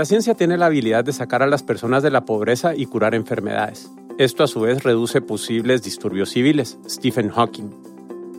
La 0.00 0.06
ciencia 0.06 0.32
tiene 0.32 0.56
la 0.56 0.64
habilidad 0.64 1.04
de 1.04 1.12
sacar 1.12 1.42
a 1.42 1.46
las 1.46 1.62
personas 1.62 2.02
de 2.02 2.10
la 2.10 2.24
pobreza 2.24 2.74
y 2.74 2.86
curar 2.86 3.14
enfermedades. 3.14 3.92
Esto 4.16 4.42
a 4.42 4.46
su 4.46 4.60
vez 4.60 4.82
reduce 4.82 5.20
posibles 5.20 5.82
disturbios 5.82 6.30
civiles. 6.30 6.78
Stephen 6.88 7.28
Hawking. 7.28 7.68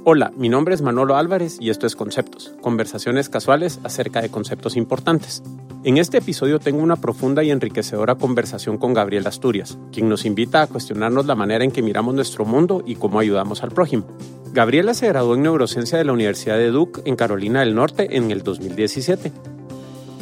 Hola, 0.04 0.32
mi 0.36 0.50
nombre 0.50 0.74
es 0.74 0.82
Manolo 0.82 1.18
Álvarez 1.18 1.58
y 1.60 1.70
esto 1.70 1.86
es 1.86 1.96
Conceptos, 1.96 2.55
conversaciones 2.62 3.29
casuales 3.29 3.79
acerca 3.84 4.24
de 4.24 4.29
conceptos 4.29 4.76
importantes. 4.76 5.44
En 5.83 5.99
este 5.99 6.17
episodio 6.17 6.58
tengo 6.58 6.81
una 6.81 6.96
profunda 6.96 7.44
y 7.44 7.51
enriquecedora 7.51 8.15
conversación 8.15 8.79
con 8.79 8.96
Gabriel 8.96 9.28
Asturias, 9.28 9.78
quien 9.91 10.09
nos 10.09 10.25
invita 10.25 10.63
a 10.63 10.67
cuestionarnos 10.67 11.28
la 11.28 11.35
manera 11.35 11.63
en 11.63 11.69
que 11.69 11.83
miramos 11.83 12.15
nuestro 12.15 12.43
mundo 12.43 12.81
y 12.87 12.96
cómo 12.96 13.19
ayudamos 13.19 13.62
al 13.62 13.69
prójimo. 13.69 14.07
Gabriela 14.51 14.96
se 14.96 15.09
graduó 15.09 15.35
en 15.35 15.43
neurociencia 15.43 15.99
de 15.99 16.05
la 16.05 16.13
Universidad 16.13 16.57
de 16.57 16.71
Duke 16.71 17.03
en 17.05 17.16
Carolina 17.16 17.59
del 17.59 17.75
Norte 17.75 18.17
en 18.17 18.31
el 18.31 18.41
2017. 18.41 19.31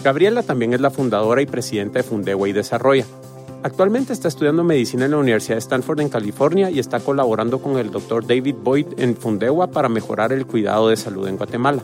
Gabriela 0.03 0.43
también 0.43 0.73
es 0.73 0.79
la 0.79 0.91
fundadora 0.91 1.41
y 1.41 1.45
presidenta 1.45 1.99
de 1.99 2.03
Fundewa 2.03 2.47
y 2.47 2.53
Desarrolla. 2.53 3.05
Actualmente 3.63 4.13
está 4.13 4.29
estudiando 4.29 4.63
medicina 4.63 5.05
en 5.05 5.11
la 5.11 5.17
Universidad 5.17 5.55
de 5.55 5.59
Stanford 5.59 5.99
en 5.99 6.07
California 6.07 6.69
y 6.69 6.79
está 6.79 7.01
colaborando 7.01 7.59
con 7.59 7.77
el 7.77 7.91
Dr. 7.91 8.25
David 8.25 8.55
Boyd 8.63 8.87
en 8.97 9.17
Fundewa 9.17 9.71
para 9.71 9.89
mejorar 9.89 10.31
el 10.31 10.45
cuidado 10.45 10.87
de 10.87 10.95
salud 10.95 11.27
en 11.27 11.35
Guatemala. 11.35 11.83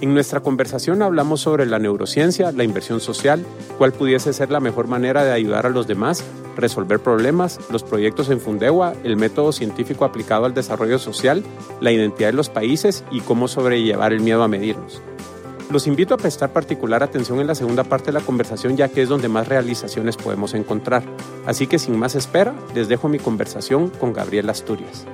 En 0.00 0.14
nuestra 0.14 0.40
conversación 0.40 1.02
hablamos 1.02 1.42
sobre 1.42 1.66
la 1.66 1.78
neurociencia, 1.78 2.52
la 2.52 2.64
inversión 2.64 3.00
social, 3.00 3.44
cuál 3.76 3.92
pudiese 3.92 4.32
ser 4.32 4.50
la 4.50 4.60
mejor 4.60 4.86
manera 4.86 5.22
de 5.22 5.32
ayudar 5.32 5.66
a 5.66 5.70
los 5.70 5.86
demás, 5.86 6.24
resolver 6.56 7.00
problemas, 7.00 7.60
los 7.70 7.82
proyectos 7.82 8.30
en 8.30 8.40
Fundewa, 8.40 8.94
el 9.04 9.18
método 9.18 9.52
científico 9.52 10.06
aplicado 10.06 10.46
al 10.46 10.54
desarrollo 10.54 10.98
social, 10.98 11.44
la 11.82 11.92
identidad 11.92 12.30
de 12.30 12.36
los 12.36 12.48
países 12.48 13.04
y 13.10 13.20
cómo 13.20 13.46
sobrellevar 13.46 14.14
el 14.14 14.20
miedo 14.20 14.42
a 14.42 14.48
medirnos. 14.48 15.02
Los 15.70 15.86
invito 15.86 16.14
a 16.14 16.16
prestar 16.16 16.52
particular 16.52 17.04
atención 17.04 17.38
en 17.38 17.46
la 17.46 17.54
segunda 17.54 17.84
parte 17.84 18.06
de 18.06 18.12
la 18.12 18.20
conversación 18.20 18.76
ya 18.76 18.88
que 18.88 19.02
es 19.02 19.08
donde 19.08 19.28
más 19.28 19.46
realizaciones 19.46 20.16
podemos 20.16 20.52
encontrar. 20.54 21.04
Así 21.46 21.68
que 21.68 21.78
sin 21.78 21.96
más 21.96 22.16
espera, 22.16 22.56
les 22.74 22.88
dejo 22.88 23.08
mi 23.08 23.20
conversación 23.20 23.88
con 23.88 24.12
Gabriel 24.12 24.50
Asturias. 24.50 25.06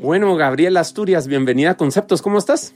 Bueno, 0.00 0.36
Gabriel 0.36 0.76
Asturias, 0.76 1.26
bienvenida 1.26 1.70
a 1.70 1.76
Conceptos, 1.76 2.22
¿cómo 2.22 2.38
estás? 2.38 2.72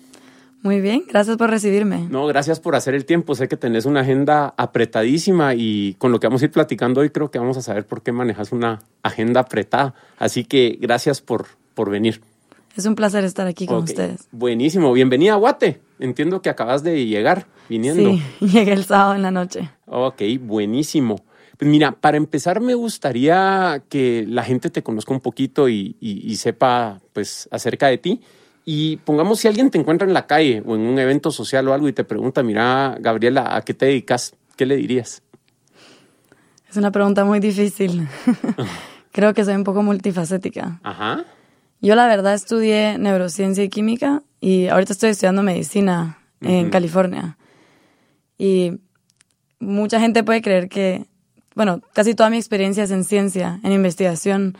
Muy 0.60 0.80
bien, 0.80 1.04
gracias 1.08 1.36
por 1.36 1.50
recibirme. 1.50 2.08
No, 2.10 2.26
gracias 2.26 2.58
por 2.58 2.74
hacer 2.74 2.94
el 2.94 3.04
tiempo. 3.04 3.36
Sé 3.36 3.46
que 3.46 3.56
tenés 3.56 3.84
una 3.84 4.00
agenda 4.00 4.54
apretadísima 4.56 5.54
y 5.54 5.94
con 5.98 6.10
lo 6.10 6.18
que 6.18 6.26
vamos 6.26 6.42
a 6.42 6.46
ir 6.46 6.50
platicando 6.50 7.00
hoy 7.00 7.10
creo 7.10 7.30
que 7.30 7.38
vamos 7.38 7.56
a 7.56 7.62
saber 7.62 7.86
por 7.86 8.02
qué 8.02 8.10
manejas 8.10 8.50
una 8.50 8.80
agenda 9.04 9.42
apretada. 9.42 9.94
Así 10.18 10.42
que 10.42 10.78
gracias 10.80 11.20
por, 11.20 11.46
por 11.74 11.90
venir. 11.90 12.22
Es 12.76 12.86
un 12.86 12.94
placer 12.94 13.24
estar 13.24 13.46
aquí 13.46 13.66
con 13.66 13.84
ustedes. 13.84 14.28
Buenísimo. 14.30 14.92
Bienvenida 14.92 15.34
a 15.34 15.36
Guate. 15.36 15.80
Entiendo 15.98 16.40
que 16.40 16.48
acabas 16.48 16.82
de 16.82 17.04
llegar 17.06 17.46
viniendo. 17.68 18.12
Sí, 18.12 18.22
llegué 18.46 18.72
el 18.72 18.84
sábado 18.84 19.14
en 19.14 19.22
la 19.22 19.30
noche. 19.30 19.70
Ok, 19.86 20.22
buenísimo. 20.40 21.16
Pues 21.58 21.70
mira, 21.70 21.92
para 21.92 22.16
empezar 22.16 22.60
me 22.60 22.74
gustaría 22.74 23.82
que 23.90 24.24
la 24.26 24.42
gente 24.42 24.70
te 24.70 24.82
conozca 24.82 25.12
un 25.12 25.20
poquito 25.20 25.68
y, 25.68 25.94
sepa 26.36 27.00
pues 27.12 27.46
acerca 27.52 27.88
de 27.88 27.98
ti. 27.98 28.20
Y 28.64 28.96
pongamos 28.98 29.40
si 29.40 29.48
alguien 29.48 29.70
te 29.70 29.78
encuentra 29.78 30.08
en 30.08 30.14
la 30.14 30.26
calle 30.26 30.62
o 30.64 30.74
en 30.74 30.80
un 30.82 30.98
evento 30.98 31.30
social 31.30 31.68
o 31.68 31.74
algo 31.74 31.88
y 31.88 31.92
te 31.92 32.04
pregunta, 32.04 32.42
mira, 32.42 32.96
Gabriela, 33.00 33.54
¿a 33.54 33.62
qué 33.62 33.74
te 33.74 33.86
dedicas? 33.86 34.34
¿Qué 34.56 34.66
le 34.66 34.76
dirías? 34.76 35.22
Es 36.70 36.76
una 36.78 36.90
pregunta 36.90 37.24
muy 37.24 37.38
difícil. 37.38 38.08
Creo 39.12 39.34
que 39.34 39.44
soy 39.44 39.56
un 39.56 39.64
poco 39.64 39.82
multifacética. 39.82 40.80
Ajá. 40.82 41.26
Yo 41.82 41.96
la 41.96 42.06
verdad 42.06 42.34
estudié 42.34 42.96
neurociencia 42.96 43.64
y 43.64 43.68
química 43.68 44.22
y 44.40 44.68
ahorita 44.68 44.92
estoy 44.92 45.10
estudiando 45.10 45.42
medicina 45.42 46.16
en 46.40 46.70
California. 46.70 47.36
Y 48.38 48.78
mucha 49.58 49.98
gente 49.98 50.22
puede 50.22 50.42
creer 50.42 50.68
que, 50.68 51.06
bueno, 51.56 51.80
casi 51.92 52.14
toda 52.14 52.30
mi 52.30 52.36
experiencia 52.36 52.84
es 52.84 52.92
en 52.92 53.02
ciencia, 53.02 53.58
en 53.64 53.72
investigación. 53.72 54.56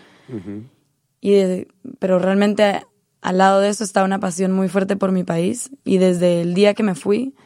y 1.21 1.67
pero 2.01 2.19
realmente 2.19 2.83
al 3.21 3.39
lado 3.39 3.61
de 3.61 3.69
eso 3.69 3.85
está 3.85 4.03
una 4.03 4.19
pasión 4.19 4.51
muy 4.51 4.69
fuerte 4.69 4.97
por 4.97 5.13
mi 5.13 5.23
país. 5.23 5.71
Y 5.85 5.99
desde 5.99 6.41
el 6.41 6.55
día 6.55 6.75
que 6.75 6.83
me 6.83 6.97
fui, 6.97 7.37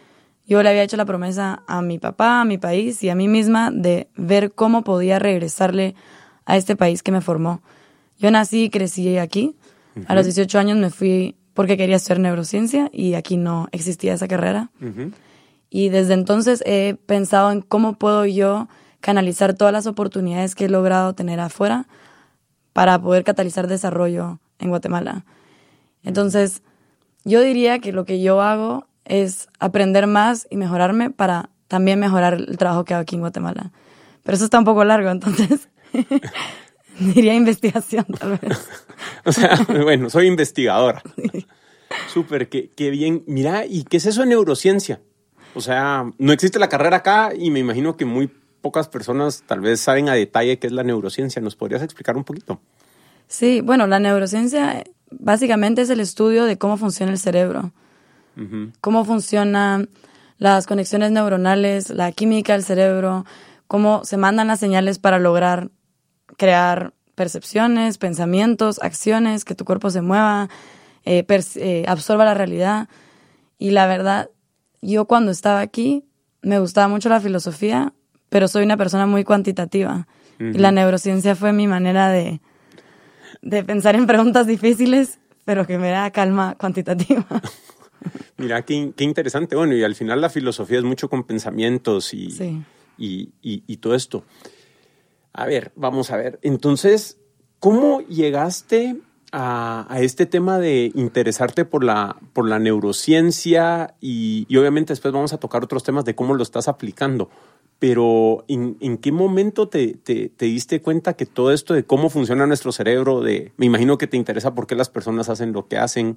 yo 0.46 0.62
le 0.62 0.70
había 0.70 0.84
hecho 0.84 0.96
la 0.96 1.04
promesa 1.04 1.64
a 1.66 1.82
mi 1.82 1.98
papá, 1.98 2.40
a 2.40 2.44
mi 2.46 2.56
país 2.56 3.02
y 3.02 3.10
a 3.10 3.14
mí 3.14 3.28
misma 3.28 3.70
de 3.70 4.08
ver 4.16 4.52
cómo 4.52 4.84
podía 4.84 5.18
regresarle 5.18 5.94
a 6.46 6.56
este 6.56 6.76
país 6.76 7.02
que 7.02 7.12
me 7.12 7.20
formó. 7.20 7.60
Yo 8.18 8.30
nací 8.30 8.64
y 8.64 8.70
crecí 8.70 9.18
aquí 9.18 9.54
a 10.06 10.14
los 10.14 10.24
18 10.24 10.58
años 10.58 10.78
me 10.78 10.90
fui 10.90 11.36
porque 11.54 11.76
quería 11.76 11.96
estudiar 11.96 12.20
neurociencia 12.20 12.90
y 12.92 13.14
aquí 13.14 13.36
no 13.36 13.68
existía 13.72 14.14
esa 14.14 14.28
carrera. 14.28 14.70
Y 15.70 15.88
desde 15.88 16.14
entonces 16.14 16.62
he 16.66 16.96
pensado 17.06 17.50
en 17.50 17.62
cómo 17.62 17.94
puedo 17.94 18.26
yo 18.26 18.68
canalizar 19.00 19.54
todas 19.54 19.72
las 19.72 19.86
oportunidades 19.86 20.54
que 20.54 20.66
he 20.66 20.68
logrado 20.68 21.14
tener 21.14 21.40
afuera 21.40 21.86
para 22.72 23.00
poder 23.00 23.24
catalizar 23.24 23.68
desarrollo 23.68 24.38
en 24.58 24.68
Guatemala. 24.68 25.24
Entonces, 26.02 26.62
yo 27.24 27.40
diría 27.40 27.78
que 27.78 27.92
lo 27.92 28.04
que 28.04 28.20
yo 28.20 28.42
hago 28.42 28.86
es 29.04 29.48
aprender 29.58 30.06
más 30.06 30.46
y 30.50 30.56
mejorarme 30.56 31.10
para 31.10 31.50
también 31.68 31.98
mejorar 31.98 32.34
el 32.34 32.58
trabajo 32.58 32.84
que 32.84 32.94
hago 32.94 33.02
aquí 33.02 33.16
en 33.16 33.22
Guatemala. 33.22 33.72
Pero 34.22 34.36
eso 34.36 34.44
está 34.44 34.58
un 34.58 34.64
poco 34.64 34.84
largo, 34.84 35.10
entonces 35.10 35.68
Diría 37.14 37.34
investigación, 37.34 38.06
tal 38.18 38.38
vez. 38.38 38.68
o 39.24 39.32
sea, 39.32 39.58
bueno, 39.82 40.10
soy 40.10 40.26
investigadora. 40.26 41.02
Súper, 42.12 42.48
qué, 42.48 42.70
qué 42.74 42.90
bien. 42.90 43.22
Mira, 43.26 43.66
¿y 43.66 43.84
qué 43.84 43.98
es 43.98 44.06
eso 44.06 44.22
de 44.22 44.28
neurociencia? 44.28 45.00
O 45.54 45.60
sea, 45.60 46.10
no 46.18 46.32
existe 46.32 46.58
la 46.58 46.68
carrera 46.68 46.98
acá 46.98 47.32
y 47.36 47.50
me 47.50 47.60
imagino 47.60 47.96
que 47.96 48.04
muy 48.04 48.30
pocas 48.60 48.88
personas 48.88 49.44
tal 49.46 49.60
vez 49.60 49.80
saben 49.80 50.08
a 50.08 50.14
detalle 50.14 50.58
qué 50.58 50.66
es 50.66 50.72
la 50.72 50.82
neurociencia. 50.82 51.40
¿Nos 51.40 51.56
podrías 51.56 51.82
explicar 51.82 52.16
un 52.16 52.24
poquito? 52.24 52.60
Sí, 53.28 53.60
bueno, 53.60 53.86
la 53.86 53.98
neurociencia 53.98 54.84
básicamente 55.10 55.82
es 55.82 55.90
el 55.90 56.00
estudio 56.00 56.44
de 56.44 56.58
cómo 56.58 56.76
funciona 56.76 57.12
el 57.12 57.18
cerebro, 57.18 57.72
cómo 58.80 59.04
funcionan 59.04 59.88
las 60.38 60.66
conexiones 60.66 61.10
neuronales, 61.10 61.90
la 61.90 62.12
química 62.12 62.52
del 62.52 62.62
cerebro, 62.62 63.24
cómo 63.66 64.04
se 64.04 64.16
mandan 64.16 64.48
las 64.48 64.60
señales 64.60 64.98
para 64.98 65.18
lograr 65.18 65.70
crear 66.36 66.92
percepciones, 67.14 67.98
pensamientos, 67.98 68.78
acciones, 68.82 69.44
que 69.44 69.54
tu 69.54 69.64
cuerpo 69.64 69.90
se 69.90 70.02
mueva, 70.02 70.48
eh, 71.04 71.24
eh, 71.56 71.84
absorba 71.88 72.24
la 72.24 72.34
realidad. 72.34 72.88
Y 73.58 73.70
la 73.70 73.86
verdad, 73.86 74.30
yo 74.82 75.06
cuando 75.06 75.30
estaba 75.32 75.60
aquí 75.60 76.04
me 76.42 76.60
gustaba 76.60 76.88
mucho 76.88 77.08
la 77.08 77.20
filosofía, 77.20 77.92
pero 78.28 78.48
soy 78.48 78.64
una 78.64 78.76
persona 78.76 79.06
muy 79.06 79.24
cuantitativa. 79.24 80.06
Y 80.38 80.58
la 80.58 80.70
neurociencia 80.70 81.34
fue 81.34 81.54
mi 81.54 81.66
manera 81.66 82.10
de, 82.10 82.42
de 83.40 83.64
pensar 83.64 83.94
en 83.96 84.06
preguntas 84.06 84.46
difíciles, 84.46 85.18
pero 85.46 85.66
que 85.66 85.78
me 85.78 85.88
da 85.88 86.10
calma 86.10 86.54
cuantitativa. 86.58 87.24
Mira, 88.36 88.60
qué, 88.62 88.92
qué, 88.94 89.04
interesante. 89.04 89.56
Bueno, 89.56 89.74
y 89.74 89.82
al 89.82 89.94
final 89.94 90.20
la 90.20 90.28
filosofía 90.28 90.78
es 90.78 90.84
mucho 90.84 91.08
con 91.08 91.24
pensamientos 91.24 92.12
y, 92.12 92.28
y, 92.98 93.30
y, 93.40 93.64
y 93.66 93.76
todo 93.78 93.94
esto. 93.94 94.24
A 95.36 95.44
ver, 95.44 95.70
vamos 95.76 96.10
a 96.10 96.16
ver. 96.16 96.38
Entonces, 96.40 97.18
¿cómo 97.60 98.00
llegaste 98.00 98.96
a, 99.32 99.86
este 100.00 100.24
tema 100.24 100.58
de 100.58 100.90
interesarte 100.94 101.66
por 101.66 101.84
la, 101.84 102.16
por 102.32 102.48
la 102.48 102.58
neurociencia? 102.58 103.94
Y, 104.00 104.46
obviamente 104.56 104.94
después 104.94 105.12
vamos 105.12 105.34
a 105.34 105.38
tocar 105.38 105.62
otros 105.62 105.84
temas 105.84 106.06
de 106.06 106.14
cómo 106.14 106.34
lo 106.34 106.42
estás 106.42 106.68
aplicando. 106.68 107.28
Pero 107.78 108.46
¿en, 108.48 108.96
qué 108.96 109.12
momento 109.12 109.68
te, 109.68 109.98
diste 110.38 110.80
cuenta 110.80 111.12
que 111.12 111.26
todo 111.26 111.52
esto 111.52 111.74
de 111.74 111.84
cómo 111.84 112.08
funciona 112.08 112.46
nuestro 112.46 112.72
cerebro, 112.72 113.20
de, 113.20 113.52
me 113.58 113.66
imagino 113.66 113.98
que 113.98 114.06
te 114.06 114.16
interesa 114.16 114.54
por 114.54 114.66
qué 114.66 114.74
las 114.74 114.88
personas 114.88 115.28
hacen 115.28 115.52
lo 115.52 115.68
que 115.68 115.76
hacen, 115.76 116.16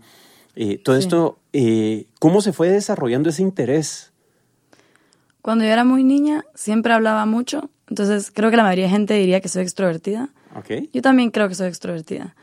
eh, 0.56 0.78
todo 0.78 0.96
esto, 0.96 1.40
eh, 1.52 2.06
¿cómo 2.20 2.40
se 2.40 2.54
fue 2.54 2.70
desarrollando 2.70 3.28
ese 3.28 3.42
interés? 3.42 4.14
Cuando 5.42 5.64
yo 5.64 5.72
era 5.72 5.84
muy 5.84 6.04
niña, 6.04 6.44
siempre 6.54 6.94
hablaba 6.94 7.26
mucho 7.26 7.70
entonces, 7.90 8.32
creo 8.34 8.52
que 8.52 8.58
la 8.58 8.64
mayoría 8.64 8.86
de 8.86 8.92
gente 8.92 9.14
diría 9.16 9.42
que 9.42 9.50
soy 9.50 9.64
extrovertida. 9.64 10.30
Okay. 10.56 10.90
Yo 10.94 11.02
también 11.02 11.32
creo 11.32 11.50
que 11.50 11.56
soy 11.56 11.68
extrovertida. 11.68 12.36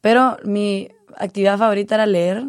Pero 0.00 0.36
mi 0.44 0.88
actividad 1.16 1.58
favorita 1.58 1.94
era 1.94 2.06
leer 2.06 2.48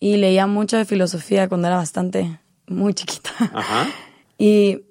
y 0.00 0.16
leía 0.16 0.46
mucho 0.46 0.76
de 0.76 0.84
filosofía 0.84 1.48
cuando 1.48 1.68
era 1.68 1.76
bastante, 1.76 2.40
muy 2.66 2.94
chiquita. 2.94 3.30
Ajá. 3.54 3.86
Y 4.38 4.82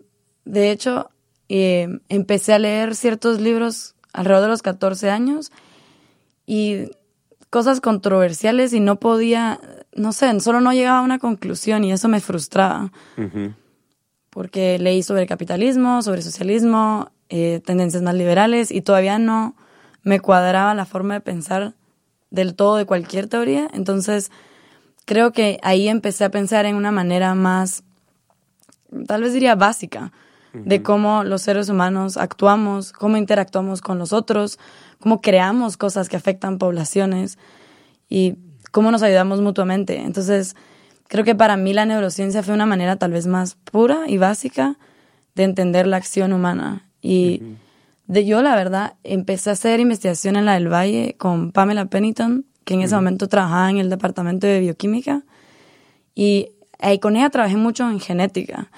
de 0.43 0.71
hecho, 0.71 1.11
eh, 1.49 1.99
empecé 2.09 2.53
a 2.53 2.57
leer 2.57 2.95
ciertos 2.95 3.39
libros 3.39 3.93
alrededor 4.11 4.45
de 4.45 4.49
los 4.49 4.63
14 4.63 5.11
años 5.11 5.51
y 6.47 6.89
cosas 7.51 7.79
controversiales 7.79 8.73
y 8.73 8.79
no 8.79 8.99
podía, 8.99 9.59
no 9.93 10.13
sé, 10.13 10.39
solo 10.39 10.61
no 10.61 10.73
llegaba 10.73 10.97
a 10.97 11.03
una 11.03 11.19
conclusión 11.19 11.83
y 11.83 11.91
eso 11.91 12.07
me 12.07 12.21
frustraba 12.21 12.91
porque 14.35 14.77
leí 14.79 15.01
sobre 15.01 15.27
capitalismo, 15.27 16.01
sobre 16.01 16.21
socialismo, 16.21 17.09
eh, 17.29 17.61
tendencias 17.65 18.03
más 18.03 18.15
liberales 18.15 18.69
y 18.69 18.81
todavía 18.81 19.17
no 19.17 19.55
me 20.03 20.19
cuadraba 20.19 20.75
la 20.75 20.85
forma 20.85 21.13
de 21.13 21.21
pensar 21.21 21.73
del 22.31 22.53
todo 22.53 22.75
de 22.75 22.85
cualquier 22.85 23.27
teoría. 23.27 23.69
Entonces, 23.73 24.33
creo 25.05 25.31
que 25.31 25.57
ahí 25.63 25.87
empecé 25.87 26.25
a 26.25 26.31
pensar 26.31 26.65
en 26.65 26.75
una 26.75 26.91
manera 26.91 27.33
más 27.33 27.85
tal 29.07 29.21
vez 29.21 29.31
diría 29.31 29.55
básica, 29.55 30.11
de 30.51 30.83
cómo 30.83 31.23
los 31.23 31.41
seres 31.41 31.69
humanos 31.69 32.17
actuamos, 32.17 32.91
cómo 32.91 33.15
interactuamos 33.15 33.79
con 33.81 33.99
los 33.99 34.11
otros, 34.11 34.59
cómo 34.99 35.21
creamos 35.21 35.77
cosas 35.77 36.09
que 36.09 36.17
afectan 36.17 36.57
poblaciones 36.57 37.37
y 38.09 38.35
cómo 38.71 38.91
nos 38.91 39.01
ayudamos 39.01 39.39
mutuamente. 39.39 39.97
Entonces, 40.01 40.57
creo 41.07 41.23
que 41.23 41.35
para 41.35 41.57
mí 41.57 41.73
la 41.73 41.85
neurociencia 41.85 42.43
fue 42.43 42.53
una 42.53 42.65
manera 42.65 42.95
tal 42.95 43.11
vez 43.11 43.27
más 43.27 43.55
pura 43.55 44.03
y 44.07 44.17
básica 44.17 44.77
de 45.35 45.43
entender 45.43 45.87
la 45.87 45.97
acción 45.97 46.33
humana. 46.33 46.87
Y 47.01 47.41
de 48.07 48.25
yo, 48.25 48.41
la 48.41 48.55
verdad, 48.55 48.93
empecé 49.03 49.49
a 49.49 49.53
hacer 49.53 49.79
investigación 49.79 50.35
en 50.35 50.45
la 50.45 50.53
del 50.53 50.71
Valle 50.71 51.15
con 51.17 51.51
Pamela 51.51 51.85
Pennington, 51.85 52.45
que 52.63 52.73
en 52.73 52.81
ese 52.81 52.95
momento 52.95 53.27
trabajaba 53.27 53.69
en 53.69 53.77
el 53.77 53.89
departamento 53.89 54.47
de 54.47 54.59
bioquímica. 54.59 55.23
Y 56.15 56.49
ahí 56.79 56.99
con 56.99 57.15
ella 57.15 57.29
trabajé 57.29 57.57
mucho 57.57 57.89
en 57.89 57.99
genética 57.99 58.71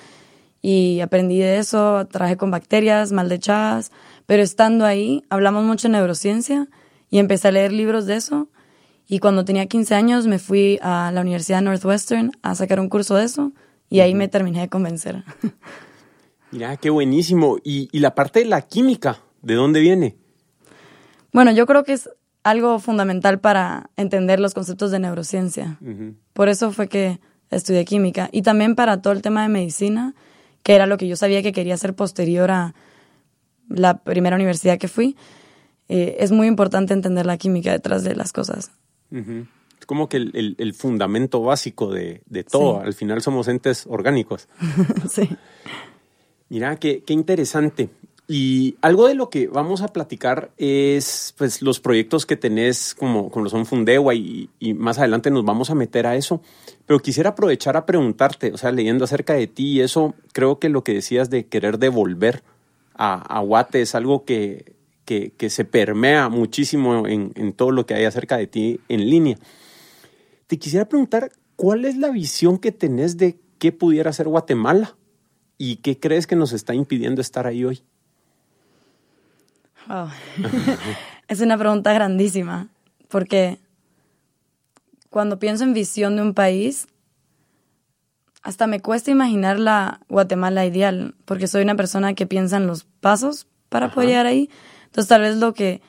y 0.62 1.00
aprendí 1.02 1.38
de 1.38 1.60
eso, 1.60 2.06
trabajé 2.08 2.36
con 2.36 2.52
bacterias 2.52 3.12
maldechadas, 3.12 3.92
pero 4.26 4.44
estando 4.44 4.86
ahí 4.86 5.24
hablamos 5.30 5.64
mucho 5.64 5.88
de 5.88 5.94
neurociencia 5.94 6.68
y 7.10 7.20
empecé 7.20 7.48
a 7.48 7.52
leer 7.52 7.72
libros 7.72 8.06
de 8.06 8.16
eso 8.16 8.50
y 9.08 9.20
cuando 9.20 9.46
tenía 9.46 9.66
15 9.66 9.96
años 9.96 10.28
me 10.28 10.40
fui 10.40 10.80
a 10.82 11.12
la 11.14 11.22
Universidad 11.22 11.62
Northwestern 11.62 12.32
a 12.42 12.56
sacar 12.56 12.80
un 12.80 12.90
curso 12.90 13.16
de 13.16 13.26
eso 13.26 13.54
y 13.90 14.02
ahí 14.02 14.14
me 14.14 14.28
terminé 14.28 14.62
de 14.62 14.70
convencer. 14.70 15.24
Mira, 16.52 16.76
qué 16.78 16.90
buenísimo. 16.90 17.58
¿Y, 17.64 17.90
¿Y, 17.92 18.00
la 18.00 18.16
parte 18.16 18.40
de 18.40 18.46
la 18.46 18.62
química, 18.62 19.20
de 19.42 19.56
dónde 19.56 19.80
viene? 19.80 20.18
Bueno, 21.34 21.52
yo 21.52 21.66
creo 21.66 21.84
que 21.84 21.94
es 21.94 22.10
algo 22.44 22.80
fundamental 22.80 23.40
para 23.40 23.90
entender 23.98 24.40
los 24.40 24.54
conceptos 24.54 24.92
de 24.92 25.00
neurociencia. 25.00 25.78
Por 26.34 26.50
eso 26.50 26.72
fue 26.72 26.88
que 26.88 27.20
estudié 27.50 27.84
química 27.86 28.30
y 28.32 28.42
también 28.42 28.76
para 28.76 29.02
todo 29.02 29.14
el 29.14 29.22
tema 29.22 29.44
de 29.44 29.50
medicina, 29.50 30.16
que 30.64 30.74
era 30.76 30.86
lo 30.86 30.98
que 30.98 31.08
yo 31.08 31.16
sabía 31.16 31.42
que 31.42 31.52
quería 31.52 31.74
hacer 31.74 31.94
posterior 31.94 32.52
a 32.52 32.74
la 33.70 33.98
primera 34.00 34.36
universidad 34.36 34.78
que 34.78 34.88
fui. 34.88 35.18
Eh, 35.90 36.18
es 36.20 36.32
muy 36.32 36.48
importante 36.48 36.94
entender 36.94 37.26
la 37.26 37.38
química 37.38 37.72
detrás 37.72 38.04
de 38.04 38.16
las 38.16 38.32
cosas. 38.32 38.72
Es 39.12 39.86
como 39.86 40.10
que 40.10 40.18
el, 40.18 40.74
fundamento 40.74 41.42
básico 41.42 41.92
de, 41.92 42.22
todo. 42.50 42.80
Al 42.82 42.94
final 42.94 43.22
somos 43.22 43.48
entes 43.48 43.86
orgánicos. 43.88 44.48
sí. 45.10 45.30
Mira, 46.50 46.78
qué, 46.78 47.04
qué 47.04 47.14
interesante. 47.14 47.90
Y 48.30 48.76
algo 48.82 49.08
de 49.08 49.16
lo 49.16 49.30
que 49.30 49.48
vamos 49.48 49.82
a 49.82 49.88
platicar 49.88 50.52
es 50.58 51.34
pues 51.38 51.62
los 51.62 51.80
proyectos 51.80 52.26
que 52.26 52.36
tenés 52.36 52.94
como, 52.94 53.32
como 53.32 53.48
son 53.48 53.66
Fundewa 53.66 54.14
y, 54.16 54.50
y, 54.60 54.74
más 54.74 55.00
adelante 55.00 55.32
nos 55.32 55.46
vamos 55.46 55.70
a 55.70 55.76
meter 55.76 56.06
a 56.08 56.18
eso. 56.18 56.42
Pero 56.86 57.00
quisiera 57.00 57.30
aprovechar 57.32 57.78
a 57.78 57.86
preguntarte, 57.86 58.52
o 58.52 58.58
sea, 58.58 58.72
leyendo 58.72 59.06
acerca 59.06 59.34
de 59.34 59.48
ti 59.48 59.74
y 59.74 59.82
eso, 59.82 60.14
creo 60.34 60.60
que 60.60 60.68
lo 60.68 60.84
que 60.84 60.94
decías 60.94 61.30
de 61.30 61.46
querer 61.46 61.80
devolver 61.80 62.44
a, 62.96 63.14
a 63.14 63.40
Guate 63.40 63.82
es 63.82 63.96
algo 63.96 64.26
que, 64.26 64.77
que, 65.08 65.32
que 65.38 65.50
se 65.50 65.64
permea 65.64 66.28
muchísimo 66.28 67.08
en, 67.08 67.32
en 67.36 67.54
todo 67.54 67.72
lo 67.72 67.86
que 67.86 67.94
hay 67.94 68.04
acerca 68.04 68.36
de 68.36 68.46
ti 68.46 68.82
en 68.90 69.10
línea. 69.10 69.38
Te 70.48 70.60
quisiera 70.60 70.90
preguntar, 70.90 71.32
¿cuál 71.56 71.86
es 71.86 71.96
la 71.96 72.10
visión 72.10 72.58
que 72.58 72.74
tenés 72.74 73.16
de 73.16 73.40
qué 73.58 73.72
pudiera 73.72 74.12
ser 74.12 74.28
Guatemala? 74.28 74.98
¿Y 75.58 75.78
qué 75.78 75.98
crees 75.98 76.28
que 76.28 76.36
nos 76.36 76.52
está 76.52 76.76
impidiendo 76.76 77.22
estar 77.22 77.48
ahí 77.48 77.64
hoy? 77.64 77.84
es 81.30 81.40
una 81.40 81.58
pregunta 81.58 81.94
grandísima, 81.94 82.68
porque 83.08 83.60
cuando 85.10 85.40
pienso 85.40 85.64
en 85.64 85.74
visión 85.74 86.18
de 86.18 86.22
un 86.22 86.34
país, 86.34 86.90
hasta 88.44 88.68
me 88.68 88.82
cuesta 88.82 89.10
imaginar 89.10 89.58
la 89.58 90.02
Guatemala 90.10 90.66
ideal, 90.66 91.16
porque 91.24 91.48
soy 91.48 91.64
una 91.64 91.76
persona 91.76 92.14
que 92.14 92.28
piensa 92.28 92.58
en 92.58 92.68
los 92.68 92.84
pasos 92.84 93.48
para 93.70 93.94
poder 93.94 94.10
llegar 94.10 94.26
ahí. 94.26 94.50
Entonces 94.98 95.10
tal 95.10 95.22
vez 95.22 95.38
lo 95.38 95.54
que 95.54 95.80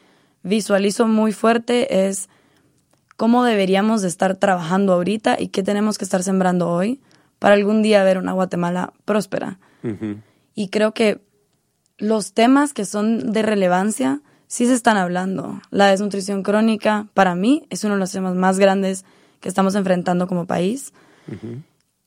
visualizo 0.43 1.09
muy 1.09 1.33
fuerte 1.33 2.09
es 2.09 2.29
cómo 3.17 3.43
deberíamos 3.43 4.03
de 4.03 4.09
estar 4.09 4.37
trabajando 4.37 4.93
ahorita 4.93 5.41
y 5.41 5.49
qué 5.49 5.63
tenemos 5.63 5.97
que 5.97 6.05
estar 6.05 6.23
sembrando 6.23 6.69
hoy 6.69 7.01
para 7.39 7.55
algún 7.55 7.81
día 7.81 8.05
ver 8.05 8.19
una 8.19 8.33
Guatemala 8.33 8.93
próspera. 9.07 9.59
Y 10.55 10.69
creo 10.69 10.93
que 10.93 11.23
los 11.97 12.35
temas 12.35 12.75
que 12.75 12.85
son 12.85 13.33
de 13.33 13.41
relevancia 13.41 14.21
sí 14.47 14.67
se 14.67 14.75
están 14.75 14.99
hablando. 14.99 15.59
La 15.71 15.87
desnutrición 15.87 16.43
crónica, 16.43 17.07
para 17.15 17.35
mí, 17.35 17.67
es 17.71 17.85
uno 17.85 17.95
de 17.95 18.01
los 18.01 18.13
temas 18.13 18.35
más 18.35 18.59
grandes 18.59 19.07
que 19.41 19.49
estamos 19.49 19.75
enfrentando 19.75 20.27
como 20.27 20.45
país. 20.45 20.93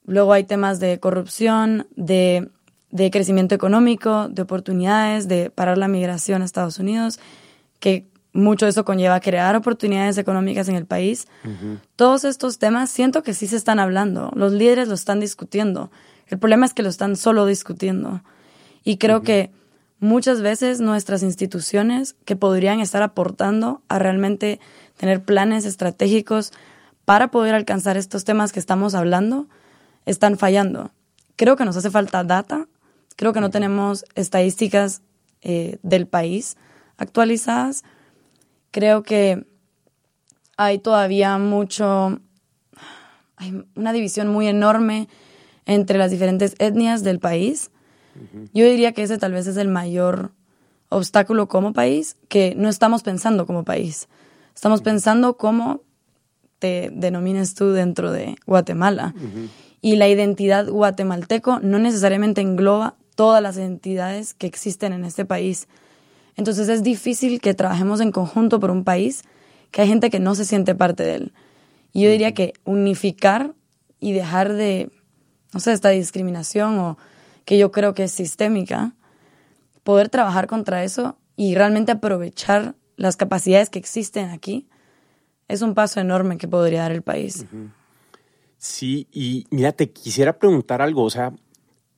Luego 0.05 0.33
hay 0.33 0.43
temas 0.43 0.79
de 0.79 0.99
corrupción, 0.99 1.87
de, 1.95 2.51
de, 2.91 3.11
crecimiento 3.11 3.55
económico, 3.55 4.27
de 4.29 4.41
oportunidades, 4.41 5.27
de 5.27 5.49
parar 5.49 5.77
la 5.77 5.87
migración 5.87 6.41
a 6.41 6.45
Estados 6.45 6.79
Unidos, 6.79 7.19
que 7.79 8.07
mucho 8.33 8.65
de 8.65 8.71
eso 8.71 8.85
conlleva 8.85 9.19
crear 9.19 9.55
oportunidades 9.55 10.17
económicas 10.17 10.69
en 10.69 10.75
el 10.75 10.85
país. 10.85 11.27
Todos 11.95 12.23
estos 12.23 12.59
temas 12.59 12.89
siento 12.89 13.23
que 13.23 13.33
sí 13.33 13.47
se 13.47 13.57
están 13.57 13.79
hablando. 13.79 14.31
Los 14.35 14.53
líderes 14.53 14.87
lo 14.87 14.93
están 14.93 15.19
discutiendo. 15.19 15.91
El 16.27 16.39
problema 16.39 16.65
es 16.65 16.73
que 16.73 16.83
lo 16.83 16.89
están 16.89 17.17
solo 17.17 17.45
discutiendo. 17.45 18.21
Y 18.83 18.97
creo 18.97 19.21
que 19.21 19.51
muchas 19.99 20.41
veces 20.41 20.79
nuestras 20.79 21.23
instituciones 21.23 22.15
que 22.25 22.35
podrían 22.35 22.79
estar 22.79 23.03
aportando 23.03 23.81
a 23.89 23.99
realmente 23.99 24.59
tener 24.97 25.23
planes 25.23 25.65
estratégicos 25.65 26.53
para 27.05 27.29
poder 27.31 27.55
alcanzar 27.55 27.97
estos 27.97 28.23
temas 28.23 28.51
que 28.51 28.59
estamos 28.59 28.95
hablando, 28.95 29.47
están 30.05 30.37
fallando. 30.37 30.91
Creo 31.35 31.55
que 31.55 31.65
nos 31.65 31.75
hace 31.75 31.91
falta 31.91 32.23
data, 32.23 32.67
creo 33.21 33.33
que 33.33 33.39
no 33.39 33.51
tenemos 33.51 34.03
estadísticas 34.15 35.03
eh, 35.43 35.77
del 35.83 36.07
país 36.07 36.57
actualizadas, 36.97 37.83
creo 38.71 39.03
que 39.03 39.45
hay 40.57 40.79
todavía 40.79 41.37
mucho, 41.37 42.19
hay 43.35 43.63
una 43.75 43.93
división 43.93 44.27
muy 44.27 44.47
enorme 44.47 45.07
entre 45.67 45.99
las 45.99 46.09
diferentes 46.09 46.55
etnias 46.57 47.03
del 47.03 47.19
país. 47.19 47.69
Yo 48.55 48.65
diría 48.65 48.91
que 48.93 49.03
ese 49.03 49.19
tal 49.19 49.33
vez 49.33 49.45
es 49.45 49.57
el 49.57 49.67
mayor 49.67 50.31
obstáculo 50.89 51.47
como 51.47 51.73
país, 51.73 52.17
que 52.27 52.55
no 52.57 52.69
estamos 52.69 53.03
pensando 53.03 53.45
como 53.45 53.63
país. 53.63 54.09
Estamos 54.55 54.81
pensando 54.81 55.37
cómo 55.37 55.83
te 56.57 56.89
denomines 56.91 57.53
tú 57.53 57.71
dentro 57.71 58.11
de 58.11 58.35
Guatemala. 58.47 59.13
Y 59.79 59.97
la 59.97 60.07
identidad 60.07 60.67
guatemalteco 60.67 61.59
no 61.59 61.77
necesariamente 61.77 62.41
engloba 62.41 62.95
todas 63.15 63.41
las 63.41 63.57
entidades 63.57 64.33
que 64.33 64.47
existen 64.47 64.93
en 64.93 65.05
este 65.05 65.25
país. 65.25 65.67
Entonces 66.35 66.69
es 66.69 66.83
difícil 66.83 67.41
que 67.41 67.53
trabajemos 67.53 68.01
en 68.01 68.11
conjunto 68.11 68.59
por 68.59 68.71
un 68.71 68.83
país 68.83 69.23
que 69.71 69.81
hay 69.81 69.87
gente 69.87 70.09
que 70.09 70.19
no 70.19 70.35
se 70.35 70.45
siente 70.45 70.75
parte 70.75 71.03
de 71.03 71.15
él. 71.15 71.33
Y 71.93 72.01
yo 72.01 72.09
diría 72.09 72.33
que 72.33 72.53
unificar 72.63 73.53
y 73.99 74.13
dejar 74.13 74.53
de, 74.53 74.89
no 75.53 75.59
sé, 75.59 75.71
esta 75.71 75.89
discriminación 75.89 76.77
o 76.79 76.97
que 77.45 77.57
yo 77.57 77.71
creo 77.71 77.93
que 77.93 78.03
es 78.03 78.11
sistémica, 78.11 78.93
poder 79.83 80.09
trabajar 80.09 80.47
contra 80.47 80.83
eso 80.83 81.17
y 81.35 81.55
realmente 81.55 81.91
aprovechar 81.91 82.75
las 82.97 83.17
capacidades 83.17 83.69
que 83.69 83.79
existen 83.79 84.29
aquí, 84.29 84.67
es 85.47 85.61
un 85.61 85.73
paso 85.73 85.99
enorme 85.99 86.37
que 86.37 86.47
podría 86.47 86.81
dar 86.81 86.91
el 86.91 87.01
país. 87.01 87.45
Sí, 88.57 89.07
y 89.11 89.47
mira, 89.49 89.71
te 89.71 89.89
quisiera 89.91 90.37
preguntar 90.37 90.81
algo, 90.81 91.03
o 91.03 91.09
sea, 91.09 91.33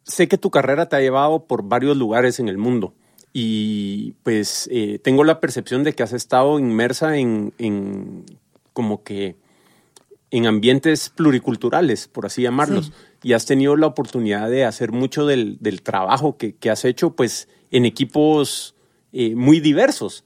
sé 0.03 0.27
que 0.27 0.37
tu 0.37 0.51
carrera 0.51 0.87
te 0.87 0.95
ha 0.95 1.01
llevado 1.01 1.45
por 1.45 1.63
varios 1.63 1.97
lugares 1.97 2.39
en 2.39 2.47
el 2.49 2.57
mundo 2.57 2.93
y 3.33 4.11
pues 4.23 4.69
eh, 4.71 4.99
tengo 5.03 5.23
la 5.23 5.39
percepción 5.39 5.83
de 5.83 5.93
que 5.93 6.03
has 6.03 6.13
estado 6.13 6.59
inmersa 6.59 7.17
en, 7.17 7.53
en 7.57 8.25
como 8.73 9.03
que 9.03 9.35
en 10.33 10.47
ambientes 10.47 11.09
pluriculturales, 11.09 12.07
por 12.07 12.25
así 12.25 12.41
llamarlos, 12.41 12.91
y 13.21 13.33
has 13.33 13.45
tenido 13.45 13.75
la 13.75 13.85
oportunidad 13.85 14.49
de 14.49 14.65
hacer 14.65 14.91
mucho 14.91 15.27
del, 15.27 15.59
trabajo 15.83 16.37
que, 16.37 16.71
has 16.71 16.85
hecho 16.85 17.15
pues, 17.15 17.47
en 17.69 17.85
equipos 17.85 18.75
eh, 19.11 19.35
muy 19.35 19.59
diversos. 19.59 20.25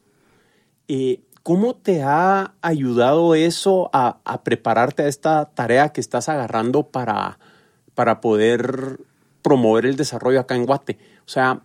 Eh, 0.88 1.20
¿Cómo 1.44 1.76
te 1.76 2.04
ha 2.04 2.56
ayudado 2.62 3.36
eso 3.36 3.90
a, 3.92 4.22
prepararte 4.46 5.04
a 5.04 5.08
esta 5.08 5.54
tarea 5.54 5.90
que 5.90 6.00
estás 6.00 6.30
agarrando 6.30 6.88
para, 6.88 7.38
para 7.94 8.22
poder 8.22 9.00
promover 9.48 9.86
el 9.86 9.96
desarrollo 9.96 10.42
acá 10.42 10.56
en 10.56 10.66
Guate? 10.66 10.98
O 11.25 11.30
sea, 11.30 11.62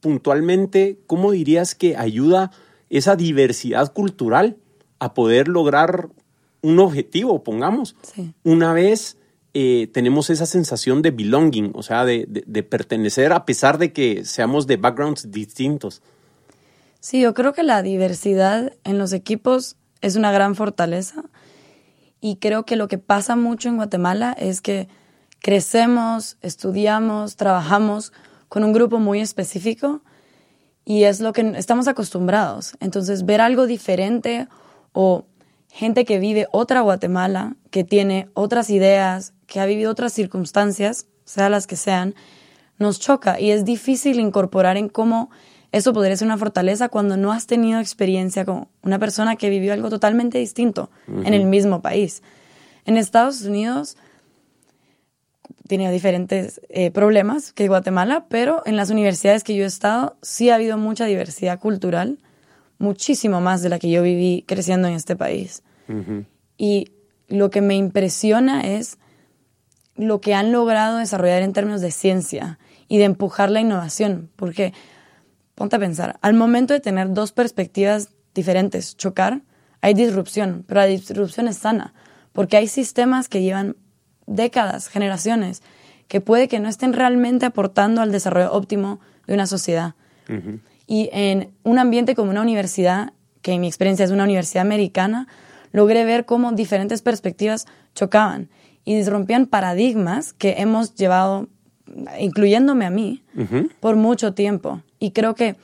puntualmente, 0.00 0.98
¿cómo 1.06 1.32
dirías 1.32 1.74
que 1.74 1.96
ayuda 1.96 2.50
esa 2.88 3.16
diversidad 3.16 3.92
cultural 3.92 4.56
a 4.98 5.12
poder 5.12 5.48
lograr 5.48 6.08
un 6.62 6.78
objetivo, 6.80 7.44
pongamos. 7.44 7.96
Una 8.42 8.72
vez 8.72 9.18
eh, 9.54 9.88
tenemos 9.92 10.30
esa 10.30 10.46
sensación 10.46 11.02
de 11.02 11.10
belonging, 11.10 11.70
o 11.74 11.82
sea, 11.82 12.04
de, 12.04 12.26
pertenecer 12.68 13.32
a 13.32 13.44
pesar 13.44 13.78
de 13.78 13.92
que 13.92 14.24
seamos 14.24 14.66
de 14.66 14.76
backgrounds 14.76 15.30
distintos. 15.30 16.02
Sí, 17.00 17.20
yo 17.20 17.34
creo 17.34 17.52
que 17.52 17.62
la 17.62 17.82
diversidad 17.82 18.72
en 18.84 18.98
los 18.98 19.12
equipos 19.12 19.76
es 20.00 20.16
una 20.16 20.32
gran 20.32 20.56
fortaleza 20.56 21.24
y 22.20 22.36
creo 22.36 22.64
que 22.64 22.76
lo 22.76 22.88
que 22.88 22.98
pasa 22.98 23.36
mucho 23.36 23.68
en 23.68 23.76
Guatemala 23.76 24.32
es 24.32 24.60
que 24.60 24.88
crecemos, 25.40 26.38
estudiamos, 26.42 27.36
trabajamos 27.36 28.12
con 28.48 28.64
un 28.64 28.72
grupo 28.72 28.98
muy 28.98 29.20
específico 29.20 30.02
y 30.84 31.04
es 31.04 31.20
lo 31.20 31.32
que 31.32 31.52
estamos 31.56 31.88
acostumbrados. 31.88 32.76
Entonces, 32.80 33.24
ver 33.24 33.40
algo 33.40 33.66
diferente 33.66 34.48
o 34.92 35.26
gente 35.70 36.04
que 36.04 36.18
vive 36.18 36.46
otra 36.52 36.80
Guatemala, 36.80 37.56
que 37.70 37.84
tiene 37.84 38.28
otras 38.34 38.70
ideas, 38.70 39.34
que 39.46 39.60
ha 39.60 39.66
vivido 39.66 39.90
otras 39.90 40.12
circunstancias, 40.12 41.06
sea 41.24 41.48
las 41.48 41.66
que 41.66 41.76
sean, 41.76 42.14
nos 42.78 43.00
choca 43.00 43.40
y 43.40 43.50
es 43.50 43.64
difícil 43.64 44.20
incorporar 44.20 44.76
en 44.76 44.88
cómo 44.88 45.30
eso 45.72 45.92
podría 45.92 46.16
ser 46.16 46.26
una 46.26 46.38
fortaleza 46.38 46.88
cuando 46.88 47.16
no 47.16 47.32
has 47.32 47.46
tenido 47.46 47.80
experiencia 47.80 48.44
con 48.44 48.68
una 48.82 48.98
persona 48.98 49.36
que 49.36 49.50
vivió 49.50 49.72
algo 49.72 49.90
totalmente 49.90 50.38
distinto 50.38 50.90
en 51.08 51.34
el 51.34 51.44
mismo 51.44 51.82
país. 51.82 52.22
En 52.84 52.96
Estados 52.96 53.42
Unidos 53.42 53.96
tiene 55.66 55.90
diferentes 55.90 56.60
eh, 56.68 56.90
problemas 56.90 57.52
que 57.52 57.68
Guatemala, 57.68 58.26
pero 58.28 58.62
en 58.66 58.76
las 58.76 58.90
universidades 58.90 59.44
que 59.44 59.54
yo 59.54 59.64
he 59.64 59.66
estado 59.66 60.16
sí 60.22 60.50
ha 60.50 60.54
habido 60.54 60.78
mucha 60.78 61.06
diversidad 61.06 61.58
cultural, 61.58 62.18
muchísimo 62.78 63.40
más 63.40 63.62
de 63.62 63.68
la 63.68 63.78
que 63.78 63.90
yo 63.90 64.02
viví 64.02 64.44
creciendo 64.46 64.88
en 64.88 64.94
este 64.94 65.16
país. 65.16 65.62
Y 66.58 66.88
lo 67.28 67.50
que 67.50 67.60
me 67.60 67.76
impresiona 67.76 68.62
es 68.62 68.98
lo 69.94 70.20
que 70.20 70.34
han 70.34 70.52
logrado 70.52 70.98
desarrollar 70.98 71.42
en 71.42 71.52
términos 71.52 71.80
de 71.80 71.90
ciencia 71.90 72.58
y 72.88 72.98
de 72.98 73.04
empujar 73.04 73.50
la 73.50 73.60
innovación, 73.60 74.30
porque 74.36 74.72
ponte 75.54 75.76
a 75.76 75.78
pensar, 75.78 76.18
al 76.22 76.34
momento 76.34 76.74
de 76.74 76.80
tener 76.80 77.12
dos 77.12 77.32
perspectivas 77.32 78.10
diferentes, 78.34 78.96
chocar, 78.96 79.42
hay 79.80 79.94
disrupción, 79.94 80.64
pero 80.66 80.80
la 80.80 80.86
disrupción 80.86 81.48
es 81.48 81.56
sana, 81.56 81.94
porque 82.32 82.56
hay 82.56 82.66
sistemas 82.66 83.28
que 83.28 83.42
llevan 83.42 83.76
décadas, 84.26 84.88
generaciones, 84.88 85.62
que 86.08 86.20
puede 86.20 86.48
que 86.48 86.60
no 86.60 86.68
estén 86.68 86.92
realmente 86.92 87.46
aportando 87.46 88.00
al 88.00 88.12
desarrollo 88.12 88.52
óptimo 88.52 89.00
de 89.26 89.34
una 89.34 89.46
sociedad. 89.46 89.94
Y 90.86 91.08
en 91.12 91.50
un 91.62 91.78
ambiente 91.78 92.14
como 92.14 92.30
una 92.30 92.42
universidad, 92.42 93.12
que 93.42 93.52
en 93.52 93.60
mi 93.60 93.68
experiencia 93.68 94.04
es 94.04 94.10
una 94.10 94.24
universidad 94.24 94.62
americana, 94.62 95.28
logré 95.72 96.04
ver 96.04 96.24
cómo 96.24 96.52
diferentes 96.52 97.02
perspectivas 97.02 97.66
chocaban 97.94 98.48
y 98.84 98.96
disrompían 98.96 99.46
paradigmas 99.46 100.32
que 100.32 100.56
hemos 100.58 100.94
llevado, 100.94 101.48
incluyéndome 102.18 102.86
a 102.86 102.90
mí, 102.90 103.22
por 103.80 103.96
mucho 103.96 104.32
tiempo. 104.34 104.82
Y 104.98 105.10
creo 105.10 105.34
que 105.34 105.56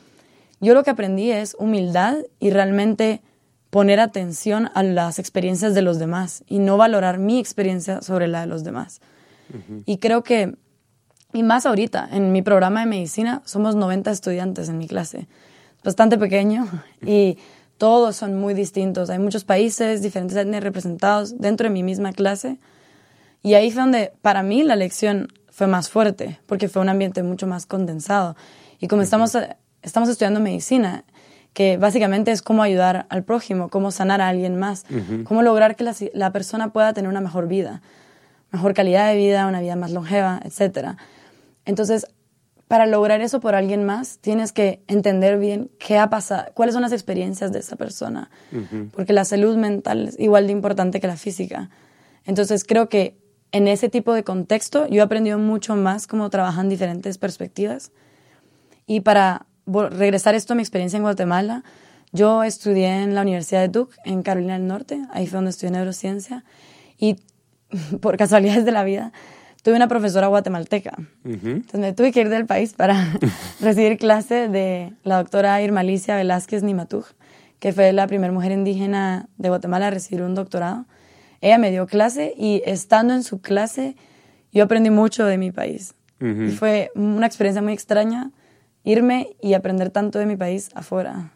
yo 0.60 0.74
lo 0.74 0.84
que 0.84 0.90
aprendí 0.90 1.30
es 1.30 1.56
humildad 1.58 2.16
y 2.38 2.50
realmente 2.50 3.22
poner 3.72 4.00
atención 4.00 4.68
a 4.74 4.82
las 4.82 5.18
experiencias 5.18 5.74
de 5.74 5.80
los 5.80 5.98
demás 5.98 6.44
y 6.46 6.58
no 6.58 6.76
valorar 6.76 7.16
mi 7.16 7.38
experiencia 7.38 8.02
sobre 8.02 8.28
la 8.28 8.42
de 8.42 8.46
los 8.46 8.64
demás. 8.64 9.00
Y 9.86 9.96
creo 9.96 10.22
que, 10.22 10.58
y 11.32 11.42
más 11.42 11.64
ahorita, 11.64 12.06
en 12.12 12.32
mi 12.32 12.42
programa 12.42 12.80
de 12.80 12.86
medicina 12.86 13.40
somos 13.46 13.74
90 13.74 14.10
estudiantes 14.10 14.68
en 14.68 14.76
mi 14.76 14.88
clase, 14.88 15.26
bastante 15.82 16.18
pequeño 16.18 16.68
y 17.06 17.38
todos 17.78 18.14
son 18.14 18.38
muy 18.38 18.52
distintos. 18.52 19.08
Hay 19.08 19.18
muchos 19.18 19.44
países, 19.44 20.02
diferentes 20.02 20.36
etnias 20.36 20.62
representados 20.62 21.38
dentro 21.38 21.66
de 21.66 21.72
mi 21.72 21.82
misma 21.82 22.12
clase. 22.12 22.58
Y 23.42 23.54
ahí 23.54 23.70
fue 23.70 23.80
donde 23.80 24.12
para 24.20 24.42
mí 24.42 24.64
la 24.64 24.76
lección 24.76 25.28
fue 25.48 25.66
más 25.66 25.88
fuerte, 25.88 26.40
porque 26.44 26.68
fue 26.68 26.82
un 26.82 26.90
ambiente 26.90 27.22
mucho 27.22 27.46
más 27.46 27.64
condensado. 27.64 28.36
Y 28.80 28.88
como 28.88 29.00
estamos, 29.00 29.32
estamos 29.80 30.10
estudiando 30.10 30.40
medicina, 30.40 31.06
que 31.52 31.76
básicamente 31.76 32.30
es 32.30 32.42
cómo 32.42 32.62
ayudar 32.62 33.06
al 33.10 33.24
prójimo, 33.24 33.68
cómo 33.68 33.90
sanar 33.90 34.20
a 34.20 34.28
alguien 34.28 34.58
más, 34.58 34.84
cómo 35.24 35.42
lograr 35.42 35.76
que 35.76 35.84
la, 36.14 36.32
persona 36.32 36.72
pueda 36.72 36.92
tener 36.94 37.10
una 37.10 37.20
mejor 37.20 37.46
vida, 37.46 37.82
mejor 38.50 38.74
calidad 38.74 39.08
de 39.08 39.16
vida, 39.16 39.46
una 39.46 39.60
vida 39.60 39.76
más 39.76 39.90
longeva, 39.90 40.40
etc. 40.44 40.96
Entonces, 41.64 42.06
para 42.68 42.86
lograr 42.86 43.20
eso 43.20 43.40
por 43.40 43.54
alguien 43.54 43.84
más, 43.84 44.18
tienes 44.18 44.52
que 44.52 44.82
entender 44.86 45.38
bien 45.38 45.70
qué 45.78 45.98
ha 45.98 46.08
pasado, 46.08 46.50
cuáles 46.54 46.72
son 46.72 46.82
las 46.82 46.92
experiencias 46.92 47.52
de 47.52 47.58
esa 47.58 47.76
persona, 47.76 48.30
porque 48.92 49.12
la 49.12 49.26
salud 49.26 49.56
mental 49.56 50.08
es 50.08 50.18
igual 50.18 50.46
de 50.46 50.52
importante 50.52 51.00
que 51.00 51.06
la 51.06 51.16
física. 51.16 51.68
Entonces, 52.24 52.64
creo 52.64 52.88
que 52.88 53.18
en 53.50 53.68
ese 53.68 53.90
tipo 53.90 54.14
de 54.14 54.24
contexto 54.24 54.86
yo 54.88 55.00
he 55.00 55.04
aprendido 55.04 55.38
mucho 55.38 55.76
más 55.76 56.06
cómo 56.06 56.30
trabajan 56.30 56.70
diferentes 56.70 57.18
perspectivas. 57.18 57.92
Y 58.86 59.00
para 59.00 59.46
regresar 59.66 60.34
esto 60.34 60.52
a 60.52 60.56
mi 60.56 60.62
experiencia 60.62 60.96
en 60.96 61.02
Guatemala, 61.02 61.64
yo 62.12 62.44
estudié 62.44 63.02
en 63.02 63.14
la 63.14 63.22
Universidad 63.22 63.62
de 63.62 63.68
Duke, 63.68 63.96
en 64.04 64.22
Carolina 64.22 64.54
del 64.54 64.66
Norte, 64.66 65.00
ahí 65.12 65.26
fue 65.26 65.38
donde 65.38 65.50
estudié 65.50 65.72
neurociencia, 65.72 66.44
y 66.98 67.16
por 68.00 68.16
casualidades 68.16 68.64
de 68.64 68.72
la 68.72 68.84
vida, 68.84 69.12
tuve 69.62 69.76
una 69.76 69.88
profesora 69.88 70.26
guatemalteca. 70.26 70.96
Entonces 71.24 71.80
me 71.80 71.92
tuve 71.92 72.12
que 72.12 72.20
ir 72.20 72.28
del 72.28 72.46
país 72.46 72.74
para 72.74 73.18
recibir 73.60 73.96
clase 73.96 74.48
de 74.48 74.92
la 75.04 75.18
doctora 75.18 75.62
Irma 75.62 75.80
Alicia 75.80 76.16
Velázquez 76.16 76.62
Nimatuj, 76.62 77.06
que 77.60 77.72
fue 77.72 77.92
la 77.92 78.06
primera 78.08 78.32
mujer 78.32 78.52
indígena 78.52 79.28
de 79.38 79.48
Guatemala 79.48 79.86
a 79.86 79.90
recibir 79.90 80.22
un 80.22 80.34
doctorado. 80.34 80.84
Ella 81.40 81.58
me 81.58 81.70
dio 81.70 81.86
clase 81.86 82.34
y 82.36 82.62
estando 82.66 83.14
en 83.14 83.22
su 83.22 83.40
clase 83.40 83.96
yo 84.52 84.64
aprendí 84.64 84.90
mucho 84.90 85.24
de 85.24 85.38
mi 85.38 85.50
país. 85.50 85.94
Y 86.20 86.52
fue 86.52 86.92
una 86.94 87.26
experiencia 87.26 87.62
muy 87.62 87.72
extraña 87.72 88.30
irme 88.84 89.36
y 89.40 89.54
aprender 89.54 89.90
tanto 89.90 90.18
de 90.18 90.26
mi 90.26 90.36
país 90.36 90.70
afuera. 90.74 91.32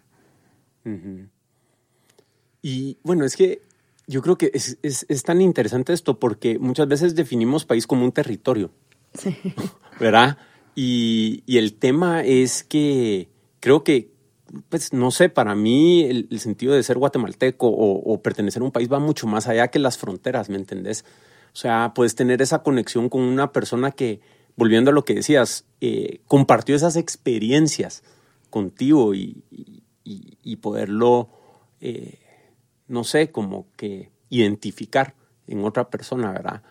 Y 2.62 2.98
bueno, 3.02 3.24
es 3.24 3.36
que 3.36 3.62
yo 4.06 4.22
creo 4.22 4.38
que 4.38 4.50
es, 4.54 4.78
es, 4.82 5.22
tan 5.24 5.40
interesante 5.40 5.92
esto 5.92 6.18
porque 6.20 6.58
muchas 6.58 6.86
veces 6.86 7.14
definimos 7.14 7.64
país 7.64 7.86
como 7.86 8.04
un 8.04 8.12
territorio. 8.12 8.70
Sí. 9.14 9.36
¿Verdad? 10.00 10.38
Y, 10.74 11.42
y, 11.46 11.58
el 11.58 11.74
tema 11.74 12.22
es 12.22 12.62
que 12.62 13.28
creo 13.60 13.82
que, 13.82 14.12
pues 14.68 14.92
no 14.92 15.10
sé, 15.10 15.28
para 15.28 15.54
mí 15.54 16.04
el, 16.04 16.38
sentido 16.38 16.74
de 16.74 16.82
ser 16.82 16.98
guatemalteco 16.98 17.66
o, 17.66 18.12
o, 18.12 18.22
pertenecer 18.22 18.62
a 18.62 18.64
un 18.64 18.72
país 18.72 18.92
va 18.92 18.98
mucho 18.98 19.26
más 19.26 19.48
allá 19.48 19.68
que 19.68 19.78
las 19.78 19.96
fronteras, 19.98 20.50
¿me 20.50 20.56
entendés? 20.56 21.04
O 21.52 21.56
sea, 21.56 21.92
puedes 21.94 22.14
tener 22.14 22.42
esa 22.42 22.62
conexión 22.62 23.08
con 23.08 23.22
una 23.22 23.52
persona 23.52 23.90
que, 23.90 24.20
volviendo 24.56 24.90
a 24.90 24.94
lo 24.94 25.04
que 25.04 25.14
decías, 25.14 25.64
eh, 25.80 26.20
compartió 26.26 26.74
esas 26.74 26.96
experiencias 26.96 28.02
contigo 28.50 29.14
y, 29.14 29.42
poderlo, 30.62 31.28
eh, 31.80 32.18
no 32.88 33.04
sé, 33.04 33.30
como 33.30 33.66
que 33.76 34.10
identificar 34.30 35.14
en 35.46 35.64
otra 35.64 35.90
persona, 35.90 36.32
¿verdad? 36.32 36.62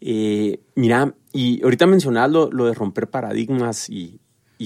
Eh, 0.00 0.60
mira, 0.74 1.14
y 1.32 1.62
ahorita 1.62 1.86
mencionabas 1.86 2.30
lo, 2.30 2.66
de 2.66 2.74
romper 2.74 3.08
paradigmas 3.08 3.90
y, 3.90 4.20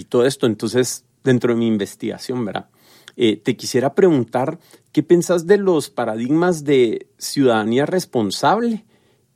todo 0.08 0.25
esto, 0.26 0.46
entonces, 0.46 1.04
dentro 1.25 1.52
de 1.52 1.58
mi 1.58 1.66
investigación, 1.66 2.44
¿verdad? 2.44 2.68
te 3.16 3.56
quisiera 3.56 3.94
preguntar, 3.94 4.58
¿qué 4.90 5.04
piensas 5.04 5.46
de 5.46 5.56
los 5.56 5.88
paradigmas 5.88 6.64
de 6.64 7.06
ciudadanía 7.16 7.87
responsable 7.87 8.84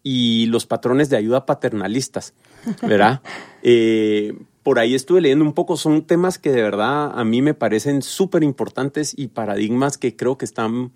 y 0.02 0.46
los 0.46 0.66
patrones 0.66 1.10
de 1.10 1.16
ayuda 1.16 1.46
paternalistas? 1.46 2.34
¿Verdad? 2.82 3.22
Eh, 3.60 4.38
por 4.62 4.78
ahí 4.78 4.94
estuve 4.94 5.20
leyendo 5.20 5.44
un 5.44 5.52
poco, 5.52 5.76
son 5.76 6.06
temas 6.06 6.38
que 6.38 6.52
de 6.52 6.62
verdad 6.62 7.10
a 7.18 7.24
mí 7.24 7.42
me 7.42 7.54
parecen 7.54 8.02
súper 8.02 8.44
importantes 8.44 9.14
y 9.16 9.28
paradigmas 9.28 9.98
que 9.98 10.14
creo 10.14 10.38
que 10.38 10.44
están 10.44 10.92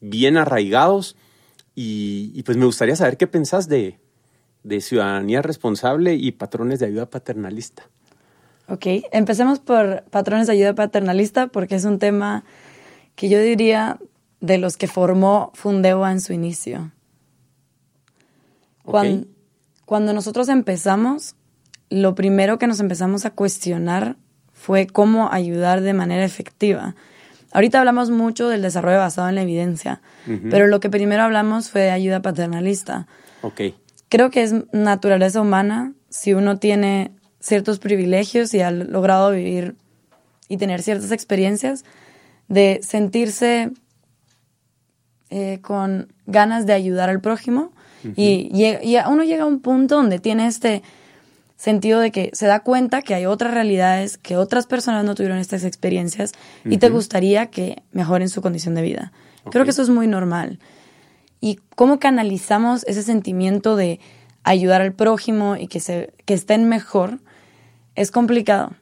bien 0.00 0.36
arraigados 0.36 1.16
y, 1.74 2.42
pues 2.44 2.56
me 2.56 2.66
gustaría 2.66 2.94
saber 2.94 3.16
qué 3.16 3.26
pensás 3.26 3.68
de, 3.68 3.98
ciudadanía 4.80 5.42
responsable 5.42 6.14
y 6.14 6.32
patrones 6.32 6.78
de 6.78 6.86
ayuda 6.86 7.10
paternalista. 7.10 7.88
Ok, 8.68 8.86
empecemos 9.10 9.58
por 9.58 10.04
patrones 10.10 10.46
de 10.46 10.52
ayuda 10.52 10.74
paternalista 10.74 11.48
porque 11.48 11.74
es 11.74 11.84
un 11.84 11.98
tema 11.98 12.44
que 13.14 13.28
yo 13.28 13.40
diría 13.40 13.98
de 14.40 14.58
los 14.58 14.76
que 14.76 14.86
formó 14.86 15.50
Fundeva 15.54 16.12
en 16.12 16.20
su 16.20 16.32
inicio. 16.32 16.92
Okay. 18.84 19.26
Cuando 19.84 20.12
nosotros 20.12 20.48
empezamos, 20.48 21.36
lo 21.90 22.14
primero 22.14 22.58
que 22.58 22.66
nos 22.66 22.80
empezamos 22.80 23.24
a 23.24 23.30
cuestionar 23.30 24.16
fue 24.52 24.86
cómo 24.86 25.30
ayudar 25.30 25.80
de 25.80 25.92
manera 25.92 26.24
efectiva. 26.24 26.94
Ahorita 27.52 27.78
hablamos 27.78 28.10
mucho 28.10 28.48
del 28.48 28.62
desarrollo 28.62 28.98
basado 28.98 29.28
en 29.28 29.36
la 29.36 29.42
evidencia, 29.42 30.00
pero 30.50 30.66
lo 30.66 30.80
que 30.80 30.90
primero 30.90 31.22
hablamos 31.22 31.70
fue 31.70 31.82
de 31.82 31.90
ayuda 31.90 32.20
paternalista. 32.22 33.06
Okay. 33.42 33.76
Creo 34.08 34.30
que 34.30 34.42
es 34.42 34.54
naturaleza 34.72 35.40
humana 35.40 35.92
si 36.08 36.34
uno 36.34 36.58
tiene 36.58 37.12
ciertos 37.40 37.78
privilegios 37.78 38.54
y 38.54 38.60
ha 38.62 38.70
logrado 38.70 39.30
vivir 39.30 39.76
y 40.48 40.56
tener 40.56 40.82
ciertas 40.82 41.12
experiencias, 41.12 41.84
de 42.48 42.80
sentirse 42.82 43.70
eh, 45.30 45.58
con 45.62 46.12
ganas 46.26 46.64
de 46.64 46.72
ayudar 46.72 47.10
al 47.10 47.20
prójimo 47.20 47.73
y, 48.16 48.50
y, 48.52 48.96
uno 49.08 49.24
llega 49.24 49.44
a 49.44 49.46
un 49.46 49.60
punto 49.60 49.96
donde 49.96 50.18
tiene 50.18 50.46
este 50.46 50.82
sentido 51.56 52.00
de 52.00 52.10
que 52.10 52.30
se 52.32 52.46
da 52.46 52.60
cuenta 52.60 53.02
que 53.02 53.14
hay 53.14 53.26
otras 53.26 53.54
realidades, 53.54 54.18
que 54.18 54.36
otras 54.36 54.66
personas 54.66 55.04
no 55.04 55.14
tuvieron 55.14 55.38
estas 55.38 55.64
experiencias 55.64 56.32
y 56.64 56.78
te 56.78 56.90
gustaría 56.90 57.46
que 57.46 57.82
mejoren 57.92 58.28
su 58.28 58.42
condición 58.42 58.74
de 58.74 58.82
vida. 58.82 59.12
Creo 59.50 59.64
que 59.64 59.70
eso 59.70 59.82
es 59.82 59.90
muy 59.90 60.06
normal. 60.06 60.58
Y 61.40 61.60
cómo 61.74 61.98
canalizamos 61.98 62.84
ese 62.84 63.02
sentimiento 63.02 63.76
de 63.76 64.00
ayudar 64.42 64.82
al 64.82 64.92
prójimo 64.92 65.56
y 65.56 65.68
que, 65.68 65.80
se, 65.80 66.12
que 66.24 66.34
estén 66.34 66.68
mejor, 66.68 67.20
es 67.94 68.10
complicado. 68.10 68.72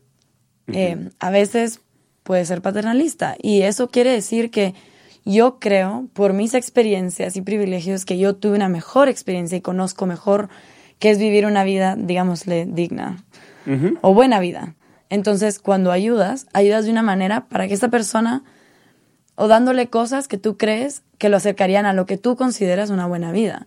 Eh, 0.69 1.11
a 1.19 1.31
veces 1.31 1.81
puede 2.23 2.45
ser 2.45 2.63
paternalista 2.63 3.37
y 3.41 3.63
eso 3.63 3.89
quiere 3.89 4.11
decir 4.11 4.51
que 4.51 4.75
yo 5.25 5.59
creo, 5.59 6.09
por 6.13 6.33
mis 6.33 6.55
experiencias 6.55 7.37
y 7.37 7.43
privilegios, 7.43 8.05
que 8.05 8.19
yo 8.19 8.35
tuve 8.35 8.57
una 8.57 8.69
mejor 8.69 9.09
experiencia 9.09 9.57
y 9.59 9.61
conozco 9.61 10.07
mejor 10.07 10.49
qué 10.99 11.11
es 11.11 11.19
vivir 11.19 11.47
una 11.47 11.65
vida, 11.65 11.97
digámosle, 11.97 12.67
digna 12.67 13.25
o 14.01 14.15
buena 14.15 14.41
vida. 14.41 14.75
Entonces, 15.09 15.59
cuando 15.59 15.93
ayudas, 15.93 16.47
ayudas 16.53 16.85
de 16.85 16.91
una 16.91 17.03
manera 17.03 17.47
para 17.49 17.69
que 17.69 17.75
esta 17.75 17.91
persona, 17.91 18.43
o 19.35 19.47
dándole 19.47 19.89
cosas 19.89 20.27
que 20.27 20.39
tú 20.39 20.57
crees 20.57 21.03
que 21.19 21.29
lo 21.29 21.37
acercarían 21.37 21.87
a 21.87 21.93
lo 21.93 22.07
que 22.07 22.17
tú 22.17 22.35
consideras 22.35 22.91
una 22.91 23.07
buena 23.07 23.31
vida. 23.31 23.67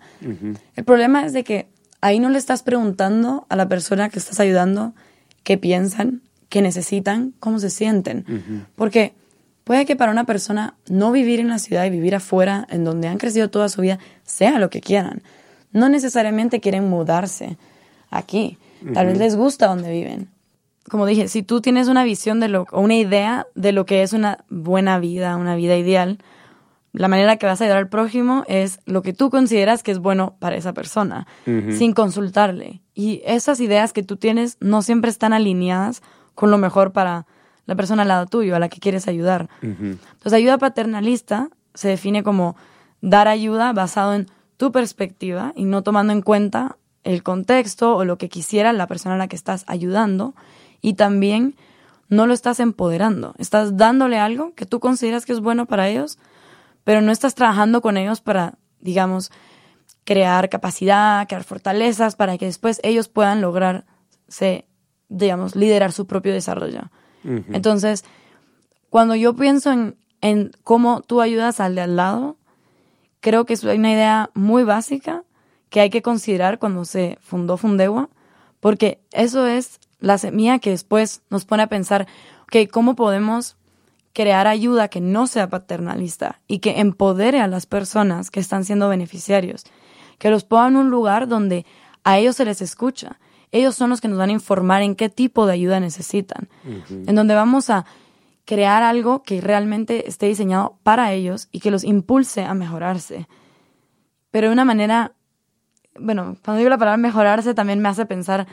El 0.76 0.84
problema 0.84 1.26
es 1.26 1.34
de 1.34 1.44
que 1.44 1.68
ahí 2.02 2.20
no 2.20 2.30
le 2.30 2.38
estás 2.38 2.64
preguntando 2.64 3.46
a 3.50 3.56
la 3.56 3.68
persona 3.70 4.10
que 4.10 4.20
estás 4.20 4.40
ayudando 4.40 4.94
qué 5.44 5.58
piensan, 5.58 6.22
qué 6.50 6.62
necesitan, 6.62 7.34
cómo 7.40 7.60
se 7.60 7.70
sienten. 7.70 8.68
Porque 8.76 9.14
puede 9.66 9.86
que 9.86 9.98
para 9.98 10.12
una 10.12 10.24
persona 10.24 10.76
no 10.88 11.12
vivir 11.12 11.42
en 11.42 11.50
la 11.50 11.60
ciudad 11.60 11.84
y 11.86 11.90
vivir 11.90 12.16
afuera, 12.16 12.66
en 12.70 12.86
donde 12.86 13.10
han 13.10 13.18
crecido 13.18 13.50
toda 13.50 13.68
su 13.68 13.82
vida, 13.82 14.00
sea 14.24 14.58
lo 14.60 14.70
que 14.70 14.80
quieran. 14.80 15.22
No 15.74 15.90
necesariamente 15.90 16.62
quieren 16.62 16.88
mudarse 16.88 17.58
aquí. 18.10 18.58
Tal 18.94 19.08
vez 19.08 19.18
les 19.18 19.36
gusta 19.36 19.68
donde 19.68 19.92
viven. 19.92 20.30
Como 20.90 21.08
dije, 21.08 21.28
si 21.28 21.42
tú 21.42 21.60
tienes 21.60 21.88
una 21.88 22.04
visión 22.04 22.40
de 22.40 22.48
lo, 22.48 22.68
o 22.72 22.80
una 22.80 22.96
idea 22.96 23.48
de 23.56 23.72
lo 23.72 23.86
que 23.86 24.04
es 24.04 24.14
una 24.14 24.46
buena 24.50 25.00
vida, 25.00 25.36
una 25.36 25.56
vida 25.56 25.76
ideal, 25.76 26.20
la 26.94 27.08
manera 27.08 27.38
que 27.38 27.48
vas 27.48 27.60
a 27.60 27.64
ayudar 27.64 27.80
al 27.80 27.90
prójimo 27.90 28.44
es 28.48 28.80
lo 28.86 29.02
que 29.02 29.12
tú 29.12 29.32
consideras 29.32 29.82
que 29.82 29.92
es 29.92 30.00
bueno 30.00 30.36
para 30.40 30.56
esa 30.56 30.74
persona, 30.74 31.28
sin 31.46 31.94
consultarle. 31.94 32.82
Y 32.94 33.22
esas 33.26 33.60
ideas 33.60 33.92
que 33.92 34.04
tú 34.04 34.16
tienes 34.16 34.58
no 34.62 34.84
siempre 34.84 35.10
están 35.10 35.34
alineadas 35.34 36.04
con 36.36 36.52
lo 36.52 36.58
mejor 36.58 36.94
para 36.94 37.26
la 37.66 37.76
persona 37.76 38.04
al 38.04 38.08
lado 38.08 38.26
tuyo, 38.26 38.56
a 38.56 38.60
la 38.60 38.70
que 38.70 38.80
quieres 38.80 39.08
ayudar. 39.08 39.50
Entonces, 39.62 40.34
ayuda 40.34 40.58
paternalista 40.58 41.50
se 41.74 41.90
define 41.90 42.24
como 42.24 42.56
dar 43.02 43.28
ayuda 43.28 43.74
basado 43.74 44.14
en 44.14 44.28
tu 44.58 44.72
perspectiva 44.72 45.54
y 45.56 45.66
no 45.66 45.84
tomando 45.84 46.14
en 46.14 46.22
cuenta 46.22 46.78
el 47.04 47.22
contexto 47.22 47.96
o 47.96 48.06
lo 48.06 48.18
que 48.18 48.30
quisiera 48.30 48.74
la 48.74 48.88
persona 48.88 49.16
a 49.16 49.18
la 49.18 49.28
que 49.28 49.36
estás 49.36 49.64
ayudando. 49.68 50.36
Y 50.82 50.94
también 50.94 51.56
no 52.08 52.28
lo 52.28 52.34
estás 52.34 52.60
empoderando, 52.60 53.34
estás 53.38 53.78
dándole 53.78 54.20
algo 54.20 54.54
que 54.54 54.66
tú 54.66 54.80
consideras 54.80 55.26
que 55.26 55.34
es 55.34 55.40
bueno 55.40 55.66
para 55.66 55.88
ellos, 55.88 56.20
pero 56.84 57.02
no 57.02 57.12
estás 57.12 57.34
trabajando 57.34 57.82
con 57.82 57.98
ellos 57.98 58.22
para, 58.22 58.58
digamos, 58.80 59.32
crear 60.04 60.50
capacidad, 60.50 61.28
crear 61.28 61.44
fortalezas 61.44 62.16
para 62.16 62.38
que 62.38 62.46
después 62.46 62.80
ellos 62.84 63.10
puedan 63.10 63.42
lograrse, 63.42 64.68
digamos, 65.10 65.56
liderar 65.56 65.92
su 65.92 66.06
propio 66.06 66.32
desarrollo. 66.32 66.92
Entonces, 67.52 68.06
cuando 68.90 69.16
yo 69.16 69.36
pienso 69.36 69.72
en, 69.72 69.96
en, 70.22 70.52
cómo 70.64 71.02
tú 71.02 71.22
ayudas 71.22 71.60
al 71.60 71.76
de 71.76 71.82
al 71.82 71.96
lado, 71.96 72.38
creo 73.20 73.46
que 73.46 73.54
es 73.54 73.64
una 73.64 73.92
idea 73.92 74.30
muy 74.36 74.64
básica 74.64 75.24
que 75.70 75.82
hay 75.82 75.90
que 75.90 76.02
considerar 76.02 76.60
cuando 76.60 76.86
se 76.86 77.18
fundó 77.22 77.58
Fundewa, 77.58 78.10
porque 78.60 79.00
eso 79.12 79.48
es 79.48 79.80
la 80.00 80.18
semilla 80.18 80.60
que 80.60 80.70
después 80.70 81.22
nos 81.30 81.46
pone 81.46 81.64
a 81.64 81.68
pensar, 81.68 82.08
ok, 82.44 82.70
¿cómo 82.72 82.96
podemos 82.96 83.58
crear 84.16 84.48
ayuda 84.48 84.88
que 84.88 85.02
no 85.02 85.28
sea 85.28 85.50
paternalista 85.50 86.40
y 86.48 86.60
que 86.60 86.80
empodere 86.80 87.42
a 87.42 87.48
las 87.48 87.66
personas 87.66 88.32
que 88.32 88.40
están 88.40 88.64
siendo 88.64 88.88
beneficiarios, 88.88 89.66
que 90.20 90.30
los 90.30 90.46
ponga 90.46 90.70
en 90.70 90.78
un 90.78 90.90
lugar 90.90 91.28
donde 91.28 91.66
a 92.06 92.18
ellos 92.18 92.38
se 92.38 92.46
les 92.46 92.62
escucha. 92.62 93.20
Ellos 93.56 93.74
son 93.74 93.90
los 93.90 94.02
que 94.02 94.10
nos 94.10 94.18
van 94.18 94.32
a 94.32 94.34
informar 94.34 94.82
en 94.82 94.96
qué 94.96 95.08
tipo 95.08 95.46
de 95.46 95.54
ayuda 95.54 95.80
necesitan, 95.80 96.50
en 96.90 97.16
donde 97.16 97.36
vamos 97.36 97.70
a 97.70 97.86
crear 98.44 98.84
algo 98.84 99.24
que 99.24 99.40
realmente 99.40 100.10
esté 100.10 100.26
diseñado 100.26 100.78
para 100.84 101.14
ellos 101.14 101.48
y 101.54 101.62
que 101.62 101.72
los 101.72 101.86
impulse 101.86 102.44
a 102.44 102.54
mejorarse. 102.54 103.30
Pero 104.30 104.48
de 104.48 104.54
una 104.54 104.66
manera, 104.66 105.14
bueno, 105.98 106.36
cuando 106.44 106.58
digo 106.58 106.70
la 106.70 106.78
palabra 106.78 106.98
mejorarse 106.98 107.54
también 107.54 107.80
me 107.80 107.88
hace 107.88 108.06
pensar, 108.06 108.46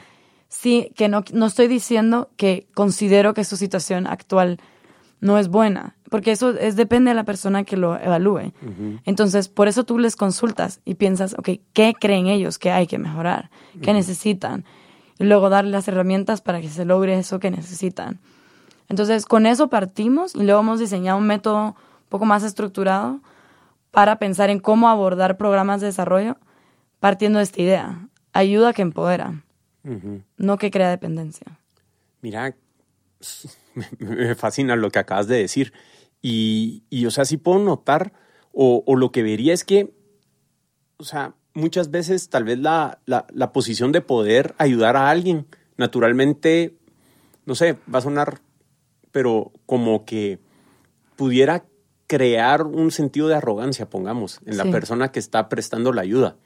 sí, 0.49 0.93
que 0.95 1.09
no, 1.09 1.25
no 1.33 1.47
estoy 1.47 1.67
diciendo 1.67 2.31
que 2.37 2.69
considero 2.73 3.35
que 3.35 3.43
su 3.43 3.57
situación 3.57 4.07
actual 4.07 4.61
no 5.21 5.37
es 5.37 5.49
buena, 5.49 5.97
porque 6.11 6.31
eso 6.31 6.51
es, 6.51 6.77
depende 6.77 7.11
de 7.11 7.17
la 7.17 7.25
persona 7.25 7.65
que 7.65 7.77
lo 7.77 7.99
evalúe. 7.99 8.53
Entonces, 9.05 9.49
por 9.49 9.67
eso 9.67 9.83
tú 9.83 9.99
les 9.99 10.15
consultas 10.15 10.81
y 10.85 10.95
piensas, 10.95 11.35
ok, 11.37 11.49
¿qué 11.73 11.93
creen 11.99 12.29
ellos 12.29 12.61
que 12.61 12.71
hay 12.71 12.87
que 12.87 12.99
mejorar? 12.99 13.51
¿Qué 13.83 13.93
necesitan? 13.93 14.65
Y 15.23 15.27
luego 15.27 15.51
darle 15.51 15.71
las 15.71 15.87
herramientas 15.87 16.41
para 16.41 16.61
que 16.61 16.69
se 16.69 16.85
logre 16.85 17.17
eso 17.17 17.39
que 17.39 17.53
necesitan. 17.53 18.19
Entonces, 18.89 19.25
con 19.25 19.47
eso 19.47 19.69
partimos 19.69 20.35
y 20.35 20.43
luego 20.43 20.61
hemos 20.61 20.81
diseñado 20.81 21.17
un 21.17 21.29
método 21.29 21.67
un 21.69 22.09
poco 22.09 22.25
más 22.25 22.43
estructurado 22.43 23.21
para 23.93 24.17
pensar 24.17 24.51
en 24.51 24.59
cómo 24.59 24.89
abordar 24.89 25.37
programas 25.37 25.81
de 25.81 25.87
desarrollo 25.87 26.39
partiendo 26.99 27.39
de 27.39 27.45
esta 27.45 27.63
idea. 27.63 28.09
Ayuda 28.33 28.73
que 28.73 28.83
empodera, 28.83 29.45
no 30.39 30.59
que 30.59 30.73
crea 30.73 30.91
dependencia. 30.91 31.47
Mira, 32.21 32.57
me 34.01 34.35
fascina 34.35 34.75
lo 34.75 34.91
que 34.91 34.99
acabas 34.99 35.29
de 35.29 35.37
decir. 35.37 35.73
Y, 36.21 36.83
y 36.91 37.07
o 37.07 37.13
sea, 37.13 37.25
sí 37.25 37.37
puedo 37.37 37.61
notar, 37.61 38.13
o, 38.53 38.83
o, 38.87 38.97
lo 38.97 39.13
que 39.13 39.23
vería 39.23 39.53
es 39.53 39.65
que, 39.65 39.95
o 40.97 41.05
sea, 41.05 41.35
muchas 41.55 41.91
veces 41.91 42.29
tal 42.29 42.45
vez 42.45 42.59
la, 42.59 42.99
la, 43.07 43.27
la, 43.33 43.53
posición 43.53 43.93
de 43.93 44.01
poder 44.01 44.55
ayudar 44.59 44.97
a 44.97 45.11
alguien, 45.11 45.47
naturalmente, 45.77 46.77
no 47.47 47.55
sé, 47.55 47.77
va 47.93 47.99
a 47.99 48.03
sonar, 48.03 48.41
pero 49.11 49.53
como 49.67 50.05
que 50.05 50.39
pudiera 51.17 51.65
crear 52.07 52.63
un 52.65 52.91
sentido 52.91 53.29
de 53.29 53.35
arrogancia, 53.35 53.89
pongamos, 53.89 54.41
en 54.45 54.57
la 54.57 54.65
persona 54.65 55.13
que 55.13 55.19
está 55.19 55.49
prestando 55.49 55.93
la 55.93 56.03
ayuda. 56.03 56.37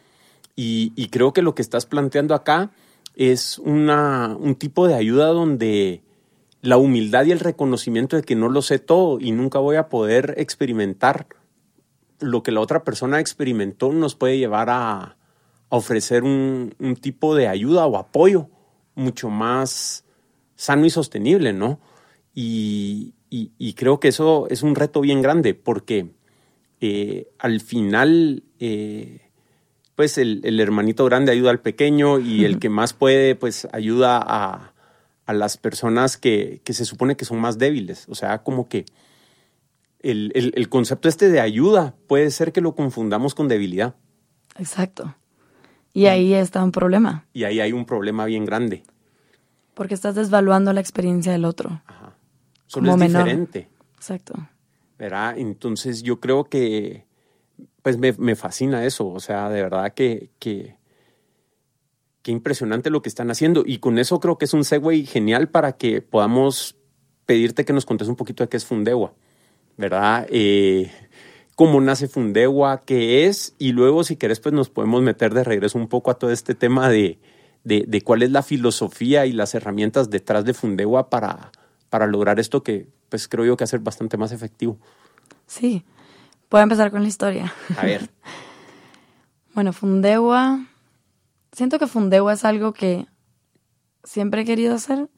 Y, 0.54 0.92
y, 0.96 1.08
creo 1.08 1.32
que 1.32 1.42
lo 1.42 1.54
que 1.54 1.62
estás 1.62 1.86
planteando 1.86 2.34
acá 2.34 2.70
es 3.14 3.58
una, 3.58 4.36
un 4.38 4.54
tipo 4.54 4.86
de 4.86 4.94
ayuda 4.94 5.26
donde 5.28 6.02
la 6.62 6.76
humildad 6.76 7.24
y 7.26 7.32
el 7.32 7.40
reconocimiento 7.40 8.16
de 8.16 8.22
que 8.22 8.36
no 8.36 8.48
lo 8.48 8.62
sé 8.62 8.78
todo 8.78 9.18
y 9.20 9.32
nunca 9.32 9.58
voy 9.58 9.76
a 9.76 9.88
poder 9.88 10.34
experimentar 10.38 11.26
lo 12.20 12.42
que 12.42 12.52
la 12.52 12.60
otra 12.60 12.84
persona 12.84 13.20
experimentó 13.20 13.92
nos 13.92 14.14
puede 14.14 14.38
llevar 14.38 14.68
a, 14.70 15.16
ofrecer 15.68 16.22
un, 16.22 16.74
tipo 17.00 17.34
de 17.34 17.48
ayuda 17.48 17.86
o 17.86 17.98
apoyo 17.98 18.48
mucho 18.94 19.30
más 19.30 20.04
sano 20.54 20.86
y 20.86 20.90
sostenible, 20.90 21.52
¿no? 21.52 21.80
Y, 22.34 23.14
creo 23.74 24.00
que 24.00 24.08
eso 24.08 24.46
es 24.48 24.62
un 24.62 24.74
reto 24.74 25.00
bien 25.00 25.20
grande 25.20 25.54
porque 25.54 26.14
eh, 26.80 27.28
al 27.38 27.60
final, 27.60 28.44
eh, 28.58 29.20
pues 29.96 30.16
el, 30.18 30.40
el, 30.44 30.60
hermanito 30.60 31.04
grande 31.04 31.32
ayuda 31.32 31.50
al 31.50 31.60
pequeño 31.60 32.20
y 32.20 32.44
el 32.44 32.58
que 32.58 32.70
más 32.70 32.94
puede, 32.94 33.34
pues 33.34 33.68
ayuda 33.72 34.22
a, 34.24 34.72
a 35.26 35.32
las 35.32 35.56
personas 35.56 36.16
que, 36.16 36.62
se 36.64 36.84
supone 36.84 37.16
que 37.16 37.24
son 37.24 37.40
más 37.40 37.58
débiles. 37.58 38.06
O 38.08 38.14
sea, 38.14 38.42
como 38.42 38.68
que 38.68 38.86
el, 40.00 40.68
concepto 40.68 41.08
este 41.08 41.28
de 41.28 41.40
ayuda 41.40 41.94
puede 42.06 42.30
ser 42.30 42.52
que 42.52 42.60
lo 42.60 42.74
confundamos 42.74 43.34
con 43.34 43.48
debilidad. 43.48 43.96
Exacto. 44.58 45.14
Y 45.92 46.06
ahí 46.06 46.34
está 46.34 46.62
un 46.62 46.72
problema. 46.72 47.26
Y 47.32 47.44
ahí 47.44 47.60
hay 47.60 47.72
un 47.72 47.86
problema 47.86 48.26
bien 48.26 48.44
grande. 48.44 48.84
Porque 49.74 49.94
estás 49.94 50.14
desvaluando 50.14 50.72
la 50.72 50.80
experiencia 50.80 51.32
del 51.32 51.44
otro. 51.44 51.82
Ajá. 51.86 52.16
Solo 52.66 52.94
es 52.94 53.00
diferente. 53.00 53.68
Exacto. 53.96 54.34
¿Verdad? 54.98 55.38
Entonces 55.38 56.02
yo 56.02 56.20
creo 56.20 56.44
que, 56.44 57.06
pues 57.82 57.98
me, 57.98 58.12
me 58.12 58.36
fascina 58.36 58.84
eso. 58.84 59.08
O 59.08 59.20
sea, 59.20 59.48
de 59.48 59.62
verdad 59.62 59.94
que, 59.94 60.30
que, 60.38 60.76
qué 62.26 62.32
impresionante 62.32 62.90
lo 62.90 63.02
que 63.02 63.08
están 63.08 63.30
haciendo. 63.30 63.62
Y 63.64 63.78
con 63.78 63.98
eso 63.98 64.18
creo 64.18 64.36
que 64.36 64.46
es 64.46 64.52
un 64.52 64.64
segue 64.64 65.04
genial 65.04 65.48
para 65.48 65.76
que 65.76 66.02
podamos 66.02 66.76
pedirte 67.24 67.64
que 67.64 67.72
nos 67.72 67.86
contes 67.86 68.08
un 68.08 68.16
poquito 68.16 68.42
de 68.42 68.48
qué 68.48 68.56
es 68.56 68.64
Fundewa, 68.64 69.14
¿verdad? 69.76 70.26
Eh, 70.30 70.90
cómo 71.54 71.80
nace 71.80 72.08
Fundewa, 72.08 72.82
qué 72.84 73.26
es, 73.26 73.54
y 73.58 73.72
luego 73.72 74.04
si 74.04 74.16
querés 74.16 74.40
pues 74.40 74.54
nos 74.54 74.70
podemos 74.70 75.02
meter 75.02 75.34
de 75.34 75.44
regreso 75.44 75.78
un 75.78 75.88
poco 75.88 76.10
a 76.10 76.18
todo 76.18 76.30
este 76.30 76.54
tema 76.54 76.88
de, 76.88 77.18
de, 77.64 78.02
cuál 78.02 78.22
es 78.22 78.30
la 78.30 78.42
filosofía 78.42 79.26
y 79.26 79.32
las 79.32 79.54
herramientas 79.54 80.10
detrás 80.10 80.44
de 80.44 80.54
Fundewa 80.54 81.10
para, 81.10 81.50
para 81.90 82.06
lograr 82.06 82.40
esto 82.40 82.62
que 82.62 82.88
pues 83.08 83.28
creo 83.28 83.44
yo 83.44 83.56
que 83.56 83.64
hacer 83.64 83.80
bastante 83.80 84.16
más 84.16 84.32
efectivo. 84.32 84.78
Sí, 85.46 85.84
puedo 86.48 86.62
empezar 86.62 86.90
con 86.90 87.02
la 87.02 87.08
historia. 87.08 87.52
A 87.78 87.86
ver. 87.86 88.10
bueno, 89.54 89.72
Fundewa 89.72 90.66
siento 91.56 91.78
que 91.78 91.86
Fundeo 91.86 92.30
es 92.30 92.44
algo 92.44 92.74
que 92.74 93.06
siempre 94.04 94.42
he 94.42 94.44
querido 94.44 94.74
hacer. 94.74 95.08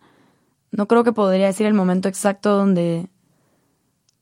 No 0.71 0.87
creo 0.87 1.03
que 1.03 1.13
podría 1.13 1.47
decir 1.47 1.67
el 1.67 1.75
momento 1.75 2.09
exacto 2.09 2.57
donde, 2.57 3.09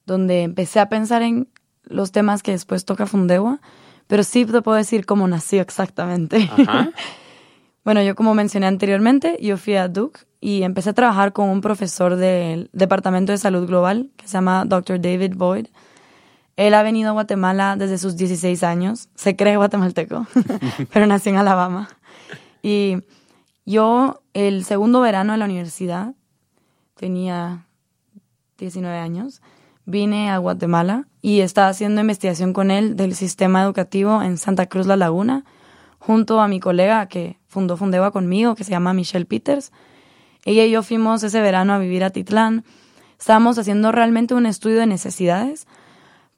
donde 0.07 0.43
empecé 0.43 0.81
a 0.81 0.89
pensar 0.89 1.23
en 1.23 1.49
los 1.85 2.13
temas 2.13 2.43
que 2.43 2.53
después 2.53 2.85
toca 2.85 3.07
Fundewa, 3.07 3.61
pero 4.07 4.23
sí 4.23 4.45
te 4.45 4.63
puedo 4.63 4.77
decir 4.77 5.07
cómo 5.07 5.27
nació 5.29 5.63
exactamente. 5.63 6.51
Bueno, 7.87 8.03
yo 8.03 8.17
como 8.17 8.35
mencioné 8.35 8.67
anteriormente, 8.67 9.39
yo 9.41 9.57
fui 9.57 9.77
a 9.77 9.87
Duke 9.87 10.19
y 10.41 10.65
empecé 10.65 10.91
a 10.91 10.93
trabajar 10.93 11.33
con 11.33 11.49
un 11.49 11.61
profesor 11.61 12.17
del 12.17 12.69
Departamento 12.73 13.31
de 13.31 13.39
Salud 13.39 13.65
Global 13.65 14.11
que 14.17 14.27
se 14.27 14.33
llama 14.33 14.65
Dr. 14.65 15.01
David 15.01 15.37
Boyd. 15.37 15.69
Él 16.57 16.75
ha 16.75 16.83
venido 16.83 17.11
a 17.11 17.13
Guatemala 17.13 17.77
desde 17.77 17.99
sus 17.99 18.17
16 18.17 18.65
años, 18.65 19.09
se 19.15 19.37
cree 19.37 19.57
guatemalteco, 19.57 20.27
pero 20.93 21.07
nació 21.07 21.31
en 21.31 21.39
Alabama. 21.39 21.89
Y 22.61 22.97
yo, 23.65 24.21
el 24.35 24.65
segundo 24.65 25.01
verano 25.01 25.35
en 25.35 25.39
la 25.39 25.45
universidad, 25.45 26.13
tenía 26.97 27.67
19 28.59 28.99
años, 28.99 29.43
vine 29.87 30.31
a 30.31 30.39
Guatemala 30.39 31.07
y 31.23 31.41
estaba 31.41 31.69
haciendo 31.69 32.01
investigación 32.01 32.53
con 32.53 32.71
él 32.71 32.97
del 32.97 33.15
sistema 33.15 33.63
educativo 33.63 34.21
en 34.23 34.37
Santa 34.37 34.67
Cruz 34.67 34.87
La 34.87 34.97
Laguna, 34.97 35.45
junto 35.99 36.41
a 36.41 36.49
mi 36.49 36.61
colega 36.61 37.07
que 37.07 37.39
fundó 37.49 37.77
Fundeva 37.77 38.11
conmigo, 38.11 38.55
que 38.55 38.65
se 38.65 38.73
llama 38.73 38.93
Michelle 38.93 39.25
Peters. 39.25 39.73
Ella 40.45 40.65
y 40.65 40.71
yo 40.71 40.83
fuimos 40.83 41.23
ese 41.23 41.41
verano 41.41 41.73
a 41.73 41.79
vivir 41.79 42.05
a 42.05 42.11
Titlán. 42.11 42.65
Estábamos 43.19 43.59
haciendo 43.59 43.93
realmente 43.93 44.35
un 44.35 44.47
estudio 44.47 44.79
de 44.79 44.87
necesidades 44.87 45.67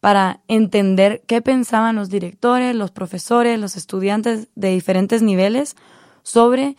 para 0.00 0.40
entender 0.46 1.22
qué 1.26 1.42
pensaban 1.42 1.96
los 1.96 2.08
directores, 2.08 2.74
los 2.74 2.90
profesores, 2.90 3.58
los 3.58 3.76
estudiantes 3.76 4.48
de 4.54 4.68
diferentes 4.68 5.22
niveles 5.22 5.74
sobre 6.22 6.76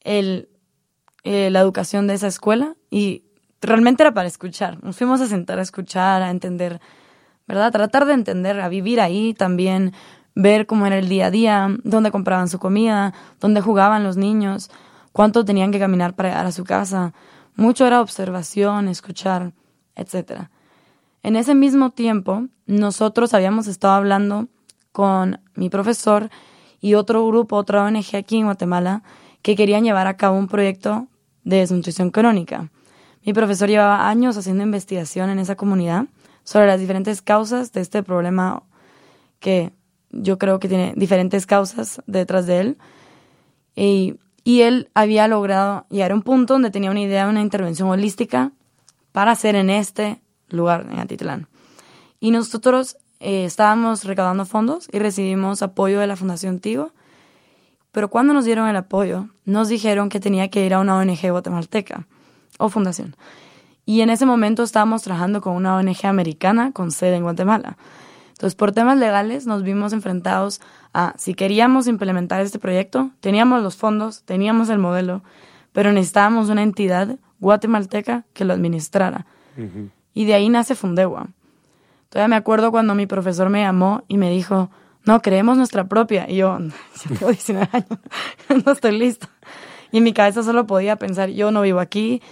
el, 0.00 0.48
eh, 1.24 1.50
la 1.50 1.60
educación 1.60 2.06
de 2.06 2.14
esa 2.14 2.28
escuela 2.28 2.76
y 2.90 3.24
realmente 3.62 4.02
era 4.02 4.12
para 4.12 4.28
escuchar. 4.28 4.82
Nos 4.82 4.96
fuimos 4.96 5.20
a 5.20 5.26
sentar 5.26 5.58
a 5.58 5.62
escuchar, 5.62 6.22
a 6.22 6.30
entender, 6.30 6.80
¿verdad? 7.46 7.72
Tratar 7.72 8.04
de 8.06 8.14
entender, 8.14 8.60
a 8.60 8.68
vivir 8.68 9.00
ahí 9.00 9.34
también, 9.34 9.92
ver 10.34 10.66
cómo 10.66 10.86
era 10.86 10.98
el 10.98 11.08
día 11.08 11.26
a 11.26 11.30
día, 11.30 11.68
dónde 11.84 12.10
compraban 12.10 12.48
su 12.48 12.58
comida, 12.58 13.14
dónde 13.40 13.60
jugaban 13.60 14.04
los 14.04 14.16
niños, 14.16 14.70
cuánto 15.12 15.44
tenían 15.44 15.72
que 15.72 15.78
caminar 15.78 16.14
para 16.14 16.30
llegar 16.30 16.46
a 16.46 16.52
su 16.52 16.64
casa. 16.64 17.14
Mucho 17.54 17.86
era 17.86 18.00
observación, 18.00 18.88
escuchar, 18.88 19.52
etc. 19.94 20.48
En 21.22 21.36
ese 21.36 21.54
mismo 21.54 21.90
tiempo, 21.90 22.46
nosotros 22.66 23.34
habíamos 23.34 23.66
estado 23.66 23.94
hablando 23.94 24.48
con 24.90 25.40
mi 25.54 25.70
profesor 25.70 26.30
y 26.80 26.94
otro 26.94 27.26
grupo, 27.26 27.56
otra 27.56 27.84
ONG 27.84 28.16
aquí 28.16 28.38
en 28.38 28.46
Guatemala, 28.46 29.02
que 29.42 29.54
querían 29.54 29.84
llevar 29.84 30.06
a 30.06 30.16
cabo 30.16 30.36
un 30.36 30.48
proyecto 30.48 31.06
de 31.44 31.58
desnutrición 31.58 32.10
crónica. 32.10 32.70
Mi 33.24 33.32
profesor 33.32 33.68
llevaba 33.68 34.08
años 34.08 34.36
haciendo 34.36 34.64
investigación 34.64 35.30
en 35.30 35.38
esa 35.38 35.56
comunidad 35.56 36.06
sobre 36.44 36.66
las 36.66 36.80
diferentes 36.80 37.22
causas 37.22 37.72
de 37.72 37.80
este 37.80 38.02
problema 38.02 38.62
que 39.38 39.72
yo 40.10 40.38
creo 40.38 40.58
que 40.58 40.68
tiene 40.68 40.92
diferentes 40.96 41.46
causas 41.46 42.02
detrás 42.06 42.46
de 42.46 42.60
él. 42.60 42.78
Y, 43.74 44.16
y 44.44 44.62
él 44.62 44.90
había 44.94 45.28
logrado 45.28 45.86
llegar 45.88 46.12
a 46.12 46.14
un 46.14 46.22
punto 46.22 46.54
donde 46.54 46.70
tenía 46.70 46.90
una 46.90 47.00
idea 47.00 47.24
de 47.24 47.30
una 47.30 47.42
intervención 47.42 47.88
holística 47.88 48.52
para 49.12 49.30
hacer 49.30 49.54
en 49.54 49.70
este 49.70 50.20
lugar, 50.48 50.86
en 50.90 50.98
Atitlán. 50.98 51.48
Y 52.18 52.30
nosotros 52.30 52.96
eh, 53.20 53.44
estábamos 53.44 54.04
recaudando 54.04 54.44
fondos 54.44 54.88
y 54.92 54.98
recibimos 54.98 55.62
apoyo 55.62 56.00
de 56.00 56.06
la 56.06 56.16
Fundación 56.16 56.58
Tigo 56.58 56.92
pero 57.92 58.08
cuando 58.08 58.32
nos 58.32 58.46
dieron 58.46 58.68
el 58.68 58.76
apoyo, 58.76 59.28
nos 59.44 59.68
dijeron 59.68 60.08
que 60.08 60.18
tenía 60.18 60.48
que 60.48 60.64
ir 60.64 60.72
a 60.74 60.80
una 60.80 60.96
ONG 60.96 61.30
guatemalteca 61.30 62.08
o 62.62 62.68
fundación. 62.68 63.16
Y 63.84 64.00
en 64.00 64.10
ese 64.10 64.26
momento 64.26 64.62
estábamos 64.62 65.02
trabajando 65.02 65.40
con 65.40 65.54
una 65.54 65.76
ONG 65.76 66.04
americana 66.06 66.72
con 66.72 66.90
sede 66.90 67.16
en 67.16 67.24
Guatemala. 67.24 67.76
Entonces, 68.30 68.54
por 68.54 68.72
temas 68.72 68.98
legales 68.98 69.46
nos 69.46 69.62
vimos 69.62 69.92
enfrentados 69.92 70.60
a 70.94 71.14
si 71.16 71.34
queríamos 71.34 71.86
implementar 71.86 72.40
este 72.40 72.58
proyecto, 72.58 73.10
teníamos 73.20 73.62
los 73.62 73.76
fondos, 73.76 74.22
teníamos 74.24 74.68
el 74.68 74.78
modelo, 74.78 75.22
pero 75.72 75.92
necesitábamos 75.92 76.48
una 76.48 76.62
entidad 76.62 77.18
guatemalteca 77.40 78.24
que 78.32 78.44
lo 78.44 78.52
administrara. 78.52 79.26
Y 80.14 80.24
de 80.24 80.34
ahí 80.34 80.48
nace 80.48 80.74
Fundewa. 80.74 81.28
Todavía 82.08 82.28
me 82.28 82.36
acuerdo 82.36 82.70
cuando 82.70 82.94
mi 82.94 83.06
profesor 83.06 83.48
me 83.48 83.62
llamó 83.62 84.04
y 84.08 84.16
me 84.16 84.30
dijo, 84.30 84.70
no, 85.04 85.20
creemos 85.22 85.56
nuestra 85.56 85.88
propia. 85.88 86.28
Y 86.28 86.36
yo, 86.36 86.58
yo 87.08 87.16
tengo 87.16 87.28
19 87.28 87.68
años, 87.72 87.98
no 88.66 88.72
estoy 88.72 88.98
listo. 88.98 89.28
Y 89.90 89.98
en 89.98 90.04
mi 90.04 90.12
cabeza 90.12 90.42
solo 90.42 90.66
podía 90.66 90.96
pensar, 90.96 91.30
yo 91.30 91.50
no 91.50 91.62
vivo 91.62 91.80
aquí, 91.80 92.22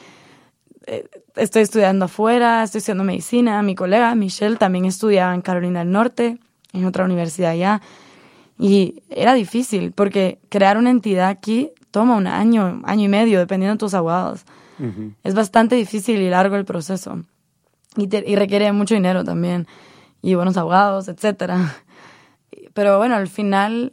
estoy 1.37 1.62
estudiando 1.62 2.07
afuera, 2.07 2.62
estoy 2.62 2.79
estudiando 2.79 3.05
medicina. 3.05 3.62
Mi 3.62 3.75
colega 3.75 4.14
Michelle 4.14 4.57
también 4.57 4.85
estudiaba 4.85 5.35
en 5.35 5.43
Carolina 5.43 5.81
del 5.81 5.90
Norte, 5.90 6.38
en 6.73 6.85
otra 6.85 7.05
universidad 7.05 7.53
allá. 7.53 7.81
Y 8.59 9.03
era 9.09 9.35
difícil 9.35 9.93
porque 9.93 10.38
crear 10.49 10.77
una 10.77 10.90
entidad 10.90 11.29
aquí 11.29 11.73
toma 11.90 12.16
un 12.16 12.27
año, 12.27 12.83
año 12.85 13.05
y 13.05 13.09
medio, 13.09 13.38
dependiendo 13.38 13.75
de 13.75 13.79
tus 13.79 13.95
abogados. 13.95 14.45
Es 15.25 15.35
bastante 15.35 15.77
difícil 15.77 16.23
y 16.23 16.31
largo 16.31 16.57
el 16.57 16.64
proceso. 16.64 17.23
Y, 17.97 18.09
y 18.16 18.37
requiere 18.37 18.73
mucho 18.73 18.95
dinero 18.95 19.25
también. 19.25 19.66
Y 20.23 20.35
buenos 20.35 20.57
abogados, 20.57 21.09
etcétera. 21.09 21.77
Pero 22.75 22.97
bueno, 22.97 23.16
al 23.16 23.29
final 23.29 23.93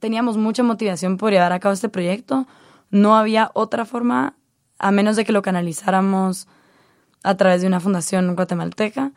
teníamos 0.00 0.36
mucha 0.36 0.62
motivación 0.62 1.18
por 1.18 1.30
llevar 1.30 1.52
a 1.52 1.60
cabo 1.60 1.72
este 1.72 1.88
proyecto. 1.88 2.48
No 2.90 3.16
había 3.16 3.50
otra 3.54 3.84
forma, 3.84 4.34
a 4.80 4.90
menos 4.90 5.14
de 5.14 5.24
que 5.24 5.32
lo 5.32 5.42
canalizáramos 5.42 6.48
a 7.22 7.36
través 7.36 7.60
de 7.60 7.66
una 7.66 7.80
fundación 7.80 8.34
guatemalteca. 8.34 9.12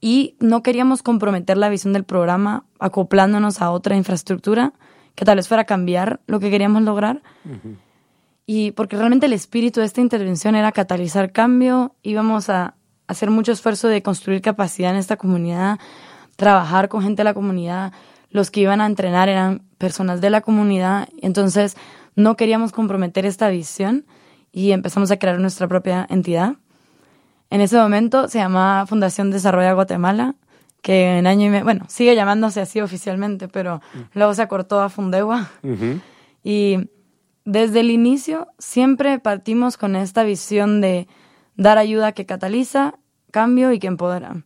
Y 0.00 0.34
no 0.40 0.62
queríamos 0.62 1.02
comprometer 1.02 1.56
la 1.56 1.68
visión 1.68 1.92
del 1.92 2.04
programa 2.04 2.64
acoplándonos 2.80 3.60
a 3.62 3.70
otra 3.70 3.94
infraestructura 3.94 4.72
que 5.14 5.24
tal 5.24 5.36
vez 5.36 5.46
fuera 5.46 5.62
a 5.62 5.66
cambiar 5.66 6.20
lo 6.26 6.40
que 6.40 6.50
queríamos 6.50 6.82
lograr. 6.82 7.22
Y 8.46 8.72
porque 8.72 8.96
realmente 8.96 9.26
el 9.26 9.32
espíritu 9.34 9.80
de 9.80 9.86
esta 9.86 10.00
intervención 10.00 10.56
era 10.56 10.72
catalizar 10.72 11.30
cambio, 11.30 11.94
íbamos 12.02 12.48
a 12.48 12.74
hacer 13.06 13.30
mucho 13.30 13.52
esfuerzo 13.52 13.88
de 13.88 14.02
construir 14.02 14.40
capacidad 14.40 14.90
en 14.90 14.96
esta 14.96 15.16
comunidad, 15.16 15.78
trabajar 16.36 16.88
con 16.88 17.02
gente 17.02 17.20
de 17.20 17.24
la 17.24 17.34
comunidad. 17.34 17.92
Los 18.30 18.50
que 18.50 18.60
iban 18.60 18.80
a 18.80 18.86
entrenar 18.86 19.28
eran 19.28 19.62
personas 19.76 20.20
de 20.22 20.30
la 20.30 20.40
comunidad. 20.40 21.08
Entonces, 21.20 21.76
no 22.16 22.36
queríamos 22.36 22.72
comprometer 22.72 23.26
esta 23.26 23.48
visión 23.50 24.06
y 24.52 24.72
empezamos 24.72 25.10
a 25.10 25.16
crear 25.16 25.40
nuestra 25.40 25.66
propia 25.66 26.06
entidad. 26.08 26.56
En 27.50 27.60
ese 27.60 27.76
momento 27.76 28.28
se 28.28 28.38
llamaba 28.38 28.86
Fundación 28.86 29.30
Desarrollo 29.30 29.74
Guatemala, 29.74 30.34
que 30.82 31.18
en 31.18 31.26
año 31.26 31.46
y 31.46 31.50
medio, 31.50 31.64
bueno, 31.64 31.84
sigue 31.88 32.14
llamándose 32.14 32.60
así 32.60 32.80
oficialmente, 32.80 33.48
pero 33.48 33.80
luego 34.14 34.34
se 34.34 34.42
acortó 34.42 34.80
a 34.80 34.88
Fundewa. 34.88 35.50
Y 36.44 36.90
desde 37.44 37.80
el 37.80 37.90
inicio 37.90 38.48
siempre 38.58 39.18
partimos 39.18 39.76
con 39.76 39.96
esta 39.96 40.22
visión 40.22 40.80
de 40.80 41.08
dar 41.56 41.78
ayuda 41.78 42.12
que 42.12 42.26
cataliza, 42.26 42.94
cambio 43.30 43.72
y 43.72 43.78
que 43.78 43.86
empodera. 43.86 44.42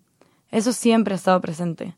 Eso 0.51 0.73
siempre 0.73 1.15
ha 1.15 1.17
estado 1.17 1.41
presente. 1.41 1.95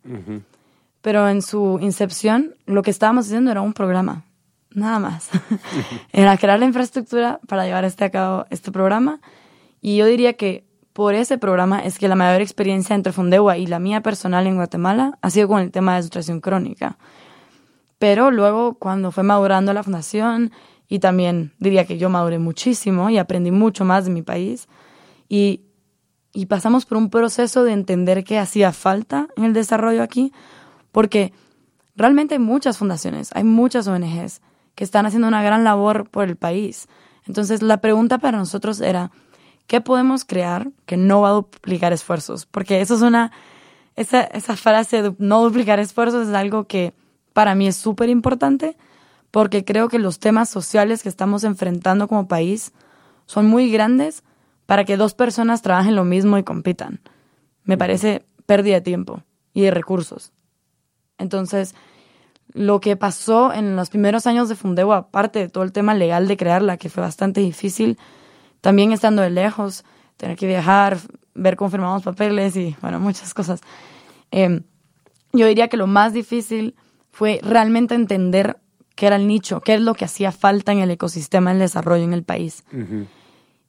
Pero 1.01 1.29
en 1.29 1.42
su 1.42 1.79
incepción, 1.81 2.55
lo 2.66 2.83
que 2.83 2.90
estábamos 2.90 3.27
haciendo 3.27 3.51
era 3.51 3.61
un 3.61 3.73
programa, 3.73 4.25
nada 4.72 4.98
más. 4.98 5.31
era 6.12 6.37
crear 6.37 6.59
la 6.59 6.66
infraestructura 6.66 7.40
para 7.46 7.64
llevar 7.64 7.85
este 7.85 8.11
a 8.14 8.46
este 8.50 8.72
programa. 8.72 9.20
Y 9.81 9.96
yo 9.96 10.07
diría 10.07 10.35
que 10.35 10.66
por 10.92 11.14
ese 11.14 11.38
programa 11.38 11.81
es 11.81 11.98
que 11.98 12.09
la 12.09 12.16
mayor 12.16 12.40
experiencia 12.40 12.96
entre 12.96 13.12
Fundewa 13.12 13.57
y 13.57 13.66
la 13.66 13.78
mía 13.78 14.02
personal 14.02 14.46
en 14.46 14.57
Guatemala 14.57 15.18
ha 15.22 15.31
sido 15.31 15.48
con 15.48 15.61
el 15.61 15.70
tema 15.70 15.92
de 15.92 15.98
desnutrición 15.98 16.40
crónica. 16.40 16.98
Pero 17.98 18.31
luego, 18.31 18.74
cuando 18.74 19.11
fue 19.12 19.22
madurando 19.22 19.72
la 19.72 19.83
fundación, 19.83 20.52
y 20.88 21.00
también 21.00 21.52
diría 21.59 21.85
que 21.85 21.98
yo 21.98 22.09
maduré 22.09 22.38
muchísimo 22.38 23.11
y 23.11 23.18
aprendí 23.18 23.50
mucho 23.50 23.85
más 23.85 24.04
de 24.04 24.11
mi 24.11 24.22
país, 24.22 24.68
y 25.28 25.62
y 26.33 26.46
pasamos 26.46 26.87
por 26.87 26.98
un 26.98 27.11
proceso 27.11 27.64
de 27.64 27.72
entender 27.72 28.24
qué 28.24 28.38
hacía 28.38 28.72
falta 28.72 29.28
en 29.37 29.44
el 29.44 29.52
desarrollo 29.52 30.02
aquí, 30.02 30.33
porque 30.92 31.33
realmente 31.96 32.35
hay 32.35 32.38
muchas 32.38 32.78
fundaciones, 32.78 33.31
hay 33.35 33.44
muchas 33.44 33.88
ONGs 33.88 34.40
que 34.79 34.85
están 34.85 35.07
haciendo 35.07 35.27
una 35.27 35.43
gran 35.43 35.64
labor 35.64 36.09
por 36.09 36.29
el 36.29 36.37
país. 36.37 36.87
Entonces 37.27 37.62
la 37.62 37.79
pregunta 37.79 38.19
para 38.19 38.38
nosotros 38.38 38.81
era, 38.81 39.11
¿qué 39.67 39.81
podemos 39.81 40.25
crear 40.25 40.71
que 40.87 40.97
no 40.97 41.23
va 41.23 41.31
a 41.31 41.33
duplicar 41.33 41.93
esfuerzos? 41.93 42.47
Porque 42.47 42.81
eso 42.81 42.95
es 42.95 43.03
una, 43.03 43.33
esa, 43.97 44.21
esa 44.21 44.55
frase 44.55 45.03
de 45.03 45.17
no 45.19 45.43
duplicar 45.43 45.81
esfuerzos 45.81 46.29
es 46.29 46.35
algo 46.35 46.69
que 46.69 46.95
para 47.33 47.57
mí 47.57 47.67
es 47.67 47.75
súper 47.75 48.09
importante, 48.09 48.77
porque 49.33 49.64
creo 49.64 49.88
que 49.88 49.99
los 49.99 50.21
temas 50.21 50.49
sociales 50.49 51.03
que 51.03 51.09
estamos 51.09 51.43
enfrentando 51.43 52.07
como 52.07 52.29
país 52.29 52.73
son 53.27 53.47
muy 53.47 53.73
grandes 53.73 54.23
para 54.64 54.85
que 54.85 54.97
dos 54.97 55.12
personas 55.12 55.61
trabajen 55.61 55.97
lo 55.97 56.05
mismo 56.05 56.38
y 56.38 56.45
compitan. 56.45 57.01
Me 57.64 57.77
parece 57.77 58.25
pérdida 58.47 58.77
de 58.77 58.83
tiempo 58.83 59.25
y 59.53 59.62
de 59.62 59.73
recursos. 59.73 60.31
Entonces, 61.19 61.75
lo 62.53 62.81
que 62.81 62.97
pasó 62.97 63.53
en 63.53 63.77
los 63.77 63.91
primeros 63.91 64.27
años 64.27 64.49
de 64.49 64.57
Fundeo, 64.57 64.93
aparte 64.93 65.39
de 65.39 65.49
todo 65.49 65.65
el 65.65 65.73
tema 65.73 65.95
legal 65.95 66.29
de 66.29 66.37
crearla, 66.37 66.77
que 66.77 66.89
fue 66.89 67.03
bastante 67.03 67.41
difícil, 67.41 67.99
también 68.61 68.93
estando 68.93 69.23
de 69.23 69.31
lejos, 69.31 69.85
tener 70.17 70.37
que 70.37 70.47
viajar, 70.47 70.99
ver 71.35 71.57
cómo 71.57 71.71
firmamos 71.71 72.03
papeles 72.03 72.57
y, 72.57 72.77
bueno, 72.81 72.99
muchas 73.01 73.35
cosas. 73.35 73.61
Em, 74.31 74.63
yo 75.33 75.47
diría 75.47 75.69
que 75.69 75.77
lo 75.77 75.87
más 75.87 76.13
difícil 76.13 76.75
fue 77.11 77.41
realmente 77.43 77.95
entender 77.95 78.59
qué 78.95 79.07
era 79.07 79.17
el 79.17 79.27
nicho, 79.27 79.61
qué 79.61 79.75
es 79.75 79.81
lo 79.81 79.95
que 79.95 80.05
hacía 80.05 80.33
falta 80.33 80.73
en 80.73 80.81
el 80.81 80.91
ecosistema 80.91 81.51
del 81.51 81.61
desarrollo 81.61 82.05
en 82.05 82.13
el 82.13 82.25
país. 82.25 82.65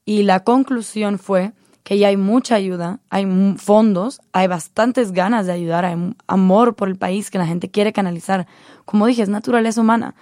Y 0.05 0.23
la 0.23 0.43
conclusión 0.43 1.19
fue 1.19 1.51
que 1.83 1.97
ya 1.97 2.09
hay 2.09 2.17
mucha 2.17 2.55
ayuda, 2.55 2.99
hay 3.09 3.25
fondos, 3.57 4.21
hay 4.31 4.47
bastantes 4.47 5.11
ganas 5.11 5.45
de 5.45 5.53
ayudar, 5.53 5.85
hay 5.85 6.15
amor 6.27 6.75
por 6.75 6.87
el 6.87 6.95
país 6.95 7.31
que 7.31 7.37
la 7.37 7.47
gente 7.47 7.69
quiere 7.69 7.93
canalizar. 7.93 8.47
Como 8.85 9.07
dije, 9.07 9.23
es 9.23 9.29
naturaleza 9.29 9.81
humana 9.81 10.15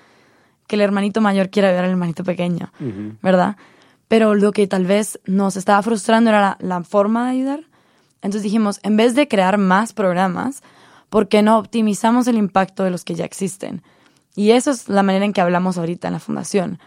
que 0.68 0.76
el 0.76 0.82
hermanito 0.82 1.22
mayor 1.22 1.50
quiera 1.50 1.72
ver 1.72 1.86
al 1.86 1.92
hermanito 1.92 2.24
pequeño, 2.24 2.72
¿verdad? 3.22 3.56
Pero 4.08 4.36
lo 4.36 4.52
que 4.52 4.68
tal 4.68 4.86
vez 4.86 5.20
nos 5.26 5.56
estaba 5.58 5.82
frustrando 5.82 6.30
era 6.30 6.58
la, 6.60 6.84
forma 6.84 7.26
de 7.26 7.32
ayudar. 7.32 7.60
Entonces 8.22 8.44
dijimos, 8.44 8.80
en 8.84 8.98
vez 8.98 9.16
de 9.16 9.28
crear 9.28 9.58
más 9.58 9.94
programas, 9.94 10.62
¿por 11.10 11.28
qué 11.28 11.42
no 11.42 11.58
optimizamos 11.58 12.28
el 12.28 12.38
impacto 12.38 12.84
de 12.84 12.92
los 12.92 13.04
que 13.04 13.16
ya 13.16 13.26
existen? 13.26 13.82
Y 14.36 14.52
eso 14.52 14.72
es 14.72 14.88
la 14.88 15.04
manera 15.04 15.26
en 15.26 15.34
que 15.34 15.42
hablamos 15.42 15.78
ahorita 15.78 16.08
en 16.08 16.14
la 16.14 16.20
fundación. 16.20 16.80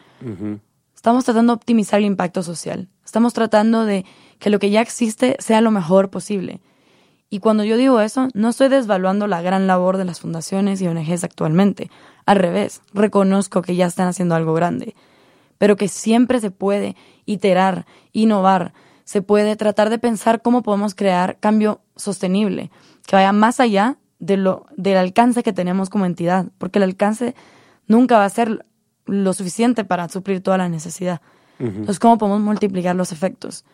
Estamos 0.95 1.25
tratando 1.25 1.55
de 1.55 1.57
optimizar 1.57 1.99
el 1.99 2.07
impacto 2.07 2.43
social. 2.43 2.89
Estamos 3.05 3.33
tratando 3.33 3.87
de 3.87 4.05
que 4.40 4.50
lo 4.50 4.59
que 4.59 4.70
ya 4.70 4.81
existe 4.81 5.37
sea 5.38 5.61
lo 5.61 5.70
mejor 5.70 6.11
posible. 6.11 6.61
Y 7.29 7.38
cuando 7.38 7.62
yo 7.62 7.76
digo 7.76 8.00
eso, 8.00 8.29
no 8.35 8.48
estoy 8.48 8.68
desvaluando 8.68 9.29
la 9.29 9.40
gran 9.40 9.68
labor 9.68 9.96
de 9.96 10.05
las 10.05 10.18
fundaciones 10.18 10.83
y 10.83 10.88
ONGs 10.88 11.22
actualmente. 11.22 11.88
Al 12.26 12.38
revés, 12.38 12.83
reconozco 12.92 13.62
que 13.62 13.76
ya 13.76 13.87
están 13.87 14.09
haciendo 14.09 14.35
algo 14.35 14.53
grande, 14.53 14.96
pero 15.59 15.76
que 15.76 15.87
siempre 15.87 16.40
se 16.40 16.50
puede 16.50 16.96
iterar, 17.26 17.87
innovar, 18.12 18.72
se 19.05 19.22
puede 19.22 19.55
tratar 19.55 19.90
de 19.90 19.98
pensar 19.98 20.42
cómo 20.42 20.62
podemos 20.62 20.96
crear 20.96 21.38
cambio 21.38 21.81
sostenible, 21.94 22.70
que 23.07 23.16
vaya 23.16 23.33
más 23.33 23.61
allá 23.61 23.96
de 24.18 24.37
lo, 24.37 24.66
del 24.76 24.96
alcance 24.96 25.42
que 25.42 25.53
tenemos 25.53 25.88
como 25.88 26.07
entidad, 26.07 26.46
porque 26.59 26.79
el 26.79 26.85
alcance 26.85 27.37
nunca 27.87 28.18
va 28.18 28.24
a 28.24 28.31
ser 28.31 28.66
lo 29.07 29.33
suficiente 29.33 29.85
para 29.85 30.09
suplir 30.09 30.42
toda 30.42 30.59
la 30.59 30.68
necesidad. 30.68 31.20
Entonces, 31.59 31.98
¿cómo 31.98 32.16
podemos 32.16 32.40
multiplicar 32.40 32.96
los 32.96 33.12
efectos? 33.12 33.64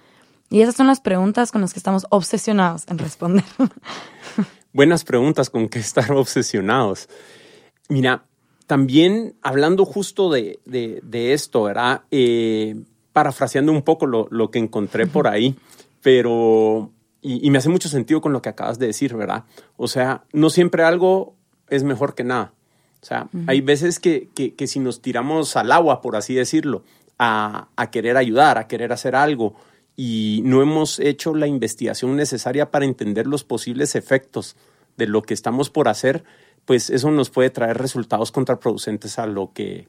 Y 0.50 0.60
esas 0.60 0.76
son 0.76 0.86
las 0.86 1.00
preguntas 1.00 1.50
con 1.50 1.60
las 1.60 1.72
que 1.72 1.78
estamos 1.78 2.06
obsesionados 2.10 2.84
en 2.88 2.98
responder. 2.98 3.44
Buenas 4.72 5.04
preguntas 5.04 5.50
con 5.50 5.68
que 5.68 5.78
estar 5.78 6.12
obsesionados. 6.12 7.08
Mira, 7.88 8.24
también 8.66 9.34
hablando 9.42 9.84
justo 9.84 10.30
de, 10.30 10.60
esto, 11.12 11.64
¿verdad? 11.64 12.02
Eh, 12.10 12.76
parafraseando 13.12 13.72
un 13.72 13.82
poco 13.82 14.06
lo, 14.06 14.50
que 14.50 14.58
encontré 14.58 15.06
por 15.06 15.28
ahí, 15.28 15.56
pero, 16.02 16.90
y, 17.22 17.48
me 17.50 17.58
hace 17.58 17.68
mucho 17.68 17.88
sentido 17.88 18.20
con 18.20 18.32
lo 18.32 18.42
que 18.42 18.50
acabas 18.50 18.78
de 18.78 18.88
decir, 18.88 19.14
¿verdad? 19.14 19.44
O 19.76 19.88
sea, 19.88 20.24
no 20.32 20.50
siempre 20.50 20.84
algo 20.84 21.34
es 21.68 21.82
mejor 21.82 22.14
que 22.14 22.24
nada. 22.24 22.52
O 23.02 23.06
sea, 23.06 23.28
hay 23.46 23.60
veces 23.60 24.00
que, 24.00 24.28
si 24.66 24.80
nos 24.80 25.00
tiramos 25.00 25.56
al 25.56 25.72
agua, 25.72 26.00
por 26.00 26.16
así 26.16 26.34
decirlo, 26.34 26.82
a, 27.18 27.68
a, 27.76 27.90
querer 27.90 28.16
ayudar, 28.16 28.58
a 28.58 28.66
querer 28.66 28.92
hacer 28.92 29.14
algo, 29.14 29.54
y 29.96 30.42
no 30.44 30.60
hemos 30.60 31.00
hecho 31.00 31.34
la 31.34 31.46
investigación 31.46 32.14
necesaria 32.16 32.70
para 32.70 32.84
entender 32.84 33.26
los 33.26 33.44
posibles 33.44 33.94
efectos 33.94 34.56
de 34.98 35.06
lo 35.06 35.22
que 35.22 35.34
estamos 35.34 35.70
por 35.70 35.88
hacer, 35.88 36.24
pues 36.66 36.90
eso 36.90 37.10
nos 37.10 37.30
puede 37.30 37.50
traer 37.50 37.78
resultados 37.78 38.30
contraproducentes 38.30 39.18
a 39.18 39.26
lo 39.26 39.52
que, 39.52 39.88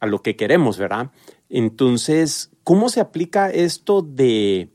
a 0.00 0.06
lo 0.06 0.22
que 0.22 0.36
queremos, 0.36 0.78
¿verdad? 0.78 1.10
Entonces, 1.50 2.50
¿cómo 2.62 2.88
se 2.88 3.00
aplica 3.00 3.50
esto 3.50 4.00
de, 4.00 4.70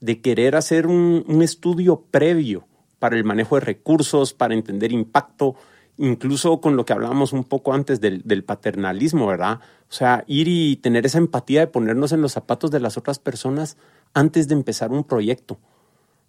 de 0.00 0.20
querer 0.22 0.56
hacer 0.56 0.86
un, 0.86 1.24
un, 1.26 1.42
estudio 1.42 2.04
previo 2.10 2.66
para 2.98 3.16
el 3.16 3.24
manejo 3.24 3.56
de 3.56 3.60
recursos, 3.60 4.32
para 4.32 4.54
entender 4.54 4.92
impacto, 4.92 5.56
incluso 5.98 6.60
con 6.60 6.76
lo 6.76 6.84
que 6.84 6.92
hablábamos 6.92 7.32
un 7.32 7.44
poco 7.44 7.72
antes 7.72 8.00
del, 8.00 8.22
del 8.24 8.44
paternalismo, 8.44 9.26
¿verdad? 9.26 9.60
O 9.88 9.92
sea, 9.92 10.24
ir 10.26 10.48
y 10.48 10.76
tener 10.76 11.06
esa 11.06 11.18
empatía 11.18 11.60
de 11.60 11.66
ponernos 11.66 12.12
en 12.12 12.22
los 12.22 12.32
zapatos 12.32 12.70
de 12.70 12.80
las 12.80 12.96
otras 12.96 13.18
personas 13.18 13.76
antes 14.14 14.48
de 14.48 14.54
empezar 14.54 14.90
un 14.92 15.04
proyecto, 15.04 15.58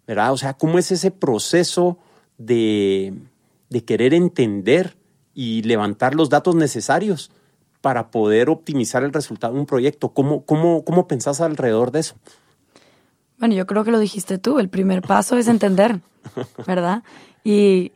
¿verdad? 0.06 0.32
O 0.32 0.36
sea, 0.36 0.54
¿cómo 0.54 0.78
es 0.78 0.90
ese 0.92 1.10
proceso 1.10 1.98
de 2.36 3.14
de 3.70 3.84
querer 3.84 4.14
entender 4.14 4.96
y 5.34 5.62
levantar 5.62 6.14
los 6.14 6.30
datos 6.30 6.54
necesarios 6.54 7.30
para 7.80 8.10
poder 8.10 8.50
optimizar 8.50 9.04
el 9.04 9.12
resultado 9.12 9.54
de 9.54 9.60
un 9.60 9.66
proyecto. 9.66 10.08
¿Cómo, 10.10 10.44
cómo, 10.44 10.84
cómo 10.84 11.06
pensás 11.06 11.40
alrededor 11.40 11.92
de 11.92 12.00
eso? 12.00 12.16
Bueno, 13.38 13.54
yo 13.54 13.66
creo 13.66 13.84
que 13.84 13.92
lo 13.92 14.00
dijiste 14.00 14.38
tú, 14.38 14.58
el 14.58 14.68
primer 14.68 15.02
paso 15.02 15.36
es 15.36 15.46
entender, 15.46 16.00
¿verdad? 16.66 17.04
Y 17.44 17.92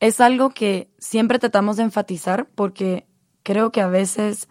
es 0.00 0.20
algo 0.20 0.50
que 0.50 0.88
siempre 0.98 1.38
tratamos 1.38 1.78
de 1.78 1.84
enfatizar 1.84 2.46
porque 2.54 3.06
creo 3.42 3.72
que 3.72 3.80
a 3.80 3.88
veces, 3.88 4.48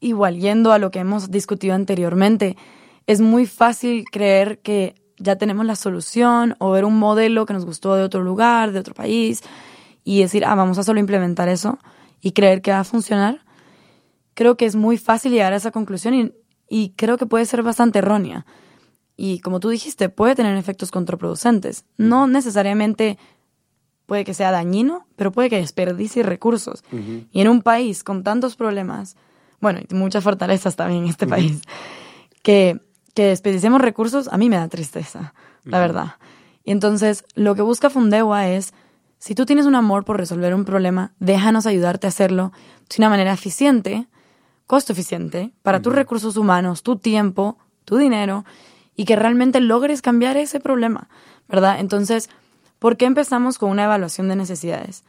igual 0.00 0.38
yendo 0.38 0.72
a 0.72 0.78
lo 0.78 0.90
que 0.90 1.00
hemos 1.00 1.30
discutido 1.30 1.74
anteriormente, 1.74 2.56
es 3.06 3.20
muy 3.20 3.46
fácil 3.46 4.04
creer 4.10 4.60
que 4.60 4.94
ya 5.18 5.36
tenemos 5.36 5.64
la 5.66 5.76
solución 5.76 6.56
o 6.58 6.70
ver 6.70 6.84
un 6.84 6.98
modelo 6.98 7.46
que 7.46 7.54
nos 7.54 7.64
gustó 7.64 7.94
de 7.94 8.02
otro 8.02 8.22
lugar, 8.22 8.72
de 8.72 8.80
otro 8.80 8.94
país 8.94 9.42
y 10.04 10.20
decir, 10.20 10.44
ah, 10.44 10.54
vamos 10.54 10.78
a 10.78 10.82
solo 10.82 11.00
implementar 11.00 11.48
eso 11.48 11.78
y 12.20 12.32
creer 12.32 12.62
que 12.62 12.70
va 12.70 12.80
a 12.80 12.84
funcionar, 12.84 13.44
creo 14.34 14.56
que 14.56 14.66
es 14.66 14.76
muy 14.76 14.98
fácil 14.98 15.32
llegar 15.32 15.52
a 15.52 15.56
esa 15.56 15.70
conclusión 15.70 16.14
y, 16.14 16.32
y 16.68 16.90
creo 16.90 17.18
que 17.18 17.26
puede 17.26 17.46
ser 17.46 17.62
bastante 17.62 18.00
errónea. 18.00 18.46
Y 19.16 19.38
como 19.40 19.60
tú 19.60 19.68
dijiste, 19.68 20.08
puede 20.08 20.34
tener 20.34 20.56
efectos 20.56 20.90
contraproducentes. 20.90 21.84
No 21.96 22.26
necesariamente 22.26 23.18
puede 24.06 24.24
que 24.24 24.34
sea 24.34 24.50
dañino, 24.50 25.06
pero 25.16 25.32
puede 25.32 25.50
que 25.50 25.56
desperdicie 25.56 26.22
recursos. 26.22 26.82
Y 27.30 27.40
en 27.40 27.48
un 27.48 27.62
país 27.62 28.02
con 28.02 28.24
tantos 28.24 28.56
problemas, 28.56 29.16
bueno, 29.60 29.80
y 29.88 29.94
muchas 29.94 30.24
fortalezas 30.24 30.76
también 30.76 31.04
en 31.04 31.10
este 31.10 31.26
país, 31.26 31.62
que 32.42 32.80
que 33.14 33.26
desperdiciemos 33.26 33.80
recursos, 33.80 34.28
a 34.28 34.36
mí 34.36 34.48
me 34.48 34.56
da 34.56 34.68
tristeza, 34.68 35.34
la 35.64 35.78
verdad. 35.78 36.16
Y 36.64 36.72
entonces, 36.72 37.24
lo 37.34 37.54
que 37.54 37.62
busca 37.62 37.90
Fundewa 37.90 38.48
es, 38.48 38.74
si 39.18 39.34
tú 39.34 39.46
tienes 39.46 39.66
un 39.66 39.74
amor 39.74 40.04
por 40.04 40.18
resolver 40.18 40.54
un 40.54 40.64
problema, 40.64 41.12
déjanos 41.18 41.66
ayudarte 41.66 42.06
a 42.06 42.08
hacerlo 42.08 42.52
de 42.90 42.96
una 42.98 43.08
manera 43.08 43.32
eficiente, 43.32 44.06
costo 44.66 44.92
eficiente, 44.92 45.52
para 45.62 45.80
tus 45.80 45.94
recursos 45.94 46.36
humanos, 46.36 46.82
tu 46.82 46.96
tiempo, 46.96 47.58
tu 47.84 47.96
dinero, 47.96 48.44
y 48.96 49.04
que 49.04 49.16
realmente 49.16 49.60
logres 49.60 50.02
cambiar 50.02 50.36
ese 50.36 50.60
problema, 50.60 51.08
¿verdad? 51.48 51.80
Entonces, 51.80 52.30
¿por 52.78 52.96
qué 52.96 53.04
empezamos 53.04 53.58
con 53.58 53.70
una 53.70 53.84
evaluación 53.84 54.28
de 54.28 54.36
necesidades? 54.36 55.04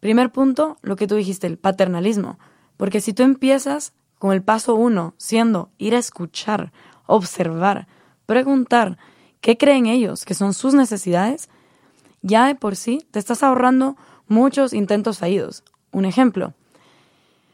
Primer 0.00 0.30
punto, 0.30 0.78
lo 0.82 0.96
que 0.96 1.06
tú 1.06 1.16
dijiste, 1.16 1.46
el 1.46 1.58
paternalismo. 1.58 2.38
Porque 2.76 3.00
si 3.00 3.12
tú 3.12 3.22
empiezas 3.22 3.92
con 4.18 4.32
el 4.32 4.42
paso 4.42 4.74
uno, 4.74 5.14
siendo 5.16 5.70
ir 5.78 5.94
a 5.94 5.98
escuchar, 5.98 6.72
observar, 7.08 7.88
preguntar 8.26 8.98
qué 9.40 9.56
creen 9.56 9.86
ellos 9.86 10.24
que 10.24 10.34
son 10.34 10.54
sus 10.54 10.74
necesidades, 10.74 11.48
ya 12.22 12.46
de 12.46 12.54
por 12.54 12.76
sí 12.76 13.04
te 13.10 13.18
estás 13.18 13.42
ahorrando 13.42 13.96
muchos 14.28 14.72
intentos 14.72 15.18
fallidos. 15.18 15.64
Un 15.90 16.04
ejemplo. 16.04 16.54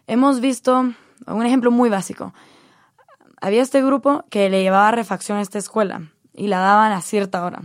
Hemos 0.06 0.40
visto, 0.40 0.92
un 1.26 1.46
ejemplo 1.46 1.70
muy 1.70 1.88
básico. 1.88 2.34
Había 3.40 3.62
este 3.62 3.82
grupo 3.82 4.24
que 4.30 4.50
le 4.50 4.62
llevaba 4.62 4.90
refacción 4.90 5.38
a 5.38 5.42
esta 5.42 5.58
escuela 5.58 6.10
y 6.34 6.48
la 6.48 6.58
daban 6.58 6.92
a 6.92 7.00
cierta 7.00 7.44
hora. 7.44 7.62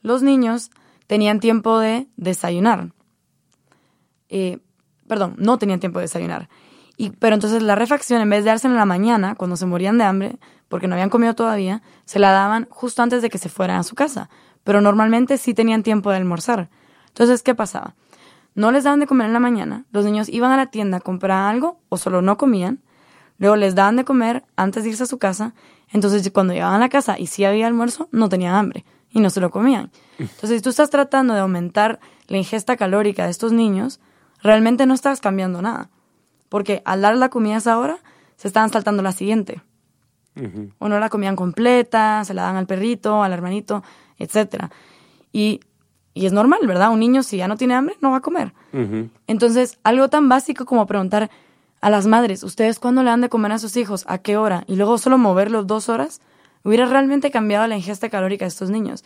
Los 0.00 0.22
niños 0.22 0.70
tenían 1.06 1.40
tiempo 1.40 1.78
de 1.78 2.06
desayunar. 2.16 2.92
Eh, 4.28 4.58
perdón, 5.08 5.34
no 5.38 5.58
tenían 5.58 5.80
tiempo 5.80 5.98
de 5.98 6.04
desayunar. 6.04 6.48
Y, 6.96 7.10
pero 7.10 7.34
entonces 7.34 7.62
la 7.62 7.74
refacción, 7.74 8.22
en 8.22 8.30
vez 8.30 8.44
de 8.44 8.50
darse 8.50 8.68
en 8.68 8.76
la 8.76 8.86
mañana, 8.86 9.34
cuando 9.34 9.56
se 9.56 9.66
morían 9.66 9.98
de 9.98 10.04
hambre, 10.04 10.38
porque 10.72 10.88
no 10.88 10.94
habían 10.94 11.10
comido 11.10 11.34
todavía, 11.34 11.82
se 12.06 12.18
la 12.18 12.30
daban 12.30 12.66
justo 12.70 13.02
antes 13.02 13.20
de 13.20 13.28
que 13.28 13.36
se 13.36 13.50
fueran 13.50 13.76
a 13.76 13.82
su 13.82 13.94
casa. 13.94 14.30
Pero 14.64 14.80
normalmente 14.80 15.36
sí 15.36 15.52
tenían 15.52 15.82
tiempo 15.82 16.10
de 16.10 16.16
almorzar. 16.16 16.70
Entonces, 17.08 17.42
¿qué 17.42 17.54
pasaba? 17.54 17.94
No 18.54 18.72
les 18.72 18.84
daban 18.84 18.98
de 18.98 19.06
comer 19.06 19.26
en 19.26 19.34
la 19.34 19.38
mañana, 19.38 19.84
los 19.92 20.06
niños 20.06 20.30
iban 20.30 20.50
a 20.50 20.56
la 20.56 20.70
tienda 20.70 20.96
a 20.96 21.00
comprar 21.00 21.50
algo 21.50 21.78
o 21.90 21.98
solo 21.98 22.22
no 22.22 22.38
comían, 22.38 22.80
luego 23.36 23.56
les 23.56 23.74
daban 23.74 23.96
de 23.96 24.06
comer 24.06 24.44
antes 24.56 24.84
de 24.84 24.88
irse 24.88 25.02
a 25.02 25.06
su 25.06 25.18
casa, 25.18 25.52
entonces 25.90 26.30
cuando 26.32 26.54
llegaban 26.54 26.76
a 26.76 26.78
la 26.78 26.88
casa 26.88 27.18
y 27.18 27.26
sí 27.26 27.44
había 27.44 27.66
almuerzo, 27.66 28.08
no 28.10 28.30
tenían 28.30 28.54
hambre 28.54 28.86
y 29.10 29.20
no 29.20 29.28
se 29.28 29.40
lo 29.40 29.50
comían. 29.50 29.90
Entonces, 30.18 30.56
si 30.56 30.62
tú 30.62 30.70
estás 30.70 30.88
tratando 30.88 31.34
de 31.34 31.40
aumentar 31.40 32.00
la 32.28 32.38
ingesta 32.38 32.78
calórica 32.78 33.24
de 33.24 33.30
estos 33.30 33.52
niños, 33.52 34.00
realmente 34.42 34.86
no 34.86 34.94
estás 34.94 35.20
cambiando 35.20 35.60
nada 35.60 35.90
porque 36.52 36.82
al 36.84 37.00
dar 37.00 37.16
la 37.16 37.30
comida 37.30 37.54
a 37.54 37.58
esa 37.58 37.78
hora, 37.78 37.98
se 38.36 38.46
estaban 38.46 38.68
saltando 38.68 39.02
la 39.02 39.12
siguiente. 39.12 39.62
O 40.78 40.88
no 40.88 40.98
la 40.98 41.08
comían 41.08 41.36
completa, 41.36 42.24
se 42.24 42.34
la 42.34 42.42
dan 42.42 42.56
al 42.56 42.66
perrito, 42.66 43.22
al 43.22 43.32
hermanito, 43.32 43.82
etc. 44.18 44.66
Y, 45.32 45.60
y, 46.14 46.26
es 46.26 46.32
normal, 46.32 46.60
¿verdad? 46.66 46.90
Un 46.90 47.00
niño 47.00 47.22
si 47.22 47.36
ya 47.36 47.48
no 47.48 47.56
tiene 47.56 47.74
hambre, 47.74 47.96
no 48.00 48.10
va 48.10 48.18
a 48.18 48.20
comer. 48.20 48.52
Entonces, 49.26 49.78
algo 49.82 50.08
tan 50.08 50.28
básico 50.28 50.64
como 50.64 50.86
preguntar 50.86 51.30
a 51.80 51.90
las 51.90 52.06
madres, 52.06 52.44
¿ustedes 52.44 52.78
cuándo 52.78 53.02
le 53.02 53.10
dan 53.10 53.20
de 53.20 53.28
comer 53.28 53.52
a 53.52 53.58
sus 53.58 53.76
hijos? 53.76 54.04
¿A 54.06 54.18
qué 54.18 54.36
hora? 54.36 54.64
Y 54.66 54.76
luego 54.76 54.98
solo 54.98 55.18
moverlos 55.18 55.66
dos 55.66 55.88
horas, 55.88 56.20
hubiera 56.64 56.86
realmente 56.86 57.30
cambiado 57.30 57.66
la 57.66 57.76
ingesta 57.76 58.08
calórica 58.08 58.44
de 58.44 58.50
estos 58.50 58.70
niños. 58.70 59.04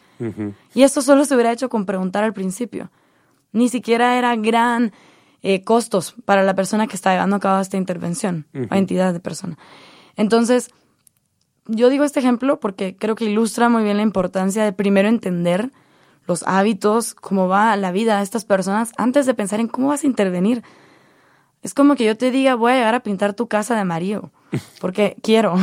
Y 0.75 0.83
esto 0.83 1.03
solo 1.03 1.25
se 1.25 1.35
hubiera 1.35 1.53
hecho 1.53 1.69
con 1.69 1.87
preguntar 1.87 2.23
al 2.23 2.33
principio. 2.33 2.91
Ni 3.53 3.69
siquiera 3.69 4.19
era 4.19 4.37
gran 4.37 4.93
eh, 5.43 5.65
costos 5.65 6.15
para 6.25 6.43
la 6.43 6.55
persona 6.55 6.87
que 6.87 6.97
está 6.97 7.13
llevando 7.13 7.37
a 7.37 7.41
cabo 7.41 7.61
esta 7.61 7.77
intervención, 7.77 8.47
o 8.71 8.75
entidad 8.75 9.13
de 9.13 9.21
persona. 9.21 9.57
Entonces, 10.17 10.71
yo 11.69 11.89
digo 11.89 12.05
este 12.05 12.21
ejemplo 12.21 12.61
porque 12.61 12.97
creo 12.97 13.15
que 13.15 13.25
ilustra 13.25 13.69
muy 13.69 13.83
bien 13.83 13.97
la 13.97 14.03
importancia 14.03 14.65
de 14.65 14.73
primero 14.73 15.09
entender 15.09 15.71
los 16.27 16.43
hábitos, 16.45 17.15
cómo 17.15 17.49
va 17.49 17.77
la 17.77 17.93
vida 17.93 18.19
de 18.19 18.25
estas 18.25 18.45
personas 18.45 18.93
antes 18.97 19.27
de 19.27 19.35
pensar 19.35 19.61
en 19.61 19.69
cómo 19.69 19.89
vas 19.89 20.05
a 20.05 20.07
intervenir. 20.07 20.63
Es 21.63 21.75
como 21.75 21.97
que 21.97 22.05
yo 22.05 22.17
te 22.17 22.31
diga, 22.31 22.55
voy 22.55 22.73
a 22.73 22.77
llegar 22.77 22.95
a 22.95 23.01
pintar 23.01 23.35
tu 23.35 23.49
casa 23.49 23.75
de 23.75 23.81
amarillo, 23.81 24.31
porque 24.81 25.17
quiero. 25.23 25.55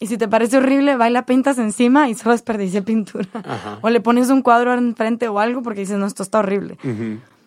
Y 0.00 0.08
si 0.08 0.18
te 0.18 0.26
parece 0.26 0.58
horrible, 0.58 0.96
va 0.96 1.08
y 1.08 1.12
la 1.12 1.26
pintas 1.26 1.58
encima 1.58 2.08
y 2.08 2.14
solo 2.14 2.32
desperdicié 2.32 2.82
pintura. 2.82 3.28
O 3.82 3.90
le 3.90 4.00
pones 4.00 4.30
un 4.30 4.42
cuadro 4.42 4.74
enfrente 4.74 5.28
o 5.28 5.38
algo 5.38 5.62
porque 5.62 5.80
dices, 5.80 5.96
no, 5.96 6.06
esto 6.06 6.24
está 6.24 6.40
horrible. 6.40 6.76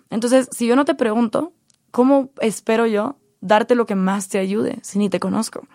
Entonces, 0.09 0.47
si 0.51 0.65
yo 0.65 0.77
no 0.77 0.85
te 0.85 0.95
pregunto, 0.95 1.51
¿cómo 1.91 2.29
espero 2.39 2.85
yo 2.85 3.17
darte 3.41 3.75
lo 3.75 3.85
que 3.85 3.95
más 3.95 4.29
te 4.29 4.39
ayude 4.39 4.79
si 4.83 4.99
ni 4.99 5.09
te 5.09 5.19
conozco? 5.19 5.67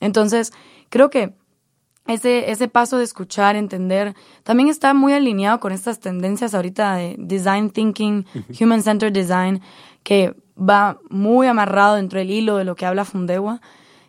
Entonces, 0.00 0.52
creo 0.92 1.08
que 1.08 1.34
ese, 2.06 2.50
ese 2.50 2.68
paso 2.68 2.98
de 2.98 3.04
escuchar, 3.04 3.56
entender, 3.56 4.14
también 4.42 4.68
está 4.68 4.92
muy 4.92 5.14
alineado 5.14 5.58
con 5.58 5.72
estas 5.72 6.00
tendencias 6.00 6.54
ahorita 6.54 6.96
de 6.96 7.16
design 7.18 7.70
thinking, 7.70 8.26
human 8.60 8.82
centered 8.82 9.12
design, 9.12 9.62
que 10.02 10.36
va 10.54 10.98
muy 11.08 11.46
amarrado 11.46 11.96
dentro 11.96 12.18
del 12.18 12.30
hilo 12.30 12.58
de 12.58 12.64
lo 12.64 12.74
que 12.74 12.84
habla 12.84 13.06
Fundewa 13.06 13.62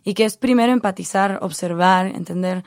y 0.04 0.13
que 0.13 0.26
es 0.26 0.36
primero 0.36 0.74
empatizar, 0.74 1.39
observar, 1.41 2.08
entender 2.08 2.65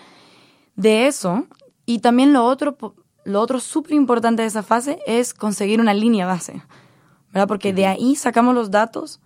de 0.77 1.07
eso. 1.07 1.45
Y 1.85 1.99
también 1.99 2.33
lo 2.33 2.43
otro, 2.47 2.79
lo 3.25 3.41
otro 3.43 3.61
súper 3.61 3.93
importante 3.93 4.41
de 4.43 4.49
esa 4.49 4.63
fase 4.63 4.99
es 5.07 5.35
conseguir 5.35 5.79
una 5.79 5.93
línea 5.93 6.25
base, 6.25 6.63
¿verdad? 7.35 7.49
Porque 7.49 7.75
de 7.75 7.85
ahí 7.85 8.17
sacamos 8.17 8.55
los 8.55 8.71
datos 8.71 9.21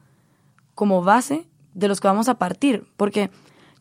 como 0.75 1.05
base 1.05 1.47
de 1.75 1.87
los 1.87 2.01
que 2.01 2.09
vamos 2.09 2.29
a 2.29 2.39
partir, 2.39 2.89
porque 2.97 3.31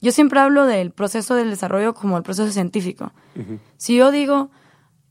yo 0.01 0.11
siempre 0.11 0.39
hablo 0.39 0.65
del 0.65 0.91
proceso 0.91 1.35
del 1.35 1.49
desarrollo 1.49 1.93
como 1.93 2.17
el 2.17 2.23
proceso 2.23 2.51
científico. 2.51 3.11
Si 3.77 3.95
yo 3.95 4.11
digo, 4.11 4.49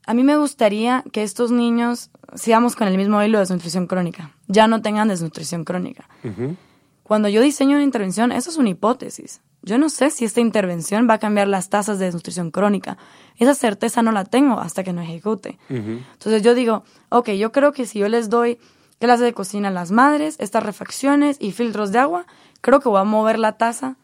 a 0.07 0.15
mí 0.15 0.25
me 0.25 0.37
gustaría 0.37 1.05
que 1.13 1.23
estos 1.23 1.51
niños 1.51 2.11
sigamos 2.35 2.77
con 2.77 2.89
el 2.89 2.97
mismo 2.97 3.23
hilo 3.23 3.39
de 3.39 3.43
desnutrición 3.43 3.87
crónica, 3.87 4.33
ya 4.47 4.67
no 4.67 4.81
tengan 4.83 5.09
desnutrición 5.09 5.65
crónica. 5.65 6.09
Cuando 7.03 7.29
yo 7.29 7.41
diseño 7.41 7.77
una 7.77 7.85
intervención, 7.85 8.33
eso 8.33 8.51
es 8.51 8.57
una 8.57 8.69
hipótesis. 8.69 9.41
Yo 9.63 9.77
no 9.77 9.89
sé 9.89 10.11
si 10.11 10.25
esta 10.25 10.41
intervención 10.41 11.09
va 11.09 11.15
a 11.15 11.19
cambiar 11.19 11.49
las 11.49 11.69
tasas 11.69 11.99
de 11.99 12.05
desnutrición 12.05 12.51
crónica. 12.51 12.97
Esa 13.37 13.55
certeza 13.55 14.03
no 14.03 14.13
la 14.13 14.25
tengo 14.25 14.61
hasta 14.61 14.85
que 14.85 14.93
no 14.93 15.03
ejecute. 15.03 15.59
Entonces 15.69 16.43
yo 16.43 16.55
digo, 16.55 16.85
ok, 17.09 17.31
yo 17.31 17.51
creo 17.51 17.73
que 17.73 17.87
si 17.87 17.99
yo 17.99 18.09
les 18.09 18.31
doy 18.31 18.59
clase 18.99 19.25
de 19.25 19.33
cocina 19.33 19.69
a 19.69 19.73
las 19.73 19.91
madres, 19.91 20.37
estas 20.39 20.63
refacciones 20.63 21.37
y 21.41 21.53
filtros 21.53 21.93
de 21.93 21.99
agua, 21.99 22.27
creo 22.61 22.81
que 22.81 22.89
voy 22.89 23.01
a 23.01 23.05
mover 23.05 23.39
la 23.39 23.53
tasa. 23.53 23.97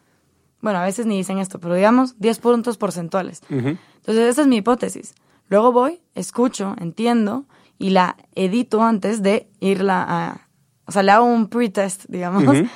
Bueno, 0.61 0.79
a 0.79 0.83
veces 0.83 1.05
ni 1.05 1.17
dicen 1.17 1.37
esto, 1.37 1.59
pero 1.59 1.75
digamos 1.75 2.19
10 2.19 2.39
puntos 2.39 2.77
porcentuales. 2.77 3.41
Entonces, 3.49 4.29
esa 4.29 4.41
es 4.41 4.47
mi 4.47 4.57
hipótesis. 4.57 5.13
Luego 5.47 5.71
voy, 5.71 6.01
escucho, 6.15 6.75
entiendo 6.79 7.45
y 7.77 7.91
la 7.91 8.17
edito 8.33 8.81
antes 8.81 9.21
de 9.21 9.47
irla 9.59 10.05
a... 10.07 10.47
O 10.87 10.91
sea, 10.91 11.03
le 11.03 11.11
hago 11.11 11.25
un 11.25 11.47
pretest, 11.47 12.05
digamos. 12.07 12.43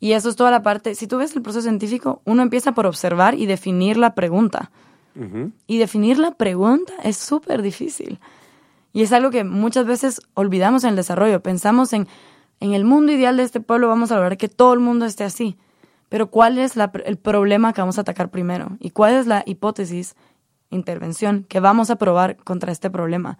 Y 0.00 0.12
eso 0.12 0.28
es 0.28 0.36
toda 0.36 0.52
la 0.52 0.62
parte. 0.62 0.94
Si 0.94 1.08
tú 1.08 1.16
ves 1.16 1.34
el 1.34 1.42
proceso 1.42 1.62
científico, 1.62 2.22
uno 2.24 2.42
empieza 2.42 2.70
por 2.70 2.86
observar 2.86 3.34
y 3.34 3.46
definir 3.46 3.96
la 3.96 4.14
pregunta. 4.14 4.70
Y 5.66 5.78
definir 5.78 6.20
la 6.20 6.36
pregunta 6.36 6.92
es 7.02 7.16
súper 7.16 7.62
difícil. 7.62 8.20
Y 8.92 9.02
es 9.02 9.12
algo 9.12 9.32
que 9.32 9.42
muchas 9.42 9.86
veces 9.86 10.20
olvidamos 10.34 10.84
en 10.84 10.90
el 10.90 10.96
desarrollo. 10.96 11.42
Pensamos 11.42 11.92
en 11.92 12.06
en 12.60 12.72
el 12.72 12.84
mundo 12.84 13.12
ideal 13.12 13.36
de 13.36 13.44
este 13.44 13.60
pueblo 13.60 13.88
vamos 13.88 14.10
a 14.10 14.16
lograr 14.16 14.36
que 14.36 14.48
todo 14.48 14.72
el 14.74 14.80
mundo 14.80 15.06
esté 15.06 15.24
así. 15.24 15.56
Pero 16.08 16.30
¿cuál 16.30 16.58
es 16.58 16.74
el 16.76 17.18
problema 17.18 17.72
que 17.72 17.80
vamos 17.80 17.98
a 17.98 18.02
atacar 18.02 18.30
primero? 18.30 18.76
¿Y 18.80 18.90
cuál 18.90 19.14
es 19.14 19.26
la 19.26 19.42
hipótesis, 19.46 20.16
intervención, 20.70 21.44
que 21.48 21.60
vamos 21.60 21.90
a 21.90 21.96
probar 21.96 22.36
contra 22.36 22.72
este 22.72 22.90
problema? 22.90 23.38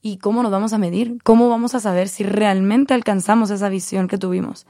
¿Y 0.00 0.18
cómo 0.18 0.42
nos 0.42 0.50
vamos 0.50 0.72
a 0.72 0.78
medir? 0.78 1.18
¿Cómo 1.22 1.48
vamos 1.48 1.74
a 1.74 1.80
saber 1.80 2.08
si 2.08 2.24
realmente 2.24 2.94
alcanzamos 2.94 3.50
esa 3.50 3.68
visión 3.68 4.08
que 4.08 4.18
tuvimos? 4.18 4.66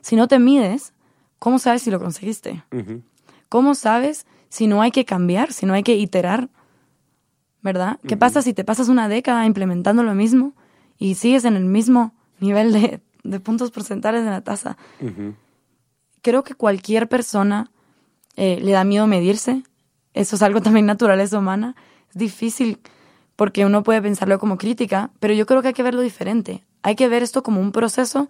Si 0.00 0.16
no 0.16 0.28
te 0.28 0.38
mides, 0.38 0.92
¿cómo 1.38 1.58
sabes 1.58 1.82
si 1.82 1.90
lo 1.90 2.00
conseguiste? 2.00 2.64
¿Cómo 3.48 3.74
sabes 3.74 4.26
si 4.48 4.66
no 4.66 4.82
hay 4.82 4.90
que 4.90 5.04
cambiar, 5.04 5.52
si 5.52 5.66
no 5.66 5.74
hay 5.74 5.82
que 5.82 5.96
iterar? 5.96 6.48
¿Verdad? 7.62 7.98
¿Qué 8.06 8.16
pasa 8.16 8.42
si 8.42 8.52
te 8.52 8.64
pasas 8.64 8.88
una 8.88 9.08
década 9.08 9.46
implementando 9.46 10.02
lo 10.02 10.14
mismo 10.14 10.52
y 10.98 11.14
sigues 11.14 11.44
en 11.44 11.56
el 11.56 11.64
mismo 11.64 12.12
nivel 12.40 13.00
de, 13.22 13.40
puntos 13.40 13.70
porcentuales 13.70 14.22
en 14.22 14.30
la 14.30 14.42
tasa. 14.42 14.76
Creo 16.24 16.42
que 16.42 16.54
cualquier 16.54 17.06
persona 17.06 17.70
eh, 18.36 18.58
le 18.62 18.72
da 18.72 18.82
miedo 18.82 19.06
medirse. 19.06 19.62
Eso 20.14 20.36
es 20.36 20.42
algo 20.42 20.62
también 20.62 20.86
naturaleza 20.86 21.38
humana. 21.38 21.76
Es 22.08 22.16
difícil 22.16 22.80
porque 23.36 23.66
uno 23.66 23.82
puede 23.82 24.00
pensarlo 24.00 24.38
como 24.38 24.56
crítica, 24.56 25.10
pero 25.20 25.34
yo 25.34 25.44
creo 25.44 25.60
que 25.60 25.68
hay 25.68 25.74
que 25.74 25.82
verlo 25.82 26.00
diferente. 26.00 26.64
Hay 26.82 26.94
que 26.94 27.08
ver 27.08 27.22
esto 27.22 27.42
como 27.42 27.60
un 27.60 27.72
proceso, 27.72 28.28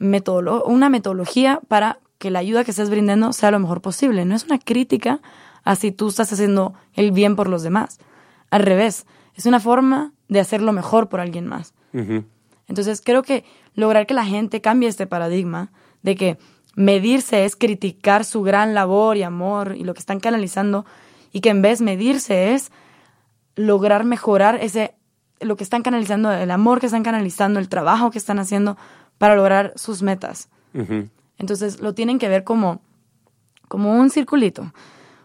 una 0.00 0.88
metodología 0.88 1.60
para 1.68 2.00
que 2.18 2.32
la 2.32 2.40
ayuda 2.40 2.64
que 2.64 2.72
estés 2.72 2.90
brindando 2.90 3.32
sea 3.32 3.52
lo 3.52 3.60
mejor 3.60 3.82
posible. 3.82 4.24
No 4.24 4.34
es 4.34 4.44
una 4.44 4.58
crítica 4.58 5.20
a 5.62 5.76
si 5.76 5.92
tú 5.92 6.08
estás 6.08 6.32
haciendo 6.32 6.74
el 6.94 7.12
bien 7.12 7.36
por 7.36 7.48
los 7.48 7.62
demás. 7.62 8.00
Al 8.50 8.62
revés, 8.62 9.06
es 9.36 9.46
una 9.46 9.60
forma 9.60 10.12
de 10.28 10.40
hacerlo 10.40 10.72
mejor 10.72 11.08
por 11.08 11.20
alguien 11.20 11.46
más. 11.46 11.72
Entonces 12.66 13.00
creo 13.04 13.22
que 13.22 13.44
lograr 13.74 14.08
que 14.08 14.14
la 14.14 14.24
gente 14.24 14.60
cambie 14.60 14.88
este 14.88 15.06
paradigma 15.06 15.70
de 16.02 16.16
que 16.16 16.38
medirse 16.74 17.44
es 17.44 17.56
criticar 17.56 18.24
su 18.24 18.42
gran 18.42 18.74
labor 18.74 19.16
y 19.16 19.22
amor 19.22 19.74
y 19.76 19.84
lo 19.84 19.94
que 19.94 20.00
están 20.00 20.20
canalizando 20.20 20.84
y 21.32 21.40
que 21.40 21.50
en 21.50 21.62
vez 21.62 21.80
medirse 21.80 22.54
es 22.54 22.72
lograr 23.54 24.04
mejorar 24.04 24.58
ese 24.60 24.94
lo 25.40 25.56
que 25.56 25.64
están 25.64 25.82
canalizando, 25.82 26.30
el 26.30 26.50
amor 26.50 26.78
que 26.78 26.86
están 26.86 27.02
canalizando, 27.02 27.58
el 27.58 27.68
trabajo 27.68 28.10
que 28.10 28.18
están 28.18 28.38
haciendo 28.38 28.76
para 29.18 29.34
lograr 29.34 29.72
sus 29.76 30.02
metas. 30.02 30.48
Entonces 31.38 31.80
lo 31.80 31.94
tienen 31.94 32.18
que 32.18 32.28
ver 32.28 32.44
como, 32.44 32.80
como 33.68 33.98
un 33.98 34.10
circulito. 34.10 34.72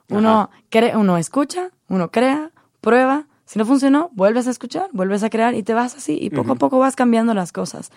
Uno, 0.10 0.50
uno 0.96 1.18
escucha, 1.18 1.70
uno 1.88 2.10
crea, 2.10 2.52
prueba, 2.82 3.28
si 3.46 3.60
no 3.60 3.66
funcionó, 3.66 4.10
vuelves 4.14 4.48
a 4.48 4.52
escuchar, 4.52 4.90
vuelves 4.92 5.24
a 5.24 5.30
crear 5.30 5.54
y 5.54 5.64
te 5.64 5.74
vas 5.74 5.96
así 5.96 6.18
y 6.20 6.30
poco 6.30 6.54
a 6.54 6.56
poco 6.56 6.80
vas 6.80 6.96
cambiando 6.96 7.34
las 7.34 7.52
cosas. 7.52 7.92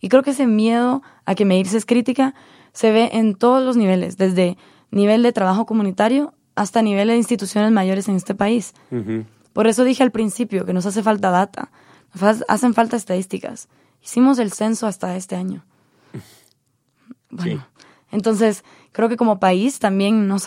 Y 0.00 0.08
creo 0.08 0.22
que 0.22 0.30
ese 0.30 0.46
miedo 0.46 1.02
a 1.24 1.34
que 1.34 1.44
me 1.44 1.60
es 1.60 1.86
crítica 1.86 2.34
se 2.72 2.90
ve 2.90 3.10
en 3.12 3.34
todos 3.34 3.62
los 3.62 3.76
niveles, 3.76 4.16
desde 4.16 4.56
nivel 4.90 5.22
de 5.22 5.32
trabajo 5.32 5.66
comunitario 5.66 6.34
hasta 6.54 6.82
nivel 6.82 7.08
de 7.08 7.16
instituciones 7.16 7.70
mayores 7.70 8.08
en 8.08 8.16
este 8.16 8.34
país. 8.34 8.74
Por 9.52 9.66
eso 9.66 9.84
dije 9.84 10.02
al 10.02 10.10
principio 10.10 10.64
que 10.64 10.72
nos 10.72 10.86
hace 10.86 11.02
falta 11.02 11.30
data, 11.30 11.70
nos 12.14 12.44
hacen 12.48 12.74
falta 12.74 12.96
estadísticas. 12.96 13.68
Hicimos 14.02 14.38
el 14.38 14.52
censo 14.52 14.86
hasta 14.86 15.16
este 15.16 15.36
año. 15.36 15.64
Bueno, 17.30 17.66
entonces 18.10 18.64
creo 18.92 19.08
que 19.08 19.16
como 19.16 19.40
país 19.40 19.78
también 19.78 20.28
nos 20.28 20.46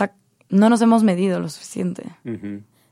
no 0.50 0.70
nos 0.70 0.82
hemos 0.82 1.04
medido 1.04 1.40
lo 1.40 1.50
suficiente. 1.50 2.04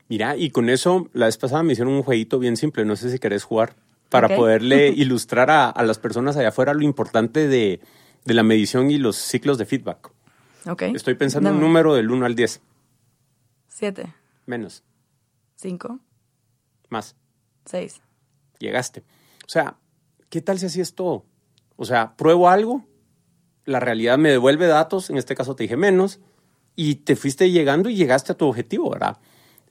Mira, 0.08 0.36
y 0.36 0.50
con 0.50 0.68
eso, 0.68 1.08
la 1.12 1.26
vez 1.26 1.38
pasada 1.38 1.62
me 1.62 1.72
hicieron 1.72 1.94
un 1.94 2.02
jueguito 2.02 2.38
bien 2.38 2.56
simple, 2.56 2.84
no 2.84 2.96
sé 2.96 3.10
si 3.10 3.18
querés 3.18 3.44
jugar, 3.44 3.74
para 4.10 4.36
poderle 4.36 4.88
ilustrar 4.96 5.50
a, 5.50 5.82
las 5.82 5.98
personas 5.98 6.36
allá 6.36 6.48
afuera 6.48 6.74
lo 6.74 6.82
importante 6.82 7.48
de, 7.48 7.80
la 8.32 8.42
medición 8.42 8.90
y 8.90 8.96
los 8.96 9.16
ciclos 9.16 9.58
de 9.58 9.66
feedback. 9.66 10.10
Okay. 10.66 10.92
Estoy 10.94 11.14
pensando 11.14 11.50
en 11.50 11.56
un 11.56 11.60
número 11.60 11.94
del 11.94 12.10
1 12.10 12.24
al 12.24 12.34
10. 12.34 12.62
7. 13.68 14.14
Menos. 14.46 14.82
5. 15.56 16.00
Más. 16.88 17.16
6. 17.66 18.00
Llegaste. 18.58 19.00
O 19.46 19.48
sea, 19.48 19.76
¿qué 20.30 20.40
tal 20.40 20.58
si 20.58 20.66
así 20.66 20.80
es 20.80 20.94
todo? 20.94 21.26
O 21.76 21.84
sea, 21.84 22.16
pruebo 22.16 22.48
algo, 22.48 22.86
la 23.64 23.80
realidad 23.80 24.16
me 24.16 24.30
devuelve 24.30 24.66
datos, 24.66 25.10
en 25.10 25.18
este 25.18 25.34
caso 25.34 25.54
te 25.54 25.64
dije 25.64 25.76
menos, 25.76 26.20
y 26.76 26.96
te 26.96 27.16
fuiste 27.16 27.50
llegando 27.50 27.88
y 27.88 27.96
llegaste 27.96 28.32
a 28.32 28.36
tu 28.36 28.46
objetivo, 28.46 28.90
¿verdad? 28.90 29.18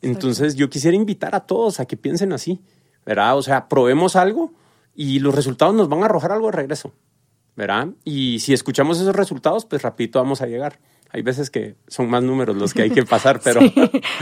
Entonces 0.01 0.55
yo 0.55 0.69
quisiera 0.69 0.95
invitar 0.95 1.33
a 1.33 1.41
todos 1.41 1.79
a 1.79 1.85
que 1.85 1.97
piensen 1.97 2.33
así, 2.33 2.61
¿verdad? 3.05 3.37
O 3.37 3.41
sea, 3.41 3.69
probemos 3.69 4.15
algo 4.15 4.53
y 4.93 5.19
los 5.19 5.33
resultados 5.33 5.73
nos 5.73 5.89
van 5.89 6.03
a 6.03 6.05
arrojar 6.05 6.31
algo 6.31 6.47
de 6.47 6.53
regreso, 6.53 6.93
¿verdad? 7.55 7.89
Y 8.03 8.39
si 8.39 8.53
escuchamos 8.53 8.99
esos 8.99 9.15
resultados, 9.15 9.65
pues 9.65 9.81
rapidito 9.81 10.19
vamos 10.19 10.41
a 10.41 10.47
llegar. 10.47 10.79
Hay 11.09 11.21
veces 11.21 11.51
que 11.51 11.75
son 11.87 12.09
más 12.09 12.23
números 12.23 12.55
los 12.57 12.73
que 12.73 12.81
hay 12.81 12.89
que 12.89 13.03
pasar, 13.05 13.39
pero... 13.43 13.61
Sí, 13.61 13.73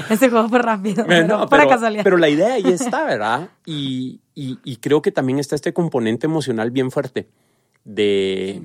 ese 0.09 0.29
juego 0.29 0.49
fue 0.49 0.59
rápido, 0.59 1.05
pero, 1.07 1.47
para 1.47 1.67
casualidad. 1.67 2.03
Pero 2.03 2.17
la 2.17 2.29
idea 2.29 2.53
ahí 2.55 2.65
está, 2.67 3.05
¿verdad? 3.05 3.49
Y, 3.65 4.19
y, 4.35 4.75
creo 4.77 5.01
que 5.01 5.11
también 5.11 5.39
está 5.39 5.55
este 5.55 5.73
componente 5.73 6.25
emocional 6.27 6.71
bien 6.71 6.91
fuerte 6.91 7.29
de, 7.85 8.61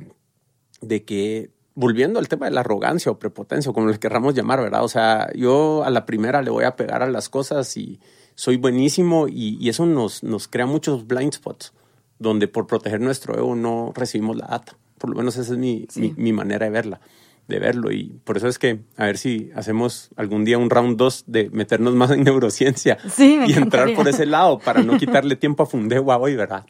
de 0.80 1.04
que 1.04 1.50
volviendo 1.76 2.18
al 2.18 2.28
tema 2.28 2.46
de 2.46 2.52
la 2.52 2.60
arrogancia 2.60 3.12
o 3.12 3.18
prepotencia, 3.18 3.70
o 3.70 3.74
como 3.74 3.88
le 3.88 3.98
querramos 3.98 4.34
llamar, 4.34 4.60
¿verdad? 4.60 4.82
O 4.82 4.88
sea, 4.88 5.30
yo 5.34 5.84
a 5.84 5.90
la 5.90 6.06
primera 6.06 6.42
le 6.42 6.50
voy 6.50 6.64
a 6.64 6.74
pegar 6.74 7.02
a 7.02 7.10
las 7.10 7.28
cosas 7.28 7.76
y 7.76 8.00
soy 8.34 8.56
buenísimo 8.56 9.28
y, 9.28 9.68
eso 9.68 9.86
nos, 9.86 10.22
nos 10.22 10.48
crea 10.48 10.66
muchos 10.66 11.06
blind 11.06 11.32
spots, 11.34 11.72
donde 12.18 12.48
por 12.48 12.66
proteger 12.66 13.00
nuestro 13.00 13.36
ego 13.36 13.54
no 13.54 13.92
recibimos 13.94 14.36
la 14.36 14.46
data. 14.46 14.76
Por 14.98 15.10
lo 15.10 15.16
menos 15.16 15.36
esa 15.36 15.52
es 15.52 15.58
mi, 15.58 15.86
mi, 16.16 16.32
manera 16.32 16.64
de 16.66 16.70
verla, 16.70 17.00
de 17.48 17.58
verlo. 17.58 17.92
Y 17.92 18.18
por 18.24 18.36
eso 18.36 18.48
es 18.48 18.58
que 18.58 18.80
a 18.96 19.04
ver 19.04 19.18
si 19.18 19.50
hacemos 19.54 20.10
algún 20.16 20.44
día 20.44 20.58
un 20.58 20.70
round 20.70 20.96
2 20.96 21.24
de 21.26 21.50
meternos 21.50 21.94
más 21.94 22.10
en 22.10 22.24
neurociencia 22.24 22.96
y 23.18 23.52
entrar 23.52 23.94
por 23.94 24.08
ese 24.08 24.26
lado 24.26 24.58
para 24.58 24.82
no 24.82 24.96
quitarle 24.98 25.36
tiempo 25.36 25.62
a 25.62 25.66
Fundegua 25.66 26.16
hoy, 26.18 26.34
¿verdad? 26.34 26.64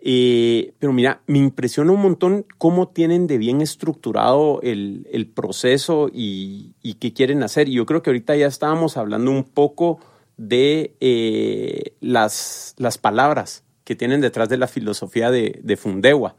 Eh, 0.00 0.74
pero 0.78 0.92
mira, 0.92 1.22
me 1.26 1.38
impresiona 1.38 1.90
un 1.90 2.00
montón 2.00 2.46
cómo 2.56 2.88
tienen 2.88 3.26
de 3.26 3.36
bien 3.36 3.60
estructurado 3.60 4.60
el, 4.62 5.08
el 5.12 5.26
proceso 5.26 6.08
y, 6.12 6.74
y, 6.82 6.94
qué 6.94 7.12
quieren 7.12 7.42
hacer. 7.42 7.68
Y 7.68 7.74
yo 7.74 7.86
creo 7.86 8.02
que 8.02 8.10
ahorita 8.10 8.36
ya 8.36 8.46
estábamos 8.46 8.96
hablando 8.96 9.32
un 9.32 9.42
poco 9.42 9.98
de 10.36 10.94
eh, 11.00 11.94
las, 12.00 12.74
las 12.78 12.96
palabras 12.96 13.64
que 13.88 13.96
tienen 13.96 14.20
detrás 14.20 14.50
de 14.50 14.58
la 14.58 14.66
filosofía 14.66 15.30
de, 15.30 15.60
de 15.62 15.76
Fundewa, 15.78 16.36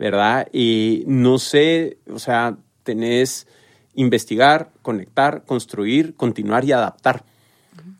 ¿verdad? 0.00 0.48
Y 0.52 1.04
no 1.06 1.38
sé, 1.38 1.98
o 2.12 2.18
sea, 2.18 2.56
tenés 2.82 3.46
investigar, 3.94 4.72
conectar, 4.82 5.44
construir, 5.44 6.16
continuar 6.16 6.64
y 6.64 6.72
adaptar. 6.72 7.24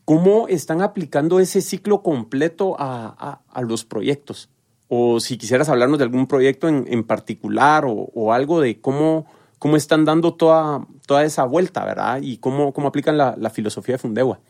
¿Cómo 0.04 0.48
están 0.48 0.82
aplicando 0.82 1.38
ese 1.38 1.60
ciclo 1.60 2.02
completo 2.02 2.74
a, 2.76 3.40
a, 3.48 3.62
los 3.62 3.84
proyectos? 3.84 4.48
o 4.88 5.20
si 5.20 5.38
quisieras 5.38 5.68
hablarnos 5.68 5.98
de 5.98 6.04
algún 6.04 6.26
proyecto 6.26 6.66
en, 6.66 6.86
en 6.88 7.04
particular 7.04 7.84
o, 7.84 7.92
o, 7.92 8.32
algo 8.32 8.60
de 8.60 8.80
cómo, 8.80 9.26
cómo 9.60 9.76
están 9.76 10.06
dando 10.06 10.34
toda, 10.34 10.84
toda 11.06 11.24
esa 11.24 11.44
vuelta, 11.44 11.84
¿verdad? 11.84 12.20
Y 12.20 12.38
cómo, 12.38 12.72
cómo 12.72 12.88
aplican 12.88 13.16
la, 13.16 13.36
la 13.38 13.50
filosofía 13.50 13.94
de 13.94 13.98
Fundewa. 13.98 14.40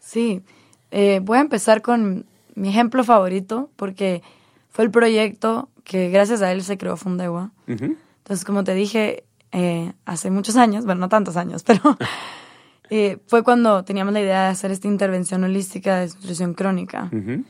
Sí, 0.00 0.42
eh, 0.90 1.20
voy 1.22 1.38
a 1.38 1.42
empezar 1.42 1.82
con 1.82 2.24
mi 2.56 2.70
ejemplo 2.70 3.04
favorito 3.04 3.70
porque 3.76 4.22
fue 4.70 4.84
el 4.84 4.90
proyecto 4.90 5.68
que 5.84 6.10
gracias 6.10 6.42
a 6.42 6.50
él 6.50 6.62
se 6.62 6.76
creó 6.76 6.96
Fundewa. 6.96 7.52
Uh 7.68 7.72
-huh. 7.72 7.96
Entonces, 8.18 8.44
como 8.44 8.64
te 8.64 8.74
dije, 8.74 9.24
eh, 9.52 9.92
hace 10.04 10.30
muchos 10.30 10.56
años, 10.56 10.84
bueno, 10.84 11.02
no 11.02 11.08
tantos 11.08 11.36
años, 11.36 11.62
pero 11.66 11.96
eh, 12.90 13.18
fue 13.28 13.44
cuando 13.44 13.84
teníamos 13.84 14.12
la 14.12 14.20
idea 14.20 14.42
de 14.42 14.48
hacer 14.48 14.72
esta 14.72 14.88
intervención 14.88 15.44
holística 15.44 15.96
de 16.00 16.06
nutrición 16.08 16.54
crónica. 16.54 17.08
Uh 17.12 17.16
-huh. 17.16 17.44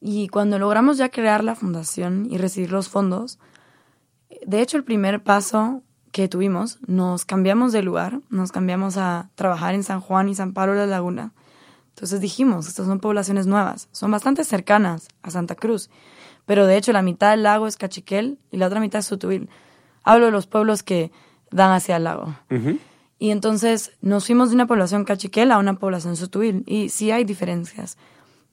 Y 0.00 0.28
cuando 0.28 0.58
logramos 0.58 0.96
ya 0.96 1.08
crear 1.08 1.42
la 1.42 1.56
fundación 1.56 2.28
y 2.30 2.38
recibir 2.38 2.70
los 2.70 2.88
fondos, 2.88 3.40
de 4.46 4.60
hecho 4.60 4.76
el 4.76 4.84
primer 4.84 5.22
paso 5.22 5.82
que 6.12 6.28
tuvimos, 6.28 6.78
nos 6.86 7.24
cambiamos 7.24 7.72
de 7.72 7.82
lugar, 7.82 8.20
nos 8.30 8.52
cambiamos 8.52 8.96
a 8.96 9.30
trabajar 9.34 9.74
en 9.74 9.82
San 9.82 10.00
Juan 10.00 10.28
y 10.28 10.34
San 10.34 10.52
Pablo 10.52 10.74
de 10.74 10.80
la 10.80 10.86
Laguna. 10.86 11.32
Entonces 11.98 12.20
dijimos, 12.20 12.68
estas 12.68 12.86
son 12.86 13.00
poblaciones 13.00 13.48
nuevas, 13.48 13.88
son 13.90 14.12
bastante 14.12 14.44
cercanas 14.44 15.08
a 15.22 15.32
Santa 15.32 15.56
Cruz, 15.56 15.90
pero 16.46 16.64
de 16.64 16.76
hecho 16.76 16.92
la 16.92 17.02
mitad 17.02 17.32
del 17.32 17.42
lago 17.42 17.66
es 17.66 17.76
Cachiquel 17.76 18.38
y 18.52 18.58
la 18.58 18.68
otra 18.68 18.78
mitad 18.78 19.00
es 19.00 19.06
Sutubil. 19.06 19.48
Hablo 20.04 20.26
de 20.26 20.30
los 20.30 20.46
pueblos 20.46 20.84
que 20.84 21.10
dan 21.50 21.72
hacia 21.72 21.96
el 21.96 22.04
lago. 22.04 22.36
Uh 22.50 22.54
-huh. 22.54 22.78
Y 23.18 23.30
entonces 23.32 23.90
nos 24.00 24.26
fuimos 24.26 24.50
de 24.50 24.54
una 24.54 24.68
población 24.68 25.04
Cachiquel 25.04 25.50
a 25.50 25.58
una 25.58 25.74
población 25.74 26.14
Sutubil 26.14 26.62
y 26.68 26.90
sí 26.90 27.10
hay 27.10 27.24
diferencias. 27.24 27.98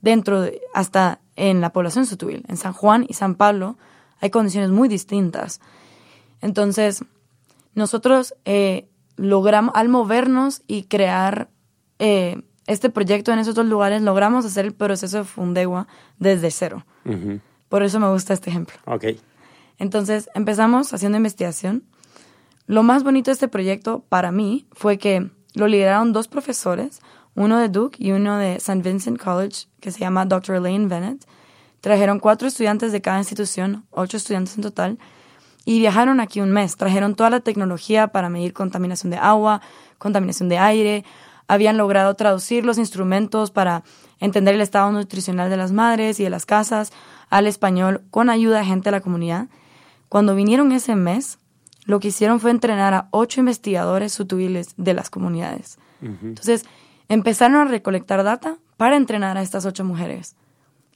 Dentro 0.01 0.41
de, 0.41 0.59
hasta 0.73 1.19
en 1.35 1.61
la 1.61 1.69
población 1.69 2.07
Sutubil, 2.07 2.45
en 2.47 2.57
San 2.57 2.73
Juan 2.73 3.05
y 3.07 3.13
San 3.13 3.35
Pablo, 3.35 3.77
hay 4.21 4.31
condiciones 4.31 4.71
muy 4.71 4.89
distintas. 4.89 5.61
Entonces, 6.41 7.05
nosotros 7.75 8.33
eh, 8.45 8.89
logramos, 9.17 9.75
al 9.75 9.87
movernos 9.87 10.63
y 10.65 10.85
crear 10.85 11.51
eh, 11.99 12.41
este 12.68 12.89
proyecto 12.89 13.32
en 13.32 13.39
esos 13.39 13.55
dos 13.55 13.66
lugares, 13.66 14.01
logramos 14.01 14.45
hacer 14.45 14.66
el 14.66 14.74
proceso 14.74 15.18
de 15.18 15.24
Fundegua 15.24 15.88
desde 16.18 16.51
cero. 16.51 16.86
Uh 17.05 17.11
-huh. 17.11 17.41
Por 17.70 17.84
eso 17.84 17.99
me 17.99 18.09
gusta 18.09 18.34
este 18.34 18.49
ejemplo. 18.49 18.76
Okay. 18.86 19.20
Entonces, 19.78 20.30
empezamos 20.34 20.93
haciendo 20.93 21.18
investigación. 21.18 21.84
Lo 22.68 22.84
más 22.84 23.03
bonito 23.03 23.30
de 23.30 23.34
este 23.34 23.47
proyecto 23.47 24.03
para 24.09 24.32
mí 24.32 24.66
fue 24.72 24.97
que 24.97 25.30
lo 25.53 25.68
lideraron 25.68 26.13
dos 26.13 26.28
profesores, 26.28 27.01
uno 27.36 27.59
de 27.59 27.70
Duke 27.70 27.97
y 27.99 28.11
uno 28.11 28.38
de 28.38 28.55
St. 28.55 28.82
Vincent 28.82 29.22
College, 29.22 29.68
que 29.80 29.91
se 29.91 29.99
llama 29.99 30.26
Dr. 30.26 30.55
Elaine 30.55 30.88
Bennett. 30.88 31.26
Trajeron 31.82 32.20
cuatro 32.20 32.47
estudiantes 32.47 32.91
de 32.91 33.01
cada 33.01 33.20
institución, 33.20 33.86
ocho 33.91 34.18
estudiantes 34.18 34.55
en 34.55 34.63
total, 34.63 34.97
y 35.66 35.80
viajaron 35.80 36.20
aquí 36.20 36.41
un 36.41 36.51
mes. 36.51 36.78
Trajeron 36.78 37.16
toda 37.16 37.30
la 37.30 37.41
tecnología 37.41 38.07
para 38.07 38.30
medir 38.30 38.53
contaminación 38.53 39.11
de 39.11 39.18
agua, 39.18 39.61
contaminación 39.97 40.49
de 40.49 40.57
aire. 40.57 41.05
Habían 41.47 41.77
logrado 41.77 42.13
traducir 42.15 42.65
los 42.65 42.77
instrumentos 42.77 43.51
para 43.51 43.83
entender 44.19 44.55
el 44.55 44.61
estado 44.61 44.91
nutricional 44.91 45.49
de 45.49 45.57
las 45.57 45.71
madres 45.71 46.19
y 46.19 46.23
de 46.23 46.29
las 46.29 46.45
casas 46.45 46.91
al 47.29 47.47
español 47.47 48.03
con 48.11 48.29
ayuda 48.29 48.59
de 48.59 48.65
gente 48.65 48.85
de 48.85 48.91
la 48.91 49.01
comunidad. 49.01 49.47
Cuando 50.09 50.35
vinieron 50.35 50.71
ese 50.71 50.95
mes, 50.95 51.39
lo 51.85 51.99
que 51.99 52.07
hicieron 52.07 52.39
fue 52.39 52.51
entrenar 52.51 52.93
a 52.93 53.07
ocho 53.11 53.39
investigadores 53.39 54.13
sutubiles 54.13 54.73
de 54.77 54.93
las 54.93 55.09
comunidades. 55.09 55.77
Uh 56.01 56.05
-huh. 56.05 56.17
Entonces, 56.23 56.65
empezaron 57.09 57.57
a 57.57 57.65
recolectar 57.65 58.23
data 58.23 58.57
para 58.77 58.95
entrenar 58.95 59.37
a 59.37 59.41
estas 59.41 59.65
ocho 59.65 59.83
mujeres. 59.83 60.35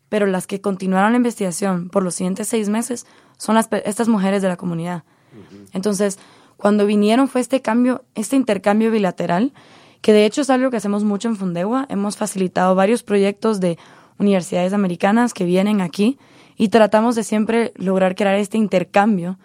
Pero 0.09 0.25
las 0.25 0.47
que 0.47 0.61
continuaron 0.61 1.11
la 1.11 1.17
investigación 1.17 1.89
por 1.89 2.03
los 2.03 2.15
siguientes 2.15 2.47
seis 2.47 2.69
meses 2.69 3.05
son 3.37 3.55
las, 3.55 3.69
estas 3.85 4.07
mujeres 4.07 4.41
de 4.41 4.47
la 4.47 4.57
comunidad. 4.57 5.03
Uh 5.33 5.37
-huh. 5.37 5.69
Entonces, 5.73 6.17
cuando 6.57 6.85
vinieron 6.85 7.27
fue 7.27 7.41
este 7.41 7.61
cambio, 7.61 8.03
este 8.15 8.35
intercambio 8.35 8.89
bilateral, 8.91 9.53
que 10.01 10.13
de 10.13 10.25
hecho 10.25 10.41
es 10.41 10.49
algo 10.49 10.69
que 10.71 10.77
hacemos 10.77 11.03
mucho 11.03 11.27
en 11.27 11.35
Fundewa. 11.35 11.85
Hemos 11.89 12.17
facilitado 12.17 12.75
varios 12.75 13.03
proyectos 13.03 13.59
de 13.59 13.77
universidades 14.17 14.73
americanas 14.73 15.33
que 15.33 15.45
vienen 15.45 15.81
aquí 15.81 16.17
y 16.57 16.69
tratamos 16.69 17.15
de 17.15 17.23
siempre 17.23 17.73
lograr 17.75 18.15
crear 18.15 18.35
este 18.35 18.57
intercambio 18.57 19.39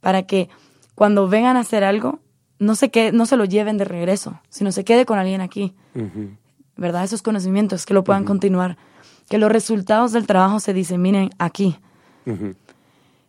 para 0.00 0.22
que 0.22 0.48
cuando 0.94 1.28
vengan 1.28 1.56
a 1.56 1.60
hacer 1.60 1.84
algo, 1.84 2.20
no 2.58 2.74
se, 2.74 2.90
quede, 2.90 3.12
no 3.12 3.26
se 3.26 3.36
lo 3.36 3.44
lleven 3.44 3.78
de 3.78 3.84
regreso, 3.84 4.40
sino 4.48 4.72
se 4.72 4.84
quede 4.84 5.06
con 5.06 5.18
alguien 5.18 5.40
aquí. 5.40 5.74
Uh 5.94 6.00
-huh. 6.00 6.36
¿Verdad? 6.76 7.04
Esos 7.04 7.22
conocimientos, 7.22 7.86
que 7.86 7.94
lo 7.94 8.04
puedan 8.04 8.22
uh 8.22 8.24
-huh. 8.24 8.28
continuar. 8.28 8.76
Que 9.28 9.38
los 9.38 9.52
resultados 9.52 10.12
del 10.12 10.26
trabajo 10.26 10.58
se 10.58 10.72
diseminen 10.72 11.30
aquí. 11.38 11.78
Uh 12.26 12.32
-huh. 12.32 12.54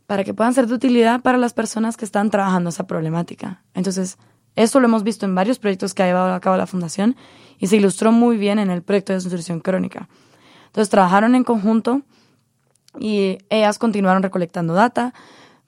Para 0.08 0.24
que 0.24 0.34
puedan 0.34 0.54
ser 0.54 0.66
de 0.68 0.74
utilidad 0.74 1.22
para 1.22 1.38
las 1.38 1.54
personas 1.54 1.98
que 1.98 2.06
están 2.06 2.32
trabajando 2.32 2.70
esa 2.70 2.88
problemática. 2.88 3.62
Entonces, 3.76 4.18
esto 4.56 4.80
lo 4.80 4.88
hemos 4.88 5.04
visto 5.04 5.26
en 5.26 5.36
varios 5.36 5.60
proyectos 5.60 5.94
que 5.94 6.04
ha 6.04 6.08
llevado 6.08 6.34
a 6.34 6.40
cabo 6.40 6.58
la 6.58 6.68
Fundación 6.68 7.16
y 7.60 7.68
se 7.68 7.78
ilustró 7.78 8.12
muy 8.12 8.38
bien 8.38 8.60
en 8.60 8.70
el 8.70 8.82
proyecto 8.82 9.14
de 9.14 9.18
desnutrición 9.18 9.60
crónica. 9.60 10.08
Entonces, 10.68 10.90
trabajaron 10.90 11.36
en 11.36 11.44
conjunto 11.44 12.02
y 13.00 13.38
ellas 13.50 13.78
continuaron 13.80 14.24
recolectando 14.24 14.74
data, 14.74 15.14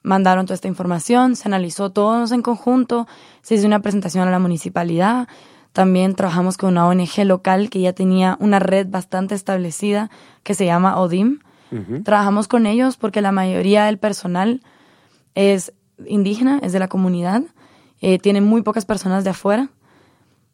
mandaron 0.02 0.46
toda 0.46 0.54
esta 0.54 0.68
información, 0.68 1.36
se 1.36 1.48
analizó 1.48 1.90
todos 1.90 2.32
en 2.32 2.42
conjunto, 2.42 3.06
se 3.42 3.54
hizo 3.54 3.66
una 3.66 3.80
presentación 3.80 4.26
a 4.26 4.30
la 4.30 4.38
municipalidad, 4.38 5.28
también 5.72 6.14
trabajamos 6.14 6.58
con 6.58 6.70
una 6.70 6.86
ONG 6.86 7.24
local 7.24 7.70
que 7.70 7.80
ya 7.80 7.92
tenía 7.92 8.36
una 8.40 8.58
red 8.58 8.88
bastante 8.88 9.34
establecida 9.34 10.10
que 10.42 10.54
se 10.54 10.66
llama 10.66 10.98
ODIM. 10.98 11.38
Uh 11.70 11.76
-huh. 11.76 12.04
Trabajamos 12.04 12.46
con 12.46 12.66
ellos 12.66 12.96
porque 12.96 13.22
la 13.22 13.32
mayoría 13.32 13.86
del 13.86 13.98
personal 13.98 14.60
es 15.34 15.72
indígena, 16.06 16.58
es 16.62 16.72
de 16.72 16.78
la 16.78 16.88
comunidad, 16.88 17.42
eh, 18.02 18.18
tienen 18.18 18.44
muy 18.44 18.62
pocas 18.62 18.84
personas 18.84 19.24
de 19.24 19.30
afuera. 19.30 19.70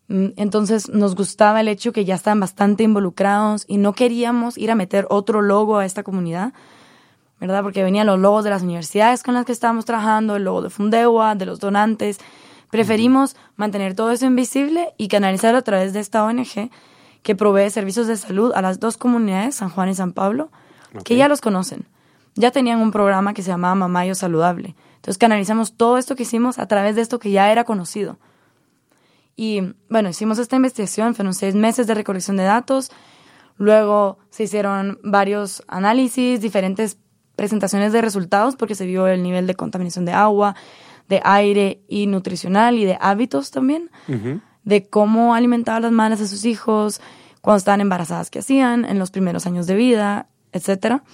Mm, 0.08 0.28
entonces 0.36 0.88
nos 0.90 1.16
gustaba 1.16 1.60
el 1.60 1.68
hecho 1.68 1.92
que 1.92 2.04
ya 2.04 2.14
estaban 2.14 2.40
bastante 2.40 2.84
involucrados 2.84 3.64
y 3.66 3.78
no 3.78 3.94
queríamos 3.94 4.56
ir 4.58 4.70
a 4.70 4.74
meter 4.74 5.06
otro 5.08 5.40
logo 5.42 5.78
a 5.78 5.86
esta 5.86 6.02
comunidad, 6.02 6.52
¿verdad? 7.40 7.62
Porque 7.62 7.82
venían 7.82 8.06
los 8.06 8.18
logos 8.18 8.44
de 8.44 8.50
las 8.50 8.62
universidades 8.62 9.22
con 9.22 9.34
las 9.34 9.46
que 9.46 9.52
estábamos 9.52 9.86
trabajando, 9.86 10.36
el 10.36 10.44
logo 10.44 10.62
de 10.62 10.70
Fundewa, 10.70 11.34
de 11.34 11.46
los 11.46 11.58
donantes. 11.58 12.18
Preferimos 12.70 13.34
mantener 13.56 13.94
todo 13.94 14.10
eso 14.10 14.26
invisible 14.26 14.92
y 14.98 15.08
canalizarlo 15.08 15.58
a 15.58 15.62
través 15.62 15.94
de 15.94 16.00
esta 16.00 16.24
ONG 16.24 16.70
que 17.22 17.34
provee 17.34 17.70
servicios 17.70 18.06
de 18.06 18.16
salud 18.18 18.52
a 18.54 18.60
las 18.60 18.78
dos 18.78 18.98
comunidades, 18.98 19.54
San 19.54 19.70
Juan 19.70 19.88
y 19.88 19.94
San 19.94 20.12
Pablo, 20.12 20.50
okay. 20.90 21.02
que 21.02 21.16
ya 21.16 21.28
los 21.28 21.40
conocen. 21.40 21.86
Ya 22.34 22.50
tenían 22.50 22.80
un 22.80 22.92
programa 22.92 23.32
que 23.32 23.42
se 23.42 23.50
llamaba 23.50 23.74
Mamayo 23.74 24.14
Saludable. 24.14 24.74
Entonces 24.98 25.18
canalizamos 25.18 25.76
todo 25.76 25.96
esto 25.96 26.16
que 26.16 26.24
hicimos 26.24 26.58
a 26.58 26.66
través 26.66 26.96
de 26.96 27.02
esto 27.02 27.18
que 27.18 27.30
ya 27.30 27.50
era 27.50 27.64
conocido. 27.64 28.18
Y 29.36 29.74
bueno, 29.88 30.08
hicimos 30.08 30.38
esta 30.38 30.56
investigación, 30.56 31.14
fueron 31.14 31.32
seis 31.32 31.54
meses 31.54 31.86
de 31.86 31.94
recolección 31.94 32.36
de 32.36 32.42
datos. 32.42 32.90
Luego 33.56 34.18
se 34.30 34.44
hicieron 34.44 34.98
varios 35.02 35.62
análisis, 35.68 36.40
diferentes 36.40 36.98
presentaciones 37.36 37.92
de 37.92 38.02
resultados 38.02 38.56
porque 38.56 38.74
se 38.74 38.84
vio 38.84 39.06
el 39.06 39.22
nivel 39.22 39.46
de 39.46 39.54
contaminación 39.54 40.04
de 40.04 40.12
agua, 40.12 40.56
de 41.08 41.20
aire 41.24 41.80
y 41.88 42.08
nutricional 42.08 42.76
y 42.78 42.84
de 42.84 42.98
hábitos 43.00 43.52
también, 43.52 43.90
uh 44.08 44.12
-huh. 44.12 44.42
de 44.64 44.88
cómo 44.88 45.34
alimentaban 45.34 45.82
las 45.82 45.92
madres 45.92 46.20
a 46.20 46.26
sus 46.26 46.44
hijos, 46.44 47.00
cuando 47.40 47.58
estaban 47.58 47.80
embarazadas, 47.80 48.30
qué 48.30 48.40
hacían, 48.40 48.84
en 48.84 48.98
los 48.98 49.10
primeros 49.10 49.46
años 49.46 49.66
de 49.66 49.76
vida, 49.76 50.26
etcétera. 50.52 51.04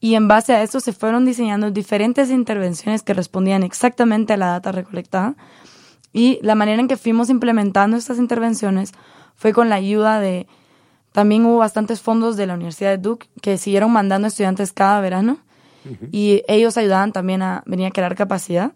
Y 0.00 0.14
en 0.14 0.28
base 0.28 0.52
a 0.54 0.62
esto 0.62 0.80
se 0.80 0.92
fueron 0.92 1.24
diseñando 1.24 1.70
diferentes 1.70 2.30
intervenciones 2.30 3.02
que 3.02 3.14
respondían 3.14 3.62
exactamente 3.62 4.32
a 4.32 4.36
la 4.36 4.46
data 4.48 4.72
recolectada. 4.72 5.34
Y 6.12 6.38
la 6.42 6.54
manera 6.54 6.80
en 6.80 6.88
que 6.88 6.96
fuimos 6.96 7.30
implementando 7.30 7.96
estas 7.96 8.18
intervenciones 8.18 8.92
fue 9.34 9.52
con 9.52 9.68
la 9.68 9.74
ayuda 9.74 10.20
de 10.20 10.46
también 11.12 11.44
hubo 11.46 11.58
bastantes 11.58 12.00
fondos 12.00 12.36
de 12.36 12.46
la 12.46 12.54
Universidad 12.54 12.90
de 12.90 12.98
Duke 12.98 13.28
que 13.42 13.58
siguieron 13.58 13.92
mandando 13.92 14.28
estudiantes 14.28 14.72
cada 14.72 15.00
verano. 15.00 15.38
Y 16.12 16.42
ellos 16.48 16.76
ayudaban 16.76 17.12
también 17.12 17.40
a 17.40 17.62
venir 17.64 17.86
a 17.86 17.90
crear 17.90 18.14
capacidad 18.14 18.72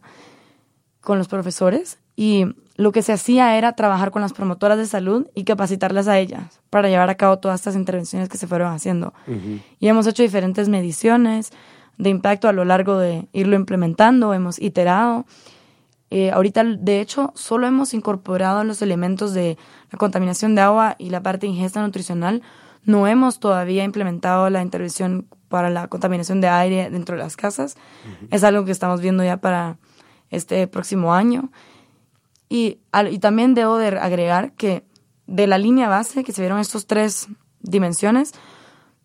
con 1.03 1.19
los 1.19 1.29
profesores 1.29 1.99
y 2.23 2.47
lo 2.77 2.93
que 2.93 3.03
se 3.03 3.13
hacía 3.13 3.59
era 3.59 3.73
trabajar 3.73 4.13
con 4.13 4.23
las 4.23 4.33
promotoras 4.33 4.79
de 4.79 4.87
salud 4.87 5.27
y 5.35 5.43
capacitarlas 5.43 6.07
a 6.07 6.21
ellas 6.21 6.61
para 6.71 6.89
llevar 6.89 7.11
a 7.11 7.17
cabo 7.17 7.41
todas 7.41 7.59
estas 7.59 7.75
intervenciones 7.75 8.29
que 8.29 8.39
se 8.39 8.47
fueron 8.47 8.73
haciendo. 8.73 9.13
Y 9.81 9.89
hemos 9.89 10.07
hecho 10.07 10.23
diferentes 10.23 10.69
mediciones 10.69 11.51
de 11.99 12.11
impacto 12.11 12.47
a 12.47 12.53
lo 12.53 12.65
largo 12.65 12.97
de 12.97 13.27
irlo 13.33 13.57
implementando, 13.57 14.35
hemos 14.35 14.61
iterado. 14.61 15.27
Eh, 16.11 16.31
ahorita, 16.31 16.63
de 16.63 17.01
hecho, 17.01 17.33
solo 17.35 17.67
hemos 17.67 17.93
incorporado 17.93 18.63
los 18.63 18.83
elementos 18.83 19.35
de 19.35 19.59
la 19.91 19.99
contaminación 19.99 20.55
de 20.55 20.61
agua 20.61 20.95
y 21.01 21.11
la 21.11 21.25
parte 21.25 21.47
de 21.47 21.55
ingesta 21.55 21.83
nutricional. 21.83 22.41
No 22.85 23.09
hemos 23.09 23.41
todavía 23.41 23.83
implementado 23.83 24.49
la 24.49 24.63
intervención 24.63 25.27
para 25.49 25.71
la 25.71 25.89
contaminación 25.89 26.41
de 26.41 26.47
aire 26.47 26.89
dentro 26.89 27.17
de 27.17 27.23
las 27.25 27.35
casas. 27.35 27.77
Es 28.31 28.45
algo 28.45 28.65
que 28.65 28.71
estamos 28.71 29.01
viendo 29.01 29.25
ya 29.25 29.39
para 29.39 29.79
este 30.31 30.69
próximo 30.69 31.15
año. 31.15 31.51
Y, 32.53 32.81
y 33.11 33.19
también 33.19 33.55
debo 33.55 33.79
de 33.79 33.99
agregar 33.99 34.53
que 34.53 34.85
de 35.27 35.47
la 35.47 35.57
línea 35.57 35.89
base 35.89 36.23
que 36.23 36.33
se 36.33 36.43
vieron 36.43 36.59
estos 36.59 36.87
tres 36.87 37.29
dimensiones, 37.63 38.33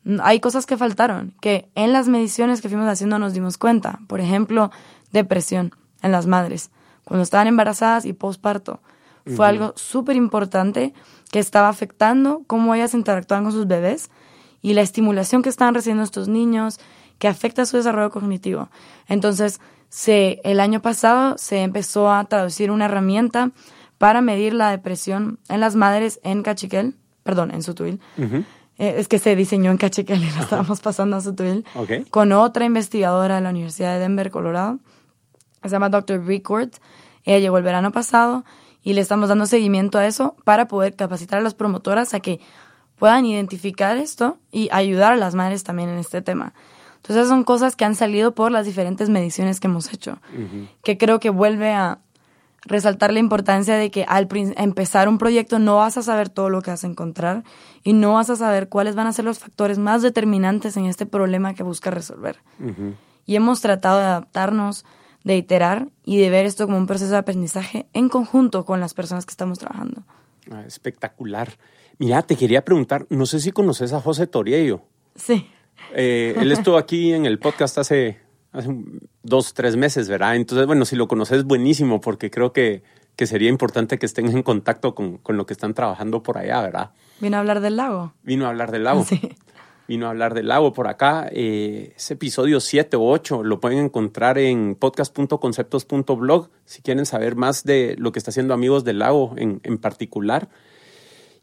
mm, 0.03 0.17
hay 0.21 0.41
cosas 0.41 0.65
que 0.65 0.75
faltaron, 0.75 1.33
que 1.39 1.69
en 1.73 1.93
las 1.93 2.09
mediciones 2.09 2.59
que 2.59 2.67
fuimos 2.67 2.89
haciendo 2.89 3.19
nos 3.19 3.31
dimos 3.31 3.57
cuenta. 3.57 3.99
Por 4.07 4.19
ejemplo, 4.19 4.69
depresión 5.13 5.71
en 6.01 6.11
las 6.11 6.27
madres, 6.27 6.71
cuando 7.05 7.23
estaban 7.23 7.47
embarazadas 7.47 8.03
y 8.03 8.11
postparto. 8.11 8.81
Fue 9.33 9.47
algo 9.47 9.71
súper 9.77 10.17
importante 10.17 10.93
que 11.31 11.39
estaba 11.39 11.69
afectando 11.69 12.43
cómo 12.47 12.75
ellas 12.75 12.93
interactuaban 12.93 13.45
con 13.45 13.53
sus 13.53 13.65
bebés 13.65 14.09
y 14.61 14.73
la 14.73 14.81
estimulación 14.81 15.41
que 15.41 15.49
estaban 15.49 15.73
recibiendo 15.73 16.03
estos 16.03 16.27
niños, 16.27 16.81
que 17.17 17.29
afecta 17.29 17.65
su 17.65 17.77
desarrollo 17.77 18.09
cognitivo. 18.09 18.69
Entonces, 19.07 19.61
se, 19.89 20.41
el 20.43 20.59
año 20.59 20.81
pasado 20.81 21.37
se 21.37 21.61
empezó 21.61 22.11
a 22.11 22.23
traducir 22.25 22.71
una 22.71 22.85
herramienta 22.85 23.51
para 23.97 24.21
medir 24.21 24.53
la 24.53 24.69
depresión 24.69 25.39
en 25.49 25.59
las 25.59 25.75
madres 25.75 26.19
en 26.23 26.43
Cachiquel, 26.43 26.95
perdón, 27.23 27.51
en 27.51 27.63
Sutuil. 27.63 27.99
Eh, 28.77 28.95
es 28.97 29.07
que 29.07 29.17
se 29.17 29.35
diseñó 29.35 29.71
en 29.71 29.77
Cachiquel 29.77 30.23
y 30.23 30.31
lo 30.31 30.41
estábamos 30.41 30.81
pasando 30.81 31.17
a 31.17 31.21
Sutuil, 31.21 31.65
con 32.11 32.31
otra 32.31 32.65
investigadora 32.65 33.35
de 33.35 33.41
la 33.41 33.49
Universidad 33.49 33.93
de 33.93 33.99
Denver, 33.99 34.29
Colorado. 34.29 34.79
Se 35.63 35.69
llama 35.69 35.89
Dr. 35.89 36.25
Ricord. 36.25 36.69
Ella 37.23 37.39
llegó 37.39 37.57
el 37.57 37.63
verano 37.63 37.91
pasado 37.91 38.45
y 38.83 38.93
le 38.93 39.01
estamos 39.01 39.29
dando 39.29 39.47
seguimiento 39.47 39.97
a 39.97 40.05
eso 40.05 40.35
para 40.43 40.67
poder 40.67 40.95
capacitar 40.95 41.39
a 41.39 41.41
las 41.41 41.55
promotoras 41.55 42.13
a 42.13 42.19
que 42.19 42.39
puedan 42.97 43.25
identificar 43.25 43.97
esto 43.97 44.37
y 44.51 44.69
ayudar 44.71 45.13
a 45.13 45.17
las 45.17 45.35
madres 45.35 45.63
también 45.63 45.89
en 45.89 45.97
este 45.97 46.21
tema. 46.21 46.53
Entonces, 47.07 47.23
esas 47.23 47.29
son 47.29 47.45
cosas 47.45 47.77
que 47.77 47.85
han 47.85 47.95
salido 47.95 48.35
por 48.35 48.51
las 48.51 48.65
diferentes 48.65 49.07
mediciones 49.07 49.61
que 49.61 49.67
hemos 49.67 49.93
hecho, 49.93 50.19
que 50.83 50.97
creo 50.97 51.21
que 51.21 51.29
vuelve 51.29 51.71
a 51.71 51.99
resaltar 52.65 53.13
la 53.13 53.19
importancia 53.19 53.75
de 53.75 53.89
que 53.91 54.03
al 54.09 54.27
empezar 54.57 55.07
un 55.07 55.17
proyecto 55.17 55.57
no 55.57 55.77
vas 55.77 55.97
a 55.97 56.01
saber 56.01 56.27
todo 56.27 56.49
lo 56.49 56.61
que 56.61 56.71
vas 56.71 56.83
a 56.83 56.87
encontrar 56.87 57.45
y 57.81 57.93
no 57.93 58.15
vas 58.15 58.29
a 58.29 58.35
saber 58.35 58.67
cuáles 58.67 58.95
van 58.95 59.07
a 59.07 59.13
ser 59.13 59.23
los 59.23 59.39
factores 59.39 59.77
más 59.79 60.01
determinantes 60.01 60.75
en 60.75 60.85
este 60.85 61.05
problema 61.05 61.53
que 61.53 61.63
busca 61.63 61.91
resolver. 61.91 62.39
Y 63.25 63.37
hemos 63.37 63.61
tratado 63.61 63.99
de 63.99 64.05
adaptarnos, 64.05 64.83
de 65.23 65.37
iterar 65.37 65.87
y 66.03 66.17
de 66.17 66.29
ver 66.29 66.45
esto 66.45 66.65
como 66.65 66.77
un 66.77 66.87
proceso 66.87 67.11
de 67.11 67.19
aprendizaje 67.19 67.87
en 67.93 68.09
conjunto 68.09 68.65
con 68.65 68.81
las 68.81 68.93
personas 68.93 69.25
que 69.25 69.31
estamos 69.31 69.59
trabajando. 69.59 70.03
Ah, 70.51 70.63
espectacular. 70.67 71.57
Mira, 71.99 72.21
te 72.21 72.35
quería 72.35 72.65
preguntar, 72.65 73.07
no 73.09 73.25
sé 73.25 73.39
si 73.39 73.53
conoces 73.53 73.93
a 73.93 74.01
José 74.01 74.27
Toriello. 74.27 74.81
Sí. 75.15 75.47
Eh, 75.93 76.35
él 76.37 76.51
estuvo 76.51 76.77
aquí 76.77 77.13
en 77.13 77.25
el 77.25 77.39
podcast 77.39 77.77
hace, 77.77 78.19
hace 78.51 78.69
dos, 79.23 79.53
tres 79.53 79.75
meses, 79.75 80.09
¿verdad? 80.09 80.35
Entonces, 80.35 80.67
bueno, 80.67 80.85
si 80.85 80.95
lo 80.95 81.07
conoces, 81.07 81.43
buenísimo, 81.43 82.01
porque 82.01 82.29
creo 82.29 82.53
que, 82.53 82.83
que 83.15 83.27
sería 83.27 83.49
importante 83.49 83.97
que 83.97 84.05
estén 84.05 84.27
en 84.27 84.43
contacto 84.43 84.95
con, 84.95 85.17
con, 85.17 85.37
lo 85.37 85.45
que 85.45 85.53
están 85.53 85.73
trabajando 85.73 86.23
por 86.23 86.37
allá, 86.37 86.61
¿verdad? 86.61 86.91
Vino 87.19 87.37
a 87.37 87.39
hablar 87.39 87.61
del 87.61 87.77
lago. 87.77 88.13
Vino 88.23 88.45
a 88.45 88.49
hablar 88.49 88.71
del 88.71 88.83
lago. 88.83 89.03
Sí. 89.03 89.19
Vino 89.87 90.07
a 90.07 90.09
hablar 90.09 90.33
del 90.33 90.49
lago 90.49 90.73
por 90.73 90.87
acá. 90.87 91.29
Eh, 91.31 91.93
ese 91.95 92.15
episodio 92.15 92.59
7 92.59 92.97
o 92.97 93.09
8 93.09 93.43
lo 93.43 93.61
pueden 93.61 93.79
encontrar 93.79 94.37
en 94.37 94.75
podcast.conceptos.blog 94.75 96.49
si 96.65 96.81
quieren 96.81 97.05
saber 97.05 97.37
más 97.37 97.63
de 97.63 97.95
lo 97.97 98.11
que 98.11 98.19
está 98.19 98.31
haciendo 98.31 98.53
Amigos 98.53 98.83
del 98.83 98.99
Lago 98.99 99.33
en, 99.37 99.61
en 99.63 99.77
particular. 99.77 100.49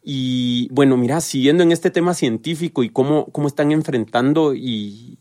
Y 0.07 0.69
bueno, 0.71 0.99
mira, 0.99 1.23
siguiendo 1.23 1.63
en 1.63 1.73
este 1.73 1.91
tema 1.91 2.13
científico 2.13 2.83
y 2.83 2.91
cómo, 2.91 3.27
cómo 3.33 3.49
están 3.49 3.73
enfrentando 3.73 4.55
y, 4.55 5.17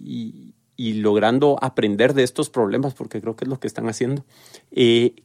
y, 0.78 0.94
logrando 0.96 1.58
aprender 1.62 2.14
de 2.14 2.24
estos 2.24 2.50
problemas, 2.50 2.94
porque 2.94 3.22
creo 3.22 3.38
que 3.38 3.46
es 3.46 3.50
lo 3.50 3.60
que 3.60 3.68
están 3.68 3.88
haciendo, 3.88 4.26
eh, 4.72 5.16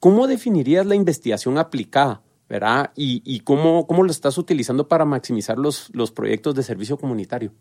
¿cómo 0.00 0.26
definirías 0.26 0.86
la 0.86 0.94
investigación 0.94 1.58
aplicada? 1.58 2.22
¿verdad? 2.48 2.92
¿Y, 2.94 3.22
y 3.24 3.40
cómo, 3.40 3.86
cómo, 3.86 4.02
lo 4.02 4.10
estás 4.10 4.38
utilizando 4.38 4.86
para 4.86 5.04
maximizar 5.04 5.58
los, 5.58 5.90
los 5.92 6.10
proyectos 6.10 6.54
de 6.54 6.62
servicio 6.62 6.96
comunitario? 6.96 7.52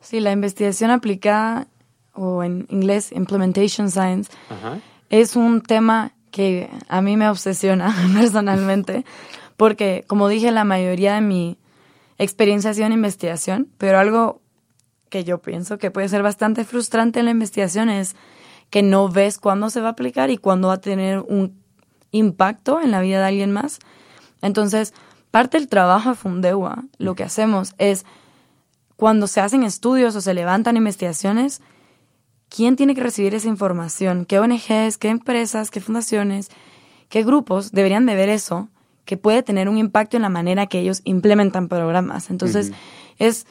Sí, 0.00 0.20
la 0.20 0.32
investigación 0.32 0.90
aplicada, 0.90 1.66
o 2.12 2.42
en 2.42 2.66
inglés 2.70 3.10
Implementation 3.12 3.90
Science, 3.90 4.30
es 5.08 5.36
un 5.36 5.62
tema 5.62 6.12
que 6.30 6.68
a 6.88 7.00
mí 7.00 7.16
me 7.16 7.28
obsesiona 7.28 7.94
personalmente, 8.14 9.04
porque 9.56 10.04
como 10.06 10.28
dije, 10.28 10.50
la 10.50 10.64
mayoría 10.64 11.14
de 11.14 11.20
mi 11.20 11.58
experiencia 12.18 12.70
ha 12.70 12.74
sido 12.74 12.86
en 12.86 12.92
investigación, 12.92 13.68
pero 13.78 13.98
algo 13.98 14.40
que 15.08 15.24
yo 15.24 15.38
pienso 15.38 15.78
que 15.78 15.90
puede 15.90 16.08
ser 16.08 16.22
bastante 16.22 16.64
frustrante 16.64 17.20
en 17.20 17.26
la 17.26 17.30
investigación 17.30 17.88
es 17.88 18.16
que 18.70 18.82
no 18.82 19.08
ves 19.08 19.38
cuándo 19.38 19.70
se 19.70 19.80
va 19.80 19.88
a 19.88 19.92
aplicar 19.92 20.30
y 20.30 20.38
cuándo 20.38 20.68
va 20.68 20.74
a 20.74 20.80
tener 20.80 21.20
un 21.20 21.56
impacto 22.10 22.80
en 22.80 22.90
la 22.90 23.00
vida 23.00 23.20
de 23.20 23.26
alguien 23.26 23.52
más. 23.52 23.78
Entonces, 24.42 24.92
parte 25.30 25.58
del 25.58 25.68
trabajo 25.68 26.10
de 26.10 26.14
Fundewa, 26.16 26.84
lo 26.98 27.14
que 27.14 27.22
hacemos 27.22 27.74
es, 27.78 28.04
cuando 28.96 29.26
se 29.26 29.40
hacen 29.40 29.62
estudios 29.62 30.16
o 30.16 30.20
se 30.20 30.34
levantan 30.34 30.76
investigaciones, 30.76 31.60
¿quién 32.48 32.76
tiene 32.76 32.94
que 32.94 33.02
recibir 33.02 33.34
esa 33.34 33.48
información? 33.48 34.24
¿Qué 34.24 34.38
ONGs, 34.38 34.98
qué 34.98 35.08
empresas, 35.08 35.70
qué 35.70 35.80
fundaciones, 35.80 36.50
qué 37.08 37.22
grupos 37.22 37.72
deberían 37.72 38.06
de 38.06 38.14
ver 38.14 38.28
eso 38.28 38.68
que 39.04 39.16
puede 39.16 39.42
tener 39.42 39.68
un 39.68 39.78
impacto 39.78 40.16
en 40.16 40.22
la 40.22 40.28
manera 40.28 40.66
que 40.66 40.80
ellos 40.80 41.00
implementan 41.04 41.68
programas. 41.68 42.30
Entonces, 42.30 42.72
es 43.18 43.46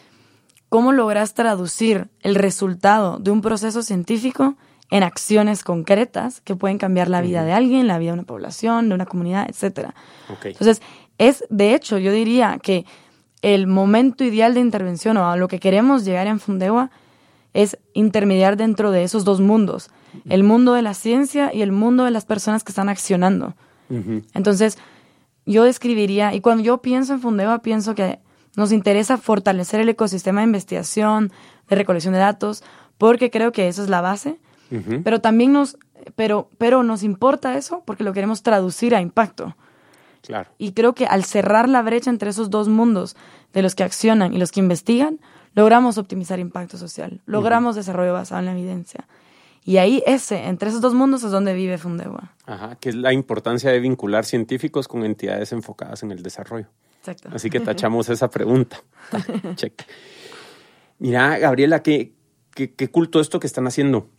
cómo 0.69 0.91
logras 0.91 1.33
traducir 1.33 2.09
el 2.21 2.35
resultado 2.35 3.19
de 3.19 3.31
un 3.31 3.41
proceso 3.41 3.83
científico 3.83 4.55
en 4.89 5.03
acciones 5.03 5.63
concretas 5.63 6.41
que 6.41 6.55
pueden 6.55 6.77
cambiar 6.77 7.09
la 7.09 7.21
vida 7.21 7.43
de 7.43 7.53
alguien, 7.53 7.87
la 7.87 7.97
vida 7.97 8.11
de 8.11 8.19
una 8.19 8.23
población, 8.23 8.89
de 8.89 8.95
una 8.95 9.05
comunidad, 9.05 9.47
etc. 9.49 9.89
Entonces, 10.43 10.81
es, 11.17 11.43
de 11.49 11.73
hecho, 11.75 11.97
yo 11.97 12.11
diría 12.11 12.59
que 12.61 12.85
el 13.41 13.67
momento 13.67 14.23
ideal 14.23 14.53
de 14.53 14.61
intervención 14.61 15.17
o 15.17 15.29
a 15.29 15.37
lo 15.37 15.47
que 15.47 15.59
queremos 15.59 16.05
llegar 16.05 16.27
en 16.27 16.39
Fundewa 16.39 16.91
es 17.53 17.77
intermediar 17.93 18.57
dentro 18.57 18.91
de 18.91 19.03
esos 19.03 19.25
dos 19.25 19.41
mundos, 19.41 19.91
el 20.29 20.43
mundo 20.43 20.73
de 20.73 20.81
la 20.81 20.93
ciencia 20.93 21.51
y 21.53 21.61
el 21.61 21.71
mundo 21.71 22.05
de 22.05 22.11
las 22.11 22.25
personas 22.25 22.63
que 22.63 22.71
están 22.71 22.89
accionando. 22.89 23.55
Entonces, 24.33 24.77
yo 25.45 25.63
describiría, 25.63 26.33
y 26.33 26.41
cuando 26.41 26.63
yo 26.63 26.81
pienso 26.81 27.13
en 27.13 27.19
Fundeva, 27.21 27.59
pienso 27.61 27.95
que 27.95 28.19
nos 28.55 28.71
interesa 28.71 29.17
fortalecer 29.17 29.79
el 29.79 29.89
ecosistema 29.89 30.41
de 30.41 30.47
investigación, 30.47 31.31
de 31.69 31.75
recolección 31.75 32.13
de 32.13 32.19
datos, 32.19 32.63
porque 32.97 33.31
creo 33.31 33.51
que 33.51 33.67
esa 33.67 33.83
es 33.83 33.89
la 33.89 34.01
base, 34.01 34.39
pero 35.03 35.21
también 35.21 35.53
nos, 35.53 35.77
pero, 36.15 36.49
pero 36.57 36.81
nos 36.81 37.03
importa 37.03 37.57
eso 37.57 37.83
porque 37.85 38.03
lo 38.03 38.13
queremos 38.13 38.41
traducir 38.41 38.95
a 38.95 39.01
impacto. 39.01 39.55
Claro. 40.23 40.49
Y 40.57 40.71
creo 40.71 40.95
que 40.95 41.05
al 41.05 41.23
cerrar 41.25 41.69
la 41.69 41.83
brecha 41.83 42.09
entre 42.09 42.31
esos 42.31 42.49
dos 42.49 42.69
mundos, 42.69 43.15
de 43.53 43.61
los 43.61 43.75
que 43.75 43.83
accionan 43.83 44.33
y 44.33 44.39
los 44.39 44.51
que 44.51 44.59
investigan, 44.59 45.19
logramos 45.53 45.97
optimizar 45.97 46.39
impacto 46.39 46.77
social, 46.77 47.21
logramos 47.25 47.75
desarrollo 47.75 48.13
basado 48.13 48.39
en 48.39 48.47
la 48.47 48.51
evidencia. 48.53 49.07
Y 49.65 49.77
ahí 49.77 50.03
ese, 50.05 50.45
entre 50.47 50.69
esos 50.69 50.81
dos 50.81 50.93
mundos 50.93 51.23
es 51.23 51.31
donde 51.31 51.53
vive 51.53 51.77
Fundewa. 51.77 52.33
Ajá, 52.45 52.75
que 52.75 52.89
es 52.89 52.95
la 52.95 53.13
importancia 53.13 53.71
de 53.71 53.79
vincular 53.79 54.25
científicos 54.25 54.87
con 54.87 55.05
entidades 55.05 55.53
enfocadas 55.53 56.03
en 56.03 56.11
el 56.11 56.21
desarrollo. 56.21 56.67
Exacto. 56.99 57.29
Así 57.33 57.49
que 57.49 57.59
tachamos 57.61 58.09
esa 58.09 58.29
pregunta. 58.29 58.81
Check. 59.55 59.83
Mira, 60.99 61.37
Gabriela, 61.37 61.81
qué, 61.81 62.13
qué, 62.53 62.73
qué 62.73 62.89
culto 62.89 63.19
esto 63.19 63.39
que 63.39 63.47
están 63.47 63.67
haciendo. 63.67 64.09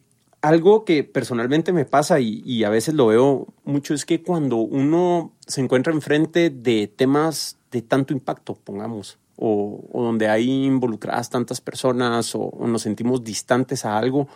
Algo 0.40 0.84
que 0.84 1.05
personalmente 1.05 1.72
me 1.72 1.84
pasa 1.84 2.20
y, 2.20 2.42
y, 2.45 2.64
a 2.64 2.70
veces 2.70 2.95
lo 2.95 3.07
veo 3.07 3.47
mucho 3.64 3.95
es 3.95 4.05
que 4.05 4.22
cuando 4.22 4.57
uno 4.57 5.32
se 5.47 5.62
encuentra 5.62 5.92
enfrente 5.92 6.51
de 6.51 6.86
temas 6.86 7.59
de 7.70 7.80
tanto 7.80 8.12
impacto, 8.12 8.55
pongamos, 8.55 9.18
o, 9.36 9.88
o 9.90 10.03
donde 10.03 10.28
hay 10.28 10.66
involucradas 10.66 11.30
tantas 11.30 11.62
personas 11.62 12.34
o, 12.34 12.40
o 12.40 12.66
nos 12.66 12.82
sentimos 12.82 13.24
distantes 13.24 13.86
a 13.86 13.97
algo, 13.97 14.28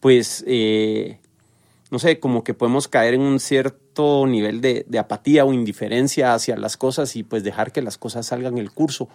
pues, 0.00 0.42
eh, 0.46 1.20
no 1.90 1.98
sé, 1.98 2.18
como 2.18 2.42
que 2.42 2.54
podemos 2.54 2.88
caer 2.88 3.14
en 3.14 3.20
un 3.20 3.38
cierto 3.38 4.26
nivel 4.26 4.60
de, 4.60 4.86
apatía 4.98 5.44
o 5.44 5.52
indiferencia 5.52 6.34
hacia 6.34 6.56
las 6.56 6.76
cosas 6.76 7.14
y 7.16 7.22
pues 7.22 7.44
dejar 7.44 7.70
que 7.72 7.82
las 7.82 7.98
cosas 7.98 8.26
salgan 8.26 8.58
el 8.58 8.72
curso, 8.72 9.08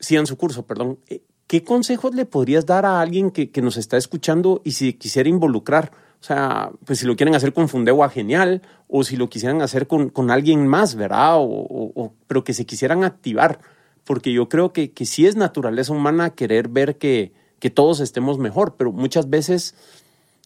sigan 0.00 0.26
su 0.26 0.36
curso, 0.36 0.66
perdón. 0.66 0.98
Eh, 1.08 1.22
¿Qué 1.46 1.62
consejos 1.62 2.12
le 2.14 2.26
podrías 2.26 2.66
dar 2.66 2.84
a 2.84 3.00
alguien 3.00 3.30
que, 3.30 3.48
nos 3.62 3.76
está 3.76 3.96
escuchando 3.96 4.62
y 4.64 4.72
si 4.72 4.94
quisiera 4.94 5.28
involucrar? 5.28 5.92
O 6.20 6.24
sea, 6.24 6.72
pues 6.84 6.98
si 6.98 7.06
lo 7.06 7.14
quieren 7.14 7.36
hacer 7.36 7.52
con 7.52 7.68
Fundewa, 7.68 8.08
genial, 8.08 8.62
o 8.88 9.04
si 9.04 9.16
lo 9.16 9.28
quisieran 9.28 9.62
hacer 9.62 9.86
con, 9.86 10.08
con 10.08 10.32
alguien 10.32 10.66
más, 10.66 10.96
¿verdad? 10.96 11.34
O, 11.36 12.12
pero 12.26 12.42
que 12.42 12.52
se 12.52 12.66
quisieran 12.66 13.04
activar, 13.04 13.60
porque 14.02 14.32
yo 14.32 14.48
creo 14.48 14.72
que, 14.72 14.90
que 14.90 15.06
sí 15.06 15.24
es 15.24 15.36
naturaleza 15.36 15.92
humana 15.92 16.30
querer 16.30 16.66
ver 16.66 16.98
que, 16.98 17.32
que 17.58 17.70
todos 17.70 18.00
estemos 18.00 18.38
mejor, 18.38 18.74
pero 18.76 18.92
muchas 18.92 19.30
veces, 19.30 19.74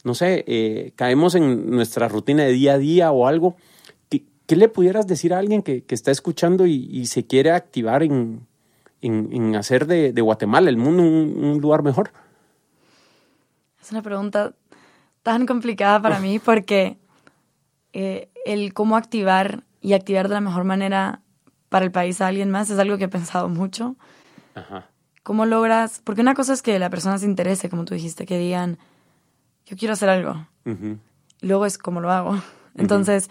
no 0.05 0.15
sé, 0.15 0.45
eh, 0.47 0.93
caemos 0.97 1.35
en 1.35 1.71
nuestra 1.71 2.09
rutina 2.09 2.45
de 2.45 2.53
día 2.53 2.75
a 2.75 2.79
día 2.79 3.13
o 3.13 3.27
algo. 3.27 3.57
¿Qué, 4.09 4.25
qué 4.47 4.57
le 4.57 4.69
pudieras 4.69 5.07
decir 5.07 5.35
a 5.35 5.39
alguien 5.39 5.63
que, 5.63 5.85
que 5.85 5.95
está 5.95 6.11
escuchando 6.11 6.67
y, 6.67 7.07
se 7.07 7.27
quiere 7.27 7.51
activar 7.51 8.03
en, 8.03 8.47
en, 9.01 9.57
hacer 9.57 9.87
de, 9.87 10.13
de, 10.13 10.23
Guatemala 10.23 10.71
el 10.71 10.77
mundo 10.77 11.03
un, 11.03 11.59
lugar 11.61 11.83
mejor? 11.83 12.13
Es 13.81 13.91
una 13.91 14.03
pregunta 14.03 14.55
tan 15.23 15.47
complicada 15.47 16.01
para 16.01 16.21
mí 16.21 16.39
porque 16.39 16.99
eh, 17.93 18.29
el 18.45 18.73
cómo 18.73 18.97
activar 18.97 19.65
y 19.81 19.95
activar 19.95 20.29
de 20.29 20.35
la 20.35 20.41
mejor 20.41 20.65
manera 20.65 21.23
para 21.69 21.85
el 21.85 21.91
país 21.91 22.21
a 22.21 22.29
alguien 22.29 22.51
más 22.51 22.71
es 22.71 22.79
algo 22.79 22.99
que 22.99 23.05
he 23.05 23.09
pensado 23.09 23.49
mucho. 23.49 23.97
Ajá. 24.55 24.91
¿Cómo 25.31 25.47
logras? 25.47 26.01
Porque 26.03 26.23
una 26.23 26.35
cosa 26.35 26.53
es 26.53 26.61
que 26.61 26.77
la 26.81 26.91
persona 26.91 27.17
se 27.17 27.25
interese, 27.25 27.71
como 27.71 27.85
tú 27.85 27.95
dijiste, 27.95 28.27
que 28.27 28.37
digan, 28.37 28.79
yo 29.65 29.77
quiero 29.77 29.93
hacer 29.93 30.09
algo. 30.09 30.45
Luego 31.41 31.67
es 31.67 31.79
cómo 31.79 32.01
lo 32.01 32.11
hago. 32.11 32.37
Entonces, 32.75 33.31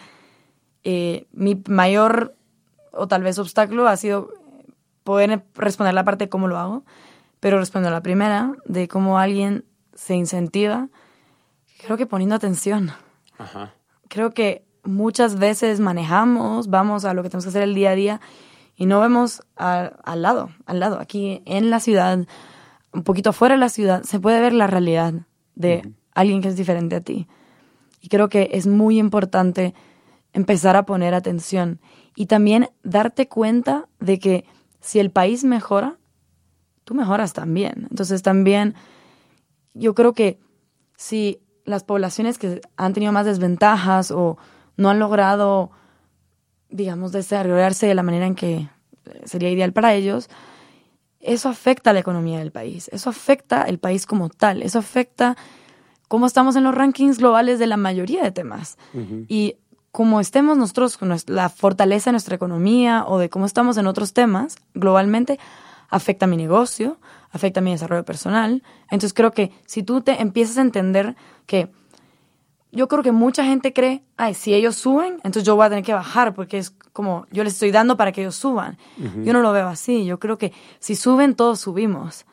eh, 0.86 1.28
mi 1.34 1.62
mayor 1.68 2.38
o 2.94 3.10
tal 3.10 3.22
vez 3.22 3.38
obstáculo 3.38 3.86
ha 3.86 3.98
sido 3.98 4.30
poder 5.04 5.44
responder 5.56 5.94
la 5.94 6.06
parte 6.06 6.24
de 6.24 6.30
cómo 6.30 6.48
lo 6.48 6.58
hago, 6.58 6.86
pero 7.42 7.60
responder 7.60 7.92
a 7.92 7.96
la 7.96 8.02
primera, 8.02 8.54
de 8.64 8.88
cómo 8.88 9.20
alguien 9.20 9.66
se 9.94 10.16
incentiva, 10.16 10.88
creo 11.84 11.98
que 11.98 12.06
poniendo 12.06 12.34
atención. 12.34 12.94
Creo 14.08 14.32
que 14.32 14.64
muchas 14.86 15.38
veces 15.38 15.82
manejamos, 15.82 16.70
vamos 16.70 17.04
a 17.04 17.14
lo 17.14 17.24
que 17.24 17.30
tenemos 17.30 17.44
que 17.44 17.50
hacer 17.50 17.64
el 17.64 17.76
día 17.76 17.90
a 17.90 17.96
día 17.96 18.22
y 18.80 18.86
no 18.86 19.02
vemos 19.02 19.44
al 19.58 20.22
lado, 20.22 20.52
al 20.66 20.80
lado, 20.80 21.00
aquí 21.02 21.42
en 21.46 21.70
la 21.70 21.82
ciudad, 21.82 22.18
un 22.94 23.04
poquito 23.04 23.32
afuera 23.32 23.56
de 23.56 23.60
la 23.60 23.68
ciudad, 23.68 24.04
se 24.04 24.22
puede 24.22 24.40
ver 24.40 24.54
la 24.54 24.68
realidad 24.68 25.14
de 25.56 25.94
alguien 26.14 26.42
que 26.42 26.48
es 26.48 26.56
diferente 26.56 26.96
a 26.96 27.02
ti. 27.02 27.28
Y 28.00 28.08
creo 28.08 28.30
que 28.30 28.52
es 28.54 28.68
muy 28.68 28.98
importante 28.98 29.74
empezar 30.32 30.78
a 30.78 30.86
poner 30.86 31.14
atención 31.14 31.82
y 32.16 32.28
también 32.28 32.70
darte 32.82 33.28
cuenta 33.28 33.90
de 34.00 34.18
que 34.18 34.46
si 34.80 35.00
el 35.00 35.12
país 35.12 35.44
mejora, 35.44 35.98
tú 36.86 36.96
mejoras 36.96 37.34
también. 37.34 37.86
Entonces 37.90 38.24
también 38.24 38.76
yo 39.74 39.94
creo 39.94 40.14
que 40.14 40.40
si 40.96 41.42
las 41.66 41.84
poblaciones 41.84 42.38
que 42.38 42.62
han 42.78 42.94
tenido 42.94 43.12
más 43.12 43.26
desventajas 43.26 44.10
o 44.10 44.38
no 44.78 44.90
han 44.90 45.00
logrado 45.00 45.70
digamos, 46.70 47.12
desarrollarse 47.12 47.88
de 47.88 47.96
la 47.96 48.04
manera 48.04 48.26
en 48.26 48.36
que 48.36 48.70
sería 49.26 49.50
ideal 49.50 49.74
para 49.74 49.94
ellos, 49.94 50.30
eso 51.20 51.50
afecta 51.50 51.90
a 51.90 51.94
la 51.94 52.00
economía 52.00 52.40
del 52.40 52.52
país, 52.52 52.90
eso 52.94 53.10
afecta 53.10 53.64
el 53.64 53.80
país 53.80 54.06
como 54.06 54.30
tal, 54.30 54.62
eso 54.62 54.80
afecta 54.80 55.36
cómo 56.08 56.26
estamos 56.26 56.56
en 56.56 56.64
los 56.64 56.74
rankings 56.74 57.20
globales 57.20 57.60
de 57.60 57.68
la 57.68 57.78
mayoría 57.78 58.24
de 58.24 58.32
temas. 58.32 58.78
Y 59.28 59.56
como 59.92 60.20
estemos 60.22 60.58
nosotros 60.58 60.98
con 60.98 61.14
la 61.28 61.50
fortaleza 61.50 62.10
de 62.10 62.14
nuestra 62.14 62.36
economía 62.36 63.06
o 63.08 63.20
de 63.20 63.30
cómo 63.30 63.46
estamos 63.46 63.78
en 63.78 63.88
otros 63.88 64.14
temas 64.14 64.56
globalmente, 64.74 65.40
afecta 65.90 66.26
a 66.26 66.30
mi 66.30 66.38
negocio, 66.38 67.00
afecta 67.32 67.60
a 67.60 67.64
mi 67.64 67.72
desarrollo 67.72 68.06
personal. 68.06 68.64
Entonces 68.84 69.14
creo 69.14 69.32
que 69.32 69.52
si 69.66 69.84
tú 69.84 70.02
te 70.02 70.22
empiezas 70.22 70.58
a 70.58 70.62
entender 70.62 71.16
que 71.46 71.70
yo 72.72 72.88
creo 72.88 73.02
que 73.02 73.12
mucha 73.12 73.44
gente 73.44 73.74
cree, 73.74 74.04
ay, 74.18 74.34
si 74.34 74.54
ellos 74.54 74.76
suben, 74.76 75.16
entonces 75.18 75.44
yo 75.44 75.56
voy 75.56 75.66
a 75.66 75.70
tener 75.70 75.84
que 75.84 75.94
bajar 75.94 76.34
porque 76.34 76.58
es 76.60 76.72
como 76.94 77.26
yo 77.32 77.44
les 77.44 77.54
estoy 77.54 77.72
dando 77.72 77.98
para 77.98 78.12
que 78.12 78.22
ellos 78.22 78.36
suban. 78.36 78.78
Yo 79.24 79.34
no 79.34 79.42
lo 79.42 79.52
veo 79.52 79.68
así. 79.68 80.06
Yo 80.06 80.20
creo 80.20 80.38
que 80.38 80.52
si 80.80 80.96
suben, 80.96 81.36
todos 81.36 81.60
subimos. 81.60 82.26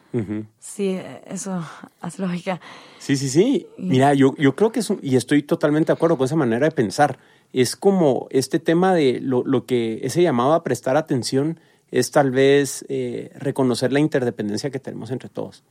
Sí, 0.58 0.98
eso 1.26 1.62
hace 2.00 2.22
lógica. 2.22 2.60
Sí, 2.98 3.16
sí, 3.16 3.28
sí. 3.28 3.66
Mira, 3.76 4.14
yo, 4.14 4.34
yo 4.36 4.56
creo 4.56 4.72
que 4.72 4.80
es, 4.80 4.92
y 5.02 5.16
estoy 5.16 5.42
totalmente 5.42 5.88
de 5.88 5.92
acuerdo 5.92 6.16
con 6.16 6.24
esa 6.24 6.36
manera 6.36 6.66
de 6.66 6.72
pensar. 6.72 7.18
Es 7.52 7.76
como 7.76 8.26
este 8.30 8.58
tema 8.58 8.94
de 8.94 9.20
lo, 9.20 9.44
lo 9.44 9.66
que 9.66 10.00
ese 10.02 10.22
llamado 10.22 10.54
a 10.54 10.64
prestar 10.64 10.96
atención 10.96 11.60
es 11.90 12.10
tal 12.10 12.30
vez 12.30 12.84
eh, 12.88 13.30
reconocer 13.36 13.92
la 13.92 14.00
interdependencia 14.00 14.70
que 14.70 14.80
tenemos 14.80 15.10
entre 15.10 15.28
todos. 15.28 15.62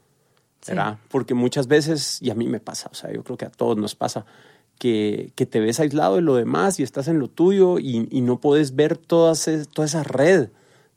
¿verdad? 0.68 0.97
Porque 1.09 1.34
muchas 1.34 1.68
veces, 1.68 2.22
y 2.22 2.30
a 2.30 2.36
mí 2.36 2.47
me 2.47 2.59
pasa, 2.59 2.89
o 2.91 2.95
sea, 2.95 3.11
yo 3.11 3.24
creo 3.24 3.38
que 3.38 3.45
a 3.45 3.51
todos 3.51 3.78
nos 3.78 3.95
pasa, 3.95 4.26
que, 4.78 5.32
que, 5.36 5.45
te 5.45 5.59
ves 5.59 5.80
aislado 5.80 6.15
de 6.15 6.21
lo 6.21 6.36
demás 6.36 6.80
y 6.80 6.84
estás 6.84 7.07
en 7.07 7.19
lo 7.19 7.30
tuyo 7.30 7.80
y, 7.80 8.07
y 8.11 8.21
no 8.21 8.39
puedes 8.39 8.76
ver 8.76 8.97
toda 8.97 9.34
esa 9.34 10.03
red 10.03 10.49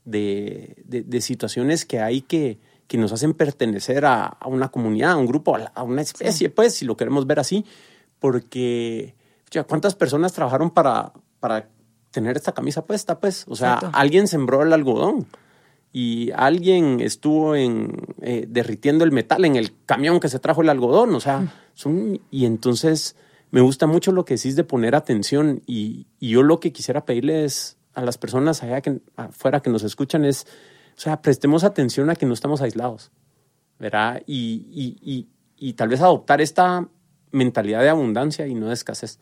de, 0.05 0.75
de, 0.85 1.21
situaciones 1.21 1.85
que 1.85 1.99
hay 1.99 2.21
que, 2.21 2.59
que 2.87 2.97
nos 2.97 3.11
hacen 3.11 3.33
pertenecer 3.33 4.05
a, 4.05 4.25
a, 4.25 4.47
una 4.47 4.69
comunidad, 4.69 5.11
a 5.11 5.17
un 5.17 5.27
grupo, 5.27 5.57
a, 5.73 5.83
una 5.83 6.01
especie, 6.01 6.49
pues, 6.49 6.75
si 6.75 6.85
lo 6.85 6.97
queremos 6.97 7.27
ver 7.27 7.39
así, 7.39 7.65
porque 8.19 9.15
ya, 9.51 9.63
¿cuántas 9.63 9.95
personas 9.95 10.33
trabajaron 10.33 10.71
para, 10.71 11.13
para 11.39 11.69
tener 12.11 12.37
esta 12.37 12.53
camisa 12.53 12.85
puesta? 12.85 13.19
Pues, 13.19 13.45
o 13.47 13.55
sea, 13.55 13.75
alguien 13.93 14.27
sembró 14.27 14.63
el 14.63 14.73
algodón 14.73 15.27
y 15.91 16.31
alguien 16.31 16.99
estuvo 16.99 17.55
en, 17.55 17.95
eh, 18.21 18.45
derritiendo 18.47 19.03
el 19.03 19.11
metal 19.11 19.45
en 19.45 19.55
el 19.55 19.73
camión 19.85 20.19
que 20.19 20.29
se 20.29 20.39
trajo 20.39 20.61
el 20.61 20.69
algodón, 20.69 21.15
o 21.15 21.19
sea, 21.19 21.51
son, 21.73 22.19
y 22.29 22.45
entonces 22.45 23.15
me 23.51 23.61
gusta 23.61 23.87
mucho 23.87 24.11
lo 24.11 24.25
que 24.25 24.35
decís 24.35 24.55
de 24.55 24.63
poner 24.63 24.95
atención 24.95 25.61
y, 25.65 26.07
yo 26.19 26.43
lo 26.43 26.59
que 26.59 26.71
quisiera 26.71 27.05
pedirles 27.05 27.77
a 27.93 28.01
las 28.01 28.17
personas 28.17 28.63
allá 28.63 28.81
que, 28.81 28.99
afuera 29.15 29.61
que 29.61 29.69
nos 29.69 29.83
escuchan 29.83 30.25
es, 30.25 30.45
o 30.97 30.99
sea, 30.99 31.21
prestemos 31.21 31.63
atención 31.63 32.09
a 32.09 32.15
que 32.15 32.25
no 32.25 32.33
estamos 32.33 32.61
aislados, 32.61 33.11
¿verdad? 33.79 34.21
Y, 34.27 35.27
y, 35.57 35.73
tal 35.73 35.89
vez 35.89 36.01
adoptar 36.01 36.41
esta 36.41 36.87
mentalidad 37.31 37.81
de 37.81 37.89
abundancia 37.89 38.47
y 38.47 38.55
no 38.55 38.67
de 38.67 38.73
escasez. 38.73 39.19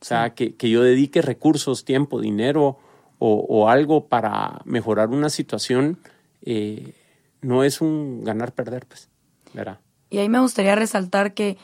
O 0.00 0.04
sea, 0.04 0.34
que, 0.34 0.56
que, 0.56 0.68
yo 0.68 0.82
dedique 0.82 1.22
recursos, 1.22 1.84
tiempo, 1.84 2.20
dinero 2.20 2.78
o, 3.18 3.46
o 3.48 3.68
algo 3.68 4.08
para 4.08 4.60
mejorar 4.64 5.08
una 5.08 5.30
situación, 5.30 5.98
eh, 6.42 6.94
no 7.40 7.64
es 7.64 7.80
un 7.80 8.24
ganar-perder, 8.24 8.86
pues, 8.86 9.08
¿verdad? 9.54 9.80
Y 10.10 10.18
ahí 10.18 10.28
me 10.28 10.40
gustaría 10.40 10.74
resaltar 10.74 11.34
que 11.34 11.56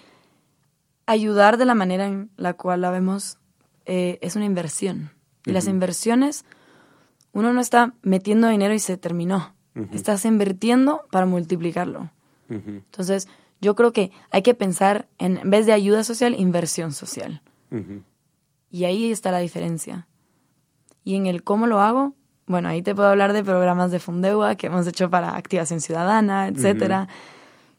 ayudar 1.07 1.57
de 1.57 1.65
la 1.65 1.75
manera 1.75 2.07
en 2.07 2.31
la 2.37 2.55
cual 2.55 2.81
la 2.81 2.91
vemos 2.91 3.39
eh, 3.87 4.19
es 4.23 4.37
una 4.37 4.45
inversión. 4.45 5.11
Y 5.45 5.53
las 5.53 5.67
inversiones, 5.67 6.45
uno 7.33 7.53
no 7.53 7.61
está 7.61 7.95
metiendo 8.03 8.49
dinero 8.49 8.75
y 8.75 8.79
se 8.79 8.97
terminó. 8.97 9.55
Estás 9.93 10.25
invirtiendo 10.25 11.03
para 11.11 11.27
multiplicarlo. 11.27 12.11
Entonces, 12.49 13.29
yo 13.61 13.75
creo 13.75 13.93
que 13.93 14.13
hay 14.31 14.43
que 14.43 14.55
pensar 14.55 15.09
en, 15.19 15.39
en 15.39 15.51
vez 15.51 15.65
de 15.67 15.73
ayuda 15.73 16.05
social, 16.05 16.39
inversión 16.39 16.93
social. 16.93 17.43
Y 18.71 18.85
ahí 18.85 19.11
está 19.11 19.33
la 19.33 19.39
diferencia. 19.39 20.07
Y 21.05 21.17
en 21.17 21.27
el 21.27 21.43
cómo 21.43 21.67
lo 21.67 21.81
hago, 21.81 22.15
bueno, 22.47 22.69
ahí 22.69 22.83
te 22.83 22.95
puedo 22.95 23.09
hablar 23.09 23.33
de 23.33 23.43
programas 23.43 23.91
de 23.91 23.99
Fundeua 23.99 24.57
que 24.57 24.67
hemos 24.67 24.87
hecho 24.87 25.11
para 25.11 25.37
activación 25.37 25.81
ciudadana, 25.81 26.49
etcétera. 26.49 27.09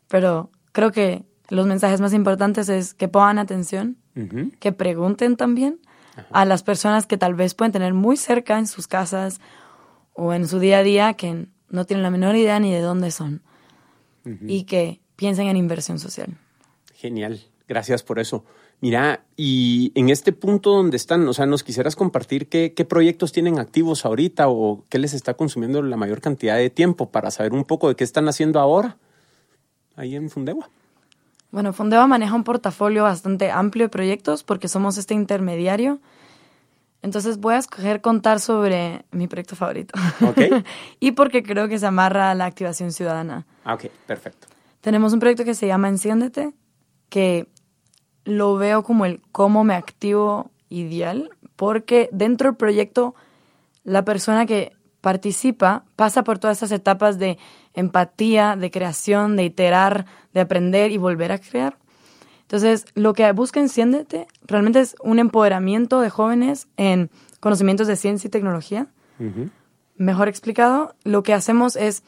Pero 0.07 0.49
creo 0.71 0.91
que 0.91 1.25
los 1.53 1.67
mensajes 1.67 2.01
más 2.01 2.13
importantes 2.13 2.67
es 2.69 2.93
que 2.93 3.07
pongan 3.07 3.37
atención, 3.37 3.97
que 4.59 4.71
pregunten 4.71 5.37
también 5.37 5.79
a 6.31 6.45
las 6.45 6.63
personas 6.63 7.05
que 7.05 7.17
tal 7.17 7.35
vez 7.35 7.55
pueden 7.55 7.71
tener 7.71 7.93
muy 7.93 8.17
cerca 8.17 8.59
en 8.59 8.67
sus 8.67 8.87
casas 8.87 9.39
o 10.13 10.33
en 10.33 10.47
su 10.47 10.59
día 10.59 10.79
a 10.79 10.83
día 10.83 11.13
que 11.13 11.47
no 11.69 11.85
tienen 11.85 12.03
la 12.03 12.11
menor 12.11 12.35
idea 12.35 12.59
ni 12.59 12.71
de 12.71 12.81
dónde 12.81 13.11
son 13.11 13.41
y 14.47 14.63
que 14.63 15.01
piensen 15.15 15.47
en 15.47 15.57
inversión 15.57 15.99
social. 15.99 16.37
Genial, 16.95 17.41
gracias 17.67 18.03
por 18.03 18.19
eso. 18.19 18.45
Mira, 18.79 19.23
y 19.37 19.91
en 19.95 20.09
este 20.09 20.33
punto 20.33 20.71
donde 20.71 20.97
están, 20.97 21.27
o 21.27 21.33
sea, 21.33 21.45
¿nos 21.45 21.63
quisieras 21.63 21.95
compartir 21.95 22.49
qué, 22.49 22.73
qué, 22.73 22.83
proyectos 22.83 23.31
tienen 23.31 23.57
activos 23.57 24.05
ahorita 24.05 24.49
o 24.49 24.85
qué 24.89 24.99
les 24.99 25.13
está 25.13 25.35
consumiendo 25.35 25.81
la 25.81 25.95
mayor 25.95 26.19
cantidad 26.19 26.57
de 26.57 26.69
tiempo 26.69 27.09
para 27.09 27.31
saber 27.31 27.53
un 27.53 27.63
poco 27.63 27.87
de 27.87 27.95
qué 27.95 28.03
están 28.03 28.27
haciendo 28.27 28.59
ahora 28.59 28.97
ahí 29.95 30.15
en 30.15 30.29
Fundewa? 30.29 30.69
Bueno, 31.53 31.71
Fundeva 31.71 32.07
maneja 32.07 32.33
un 32.33 32.43
portafolio 32.43 33.03
bastante 33.03 33.51
amplio 33.51 33.85
de 33.85 33.89
proyectos 33.89 34.43
porque 34.43 34.67
somos 34.67 34.97
este 34.97 35.13
intermediario. 35.13 35.99
Entonces 37.03 37.37
voy 37.37 37.53
a 37.53 37.59
escoger 37.59 38.01
contar 38.01 38.39
sobre 38.39 39.05
mi 39.11 39.27
proyecto 39.27 39.55
favorito. 39.55 39.93
Ok. 40.27 40.63
y 40.99 41.11
porque 41.11 41.43
creo 41.43 41.67
que 41.67 41.77
se 41.77 41.85
amarra 41.85 42.31
a 42.31 42.33
la 42.33 42.45
activación 42.45 42.91
ciudadana. 42.91 43.45
Ah, 43.65 43.75
ok, 43.75 43.85
perfecto. 44.07 44.47
Tenemos 44.81 45.13
un 45.13 45.19
proyecto 45.19 45.45
que 45.45 45.53
se 45.53 45.67
llama 45.67 45.89
Enciéndete, 45.89 46.55
que 47.09 47.47
lo 48.23 48.55
veo 48.55 48.81
como 48.81 49.05
el 49.05 49.21
cómo 49.31 49.63
me 49.63 49.75
activo 49.75 50.49
ideal 50.69 51.29
porque 51.55 52.09
dentro 52.11 52.49
del 52.49 52.57
proyecto 52.57 53.13
la 53.83 54.03
persona 54.03 54.47
que 54.47 54.71
participa 55.01 55.85
pasa 55.95 56.23
por 56.23 56.39
todas 56.39 56.57
esas 56.57 56.71
etapas 56.71 57.19
de 57.19 57.37
empatía, 57.73 58.55
de 58.55 58.71
creación, 58.71 59.35
de 59.35 59.45
iterar, 59.45 60.05
de 60.33 60.41
aprender 60.41 60.91
y 60.91 60.97
volver 60.97 61.31
a 61.31 61.39
crear. 61.39 61.77
Entonces, 62.41 62.85
lo 62.93 63.13
que 63.13 63.31
busca 63.31 63.59
Enciéndete 63.59 64.27
realmente 64.45 64.79
es 64.79 64.95
un 65.01 65.19
empoderamiento 65.19 66.01
de 66.01 66.09
jóvenes 66.09 66.67
en 66.77 67.09
conocimientos 67.39 67.87
de 67.87 67.95
ciencia 67.95 68.27
y 68.27 68.31
tecnología. 68.31 68.87
Mejor 69.95 70.27
explicado, 70.27 70.95
lo 71.03 71.23
que 71.23 71.33
hacemos 71.33 71.75
es, 71.75 72.03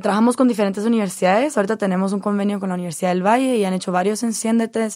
trabajamos 0.00 0.36
con 0.36 0.48
diferentes 0.48 0.84
universidades. 0.84 1.56
Ahorita 1.56 1.76
tenemos 1.76 2.12
un 2.12 2.20
convenio 2.20 2.60
con 2.60 2.68
la 2.68 2.76
Universidad 2.76 3.10
del 3.10 3.26
Valle 3.26 3.56
y 3.56 3.64
han 3.64 3.74
hecho 3.74 3.90
varios 3.90 4.22
Enciéndete. 4.22 4.88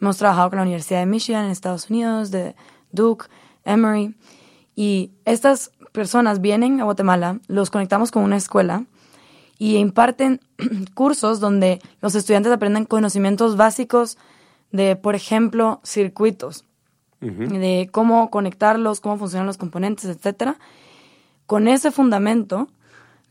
Hemos 0.00 0.18
trabajado 0.18 0.50
con 0.50 0.58
la 0.58 0.64
Universidad 0.64 1.00
de 1.00 1.06
Michigan 1.06 1.46
en 1.46 1.50
Estados 1.50 1.88
Unidos, 1.88 2.30
de 2.30 2.54
Duke, 2.92 3.26
Emory. 3.64 4.14
Y 4.74 5.12
estas 5.24 5.70
personas 5.92 6.42
vienen 6.42 6.80
a 6.80 6.84
Guatemala, 6.84 7.40
los 7.46 7.70
conectamos 7.70 8.10
con 8.10 8.24
una 8.24 8.36
escuela 8.36 8.84
y 9.58 9.76
imparten 9.76 10.40
cursos 10.94 11.40
donde 11.40 11.80
los 12.00 12.14
estudiantes 12.14 12.52
aprenden 12.52 12.84
conocimientos 12.84 13.56
básicos 13.56 14.18
de, 14.72 14.96
por 14.96 15.14
ejemplo, 15.14 15.80
circuitos, 15.84 16.64
de 17.20 17.88
cómo 17.90 18.30
conectarlos, 18.30 19.00
cómo 19.00 19.16
funcionan 19.16 19.46
los 19.46 19.56
componentes, 19.56 20.04
etc. 20.04 20.52
Con 21.46 21.66
ese 21.66 21.90
fundamento, 21.90 22.68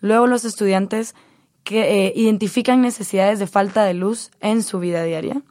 luego 0.02 0.28
los 0.28 0.44
estudiantes 0.44 1.16
que 1.64 2.08
eh, 2.08 2.14
identifican 2.16 2.82
necesidades 2.82 3.40
de 3.40 3.48
falta 3.48 3.84
de 3.86 3.94
luz 3.94 4.32
en 4.42 4.64
su 4.64 4.80
vida 4.80 5.04
diaria 5.04 5.42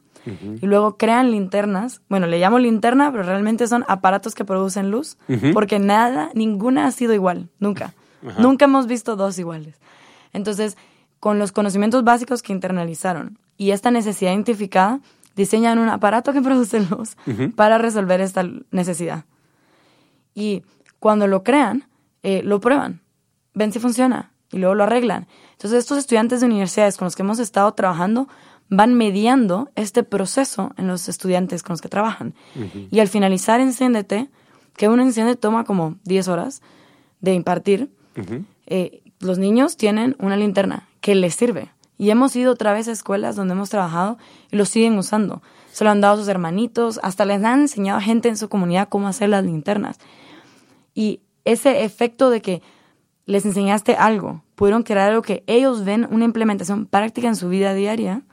y 0.61 0.65
luego 0.65 0.97
crean 0.97 1.31
linternas. 1.31 2.01
Bueno, 2.09 2.25
le 2.27 2.39
llamo 2.39 2.57
linterna, 2.57 3.11
pero 3.11 3.23
realmente 3.23 3.67
son 3.67 3.85
aparatos 3.87 4.33
que 4.33 4.45
producen 4.45 4.89
luz, 4.89 5.17
porque 5.53 5.77
nada, 5.79 6.31
ninguna 6.33 6.87
ha 6.87 6.91
sido 6.91 7.13
igual, 7.13 7.49
nunca. 7.59 7.93
Nunca 8.39 8.65
hemos 8.65 8.87
visto 8.87 9.15
dos 9.15 9.37
iguales. 9.37 9.75
Entonces, 10.35 10.77
con 11.19 11.39
los 11.39 11.51
conocimientos 11.51 12.03
básicos 12.03 12.41
que 12.41 12.53
internalizaron 12.53 13.39
y 13.57 13.71
esta 13.71 13.91
necesidad 13.91 14.31
identificada, 14.31 14.99
diseñan 15.35 15.79
un 15.79 15.89
aparato 15.89 16.33
que 16.33 16.41
produce 16.43 16.79
luz 16.79 17.17
para 17.55 17.77
resolver 17.77 18.21
esta 18.21 18.43
necesidad. 18.71 19.25
Y 20.33 20.63
cuando 20.99 21.27
lo 21.27 21.43
crean, 21.43 21.87
eh, 22.23 22.41
lo 22.43 22.59
prueban, 22.59 23.01
ven 23.53 23.71
si 23.71 23.79
funciona 23.79 24.31
y 24.51 24.57
luego 24.57 24.75
lo 24.75 24.83
arreglan. 24.83 25.27
Entonces, 25.53 25.79
estos 25.79 25.97
estudiantes 25.97 26.41
de 26.41 26.47
universidades 26.47 26.97
con 26.97 27.05
los 27.05 27.15
que 27.15 27.23
hemos 27.23 27.39
estado 27.39 27.73
trabajando 27.73 28.27
van 28.69 28.95
mediando 28.95 29.69
este 29.75 30.03
proceso 30.03 30.71
en 30.77 30.87
los 30.87 31.07
estudiantes 31.07 31.63
con 31.63 31.73
los 31.73 31.81
que 31.81 31.89
trabajan. 31.89 32.33
Y 32.89 32.99
al 32.99 33.07
finalizar 33.07 33.59
Enciéndete, 33.59 34.29
que 34.75 34.89
un 34.89 34.99
Enciéndete 34.99 35.39
toma 35.39 35.63
como 35.63 35.95
10 36.03 36.27
horas 36.27 36.61
de 37.21 37.33
impartir, 37.33 37.89
eh, 38.65 39.01
los 39.19 39.37
niños 39.37 39.77
tienen 39.77 40.15
una 40.19 40.37
linterna 40.37 40.87
que 41.01 41.15
les 41.15 41.35
sirve. 41.35 41.71
Y 41.97 42.09
hemos 42.09 42.35
ido 42.35 42.51
otra 42.51 42.73
vez 42.73 42.87
a 42.87 42.91
escuelas 42.91 43.35
donde 43.35 43.53
hemos 43.53 43.69
trabajado 43.69 44.17
y 44.51 44.57
lo 44.57 44.65
siguen 44.65 44.97
usando. 44.97 45.41
Se 45.71 45.83
lo 45.83 45.89
han 45.89 46.01
dado 46.01 46.15
a 46.15 46.17
sus 46.17 46.27
hermanitos, 46.27 46.99
hasta 47.03 47.25
les 47.25 47.43
han 47.43 47.61
enseñado 47.61 47.99
a 47.99 48.01
gente 48.01 48.27
en 48.27 48.37
su 48.37 48.49
comunidad 48.49 48.89
cómo 48.89 49.07
hacer 49.07 49.29
las 49.29 49.45
linternas. 49.45 49.97
Y 50.93 51.21
ese 51.45 51.83
efecto 51.83 52.29
de 52.29 52.41
que 52.41 52.61
les 53.25 53.45
enseñaste 53.45 53.95
algo, 53.95 54.43
pudieron 54.55 54.83
crear 54.83 55.09
algo 55.09 55.21
que 55.21 55.43
ellos 55.47 55.83
ven 55.83 56.07
una 56.11 56.25
implementación 56.25 56.85
práctica 56.85 57.27
en 57.27 57.35
su 57.35 57.49
vida 57.49 57.73
diaria, 57.73 58.23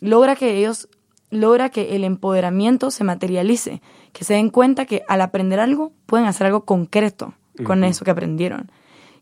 logra 0.00 0.36
que 0.36 0.56
ellos, 0.56 0.88
logra 1.30 1.70
que 1.70 1.96
el 1.96 2.04
empoderamiento 2.04 2.90
se 2.90 3.04
materialice, 3.04 3.82
que 4.12 4.24
se 4.24 4.34
den 4.34 4.50
cuenta 4.50 4.84
que 4.86 5.02
al 5.08 5.20
aprender 5.20 5.60
algo 5.60 5.92
pueden 6.06 6.26
hacer 6.26 6.46
algo 6.46 6.64
concreto 6.64 7.34
con 7.64 7.84
eso 7.84 8.04
que 8.04 8.10
aprendieron. 8.10 8.70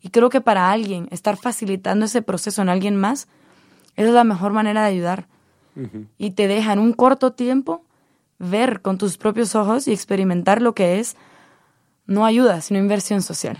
Y 0.02 0.10
creo 0.10 0.28
que 0.28 0.40
para 0.40 0.70
alguien 0.70 1.08
estar 1.10 1.36
facilitando 1.36 2.04
ese 2.04 2.20
proceso 2.22 2.60
en 2.60 2.68
alguien 2.68 2.96
más, 2.96 3.28
esa 3.96 4.08
es 4.08 4.14
la 4.14 4.24
mejor 4.24 4.52
manera 4.52 4.82
de 4.82 4.88
ayudar. 4.88 5.28
Y 6.18 6.32
te 6.32 6.48
deja 6.48 6.74
en 6.74 6.80
un 6.80 6.92
corto 6.92 7.32
tiempo 7.32 7.82
ver 8.38 8.82
con 8.82 8.98
tus 8.98 9.16
propios 9.16 9.54
ojos 9.54 9.88
y 9.88 9.92
experimentar 9.92 10.60
lo 10.60 10.74
que 10.74 10.98
es 10.98 11.16
no 12.06 12.26
ayuda, 12.26 12.60
sino 12.60 12.78
inversión 12.78 13.22
social. 13.22 13.56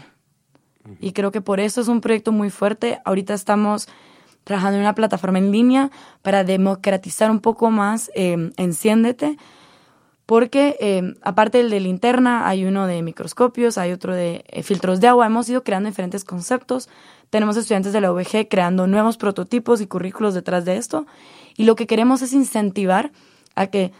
Y 1.01 1.13
creo 1.13 1.31
que 1.31 1.41
por 1.41 1.61
eso 1.61 1.81
es 1.81 1.89
un 1.89 2.01
proyecto 2.01 2.33
muy 2.33 2.51
fuerte. 2.51 3.01
Ahorita 3.05 3.33
estamos 3.35 3.89
trabajando 4.45 4.77
en 4.77 4.83
una 4.83 4.95
plataforma 4.95 5.39
en 5.39 5.53
línea 5.53 5.91
para 6.23 6.45
democratizar 6.45 7.31
un 7.31 7.41
poco 7.41 7.71
más 7.71 8.11
eh, 8.15 8.51
Enciéndete, 8.57 9.39
porque 10.33 10.79
eh, 10.81 11.13
aparte 11.21 11.59
del 11.59 11.69
de 11.69 11.79
linterna, 11.79 12.49
hay 12.49 12.65
uno 12.65 12.87
de 12.87 13.03
microscopios, 13.03 13.77
hay 13.77 13.93
otro 13.93 14.15
de 14.15 14.47
eh, 14.49 14.63
filtros 14.63 14.99
de 14.99 15.09
agua, 15.09 15.27
hemos 15.27 15.47
ido 15.51 15.63
creando 15.63 15.91
diferentes 15.91 16.25
conceptos, 16.25 16.89
tenemos 17.29 17.59
estudiantes 17.59 17.93
de 17.93 18.01
la 18.01 18.11
UVG 18.11 18.49
creando 18.49 18.87
nuevos 18.87 19.19
prototipos 19.19 19.83
y 19.83 19.87
currículos 19.87 20.33
detrás 20.33 20.65
de 20.65 20.79
esto, 20.79 21.05
y 21.55 21.65
lo 21.65 21.77
que 21.77 21.87
queremos 21.87 22.23
es 22.23 22.33
incentivar 22.33 23.13
a 23.57 23.67
que 23.67 23.93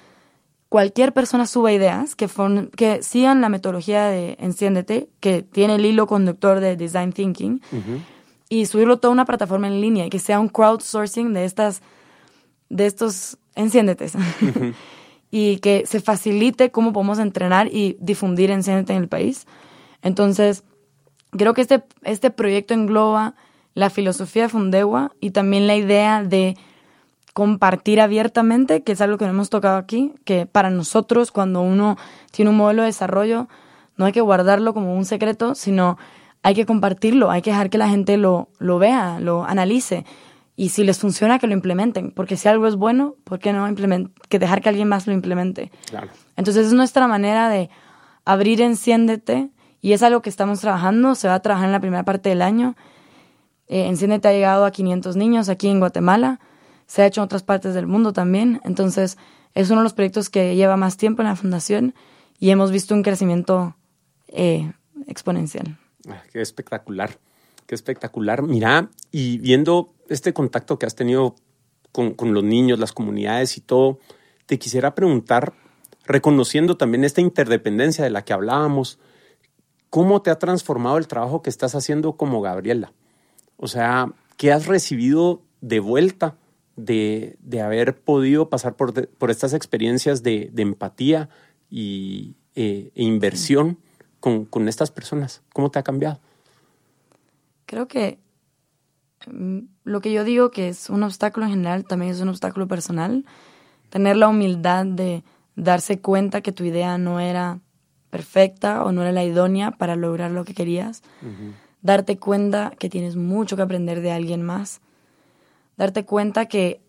cualquier 0.71 1.13
persona 1.13 1.45
suba 1.45 1.71
ideas 1.71 2.17
que, 2.17 2.31
que 2.79 3.03
sigan 3.03 3.43
la 3.43 3.51
metodología 3.51 4.07
de 4.07 4.39
Enciéndete, 4.41 5.11
que 5.21 5.43
tiene 5.43 5.75
el 5.75 5.85
hilo 5.85 6.07
conductor 6.07 6.61
de 6.61 6.79
Design 6.79 7.13
Thinking, 7.13 7.61
y 8.49 8.65
subirlo 8.65 8.97
toda 9.01 9.13
una 9.13 9.27
plataforma 9.27 9.67
en 9.67 9.83
línea 9.83 10.07
y 10.07 10.09
que 10.09 10.19
sea 10.19 10.41
un 10.41 10.49
crowdsourcing 10.49 11.35
de 11.35 11.45
estas 11.45 11.83
de 12.71 12.87
estos 12.87 13.37
enciéndetes 13.55 14.15
y 15.35 15.57
que 15.57 15.85
se 15.87 16.01
facilite 16.01 16.71
cómo 16.71 16.93
podemos 16.93 17.19
entrenar 17.19 17.67
y 17.69 17.97
difundir 17.99 18.51
enciéndete 18.51 18.93
en 18.93 19.03
el 19.03 19.09
país. 19.09 19.47
Entonces, 20.03 20.63
creo 21.31 21.55
que 21.55 21.63
este, 21.63 21.83
este 22.03 22.31
proyecto 22.31 22.75
engloba 22.75 23.35
la 23.75 23.89
filosofía 23.89 24.43
de 24.43 24.49
Fundewa 24.51 25.13
y 25.21 25.31
también 25.31 25.67
la 25.67 25.75
idea 25.75 26.23
de 26.23 26.57
compartir 27.33 28.03
abiertamente, 28.03 28.83
que 28.83 28.93
es 28.93 29.01
algo 29.01 29.17
que 29.17 29.25
no 29.25 29.31
hemos 29.31 29.49
tocado 29.49 29.79
aquí, 29.79 30.13
que 30.27 30.45
para 30.45 30.69
nosotros 30.69 31.33
cuando 31.33 31.63
uno 31.63 31.97
tiene 32.31 32.51
un 32.51 32.59
modelo 32.59 32.83
de 32.83 32.89
desarrollo 32.89 33.49
no 33.97 34.05
hay 34.05 34.13
que 34.13 34.21
guardarlo 34.21 34.75
como 34.75 34.95
un 34.95 35.07
secreto, 35.07 35.55
sino 35.55 35.97
hay 36.43 36.55
que 36.55 36.67
compartirlo, 36.67 37.31
hay 37.31 37.41
que 37.41 37.51
dejar 37.51 37.71
que 37.71 37.79
la 37.79 37.89
gente 37.89 38.19
lo, 38.19 38.49
lo 38.59 38.79
vea, 38.79 39.19
lo 39.19 39.45
analice. 39.45 40.05
Y 40.55 40.69
si 40.69 40.85
les 40.85 40.99
funciona, 40.99 41.39
que 41.39 41.47
lo 41.47 41.55
implementen. 41.55 42.11
Porque 42.11 42.37
si 42.37 42.49
algo 42.49 42.67
es 42.67 42.77
bueno, 42.77 43.17
¿por 43.25 43.39
qué 43.39 43.53
no 43.53 43.67
que 44.29 44.39
dejar 44.39 44.61
que 44.61 44.69
alguien 44.69 44.89
más 44.89 45.07
lo 45.07 45.13
implemente? 45.13 45.71
Entonces 46.37 46.67
es 46.67 46.73
nuestra 46.73 47.09
manera 47.09 47.49
de 47.49 47.71
abrir 48.25 48.61
Enciéndete 48.61 49.51
y 49.81 49.93
es 49.93 50.03
algo 50.03 50.21
que 50.23 50.31
estamos 50.31 50.61
trabajando. 50.61 51.15
Se 51.15 51.29
va 51.29 51.35
a 51.35 51.41
trabajar 51.41 51.67
en 51.67 51.73
la 51.73 51.81
primera 51.81 52.05
parte 52.05 52.29
del 52.29 52.43
año. 52.43 52.77
Eh, 53.69 53.87
Enciéndete 53.87 54.29
ha 54.29 54.33
llegado 54.33 54.65
a 54.65 54.71
500 54.71 55.17
niños 55.17 55.49
aquí 55.49 55.69
en 55.69 55.81
Guatemala. 55.81 56.39
Se 56.87 57.03
ha 57.03 57.07
hecho 57.07 57.23
en 57.23 57.25
otras 57.25 57.43
partes 57.43 57.75
del 57.75 57.87
mundo 57.87 58.13
también. 58.13 58.61
Entonces 58.65 59.17
es 59.55 59.71
uno 59.71 59.81
de 59.81 59.85
los 59.85 59.95
proyectos 59.95 60.29
que 60.29 60.55
lleva 60.55 60.77
más 60.77 60.97
tiempo 60.97 61.23
en 61.23 61.29
la 61.29 61.37
fundación 61.37 61.95
y 62.39 62.51
hemos 62.51 62.71
visto 62.71 62.95
un 62.95 63.03
crecimiento 63.03 63.77
eh, 64.29 64.73
exponencial. 65.07 65.79
Ah, 66.09 66.23
qué 66.33 66.41
espectacular, 66.41 67.19
qué 67.67 67.75
espectacular. 67.75 68.43
Mira, 68.43 68.91
y 69.11 69.39
viendo 69.39 69.95
este 70.13 70.33
contacto 70.33 70.79
que 70.79 70.87
has 70.87 70.95
tenido 70.95 71.35
con, 71.93 72.15
los 72.33 72.45
niños, 72.45 72.79
las 72.79 72.93
comunidades 72.93 73.57
y 73.57 73.61
todo, 73.61 73.99
te 74.47 74.59
quisiera 74.59 74.95
preguntar, 74.95 75.53
reconociendo 76.05 76.77
también 76.77 77.05
esta 77.05 77.21
interdependencia 77.21 78.05
de 78.05 78.11
la 78.11 78.25
que 78.25 78.33
hablábamos, 78.33 78.99
¿cómo 79.91 80.23
te 80.23 80.31
ha 80.31 80.39
transformado 80.39 80.99
el 80.99 81.07
trabajo 81.07 81.43
que 81.43 81.51
estás 81.51 81.75
haciendo 81.75 82.17
como 82.17 82.41
Gabriela? 82.41 82.93
O 83.57 83.69
sea, 83.69 84.13
¿qué 84.37 84.53
has 84.53 84.67
recibido 84.67 85.43
de 85.61 85.81
vuelta 85.81 86.37
de, 86.77 87.37
haber 87.63 88.01
podido 88.01 88.49
pasar 88.49 88.75
por, 88.75 89.31
estas 89.31 89.53
experiencias 89.53 90.23
de, 90.23 90.51
empatía 90.57 91.29
y, 91.71 92.37
eh, 92.55 92.91
e 92.95 93.03
inversión? 93.03 93.79
con, 94.23 94.45
con 94.45 94.69
estas 94.69 94.91
personas? 94.91 95.43
¿Cómo 95.53 95.71
te 95.71 95.81
ha 95.81 95.83
cambiado? 95.83 96.21
Creo 97.67 97.89
que 97.89 98.21
lo 99.85 100.01
que 100.01 100.13
yo 100.13 100.25
digo 100.25 100.51
que 100.51 100.69
es 100.69 100.91
un 100.91 101.03
obstáculo 101.03 101.47
en 101.47 101.53
general 101.53 101.85
también 101.85 102.13
es 102.13 102.21
un 102.21 102.29
obstáculo 102.29 102.67
personal. 102.67 103.25
Tener 103.91 104.17
la 104.17 104.29
humildad 104.29 104.87
de 104.87 105.23
darse 105.57 106.01
cuenta 106.01 106.41
que 106.41 106.53
tu 106.53 106.65
idea 106.65 106.99
no 106.99 107.21
era 107.21 107.61
perfecta 108.11 108.85
o 108.85 108.93
no 108.93 109.03
era 109.03 109.13
la 109.13 109.25
idónea 109.25 109.71
para 109.71 109.97
lograr 109.97 110.31
lo 110.31 110.45
que 110.45 110.55
querías. 110.55 111.03
Darte 111.81 112.19
cuenta 112.19 112.73
que 112.79 112.89
tienes 112.89 113.17
mucho 113.17 113.57
que 113.57 113.63
aprender 113.63 114.01
de 114.01 114.13
alguien 114.13 114.43
más. 114.43 114.81
Darte 115.77 116.05
cuenta 116.05 116.47
que, 116.47 116.81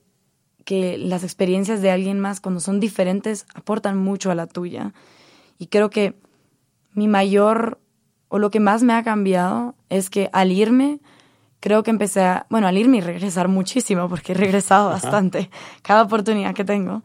que 0.65 0.97
las 0.97 1.23
experiencias 1.23 1.81
de 1.81 1.91
alguien 1.91 2.19
más, 2.19 2.41
cuando 2.41 2.59
son 2.59 2.79
diferentes, 2.79 3.45
aportan 3.55 3.97
mucho 3.97 4.31
a 4.31 4.36
la 4.36 4.47
tuya. 4.47 4.93
Y 5.57 5.67
creo 5.67 5.89
que 5.89 6.15
mi 6.93 7.07
mayor, 7.07 7.79
o 8.27 8.38
lo 8.38 8.51
que 8.51 8.59
más 8.59 8.84
me 8.84 8.93
ha 8.93 9.03
cambiado 9.03 9.75
es 9.89 10.09
que 10.09 10.29
al 10.34 10.51
irme, 10.51 10.99
creo 11.64 11.82
que 11.82 11.91
empecé 11.91 12.20
a, 12.20 12.45
bueno, 12.49 12.68
al 12.68 12.78
irme 12.78 12.97
y 12.97 12.99
regresar 12.99 13.47
muchísimo, 13.47 14.09
porque 14.09 14.34
he 14.34 14.36
regresado 14.36 14.89
bastante 14.89 15.49
cada 15.82 16.01
oportunidad 16.01 16.53
que 16.53 16.66
tengo. 16.66 17.03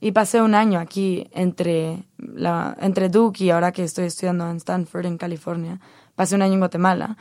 y 0.00 0.12
pasé 0.12 0.40
un 0.40 0.54
año 0.54 0.80
aquí 0.80 1.28
entre, 1.32 2.02
la, 2.16 2.74
entre 2.80 3.10
Duke 3.10 3.44
y 3.44 3.50
ahora 3.50 3.72
que 3.72 3.84
estoy 3.84 4.06
estudiando 4.06 4.48
en 4.48 4.56
Stanford, 4.56 5.04
en 5.04 5.18
California. 5.18 5.80
Pasé 6.14 6.34
un 6.34 6.40
año 6.40 6.54
en 6.54 6.60
Guatemala. 6.60 7.18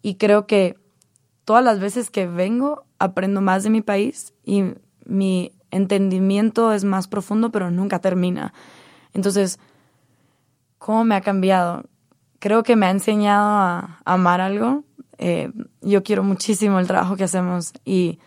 Y 0.00 0.14
creo 0.14 0.46
que 0.46 0.78
todas 1.44 1.62
las 1.62 1.80
veces 1.80 2.08
que 2.08 2.26
vengo 2.26 2.86
aprendo 2.98 3.42
más 3.42 3.62
de 3.62 3.68
mi 3.68 3.82
país 3.82 4.32
y 4.42 4.72
mi 5.04 5.52
entendimiento 5.70 6.72
es 6.72 6.82
más 6.82 7.08
profundo, 7.08 7.50
pero 7.50 7.70
nunca 7.70 7.98
termina. 7.98 8.54
Entonces, 9.12 9.58
¿cómo 10.78 11.04
me 11.04 11.14
ha 11.14 11.20
cambiado? 11.20 11.84
Creo 12.38 12.62
que 12.62 12.74
me 12.74 12.86
ha 12.86 12.90
enseñado 12.90 13.50
a 13.50 14.00
amar 14.06 14.40
algo. 14.40 14.82
Eh, 15.18 15.52
yo 15.80 16.02
quiero 16.02 16.22
muchísimo 16.22 16.78
el 16.78 16.86
trabajo 16.86 17.16
que 17.16 17.24
hacemos 17.24 17.72
y 17.84 18.18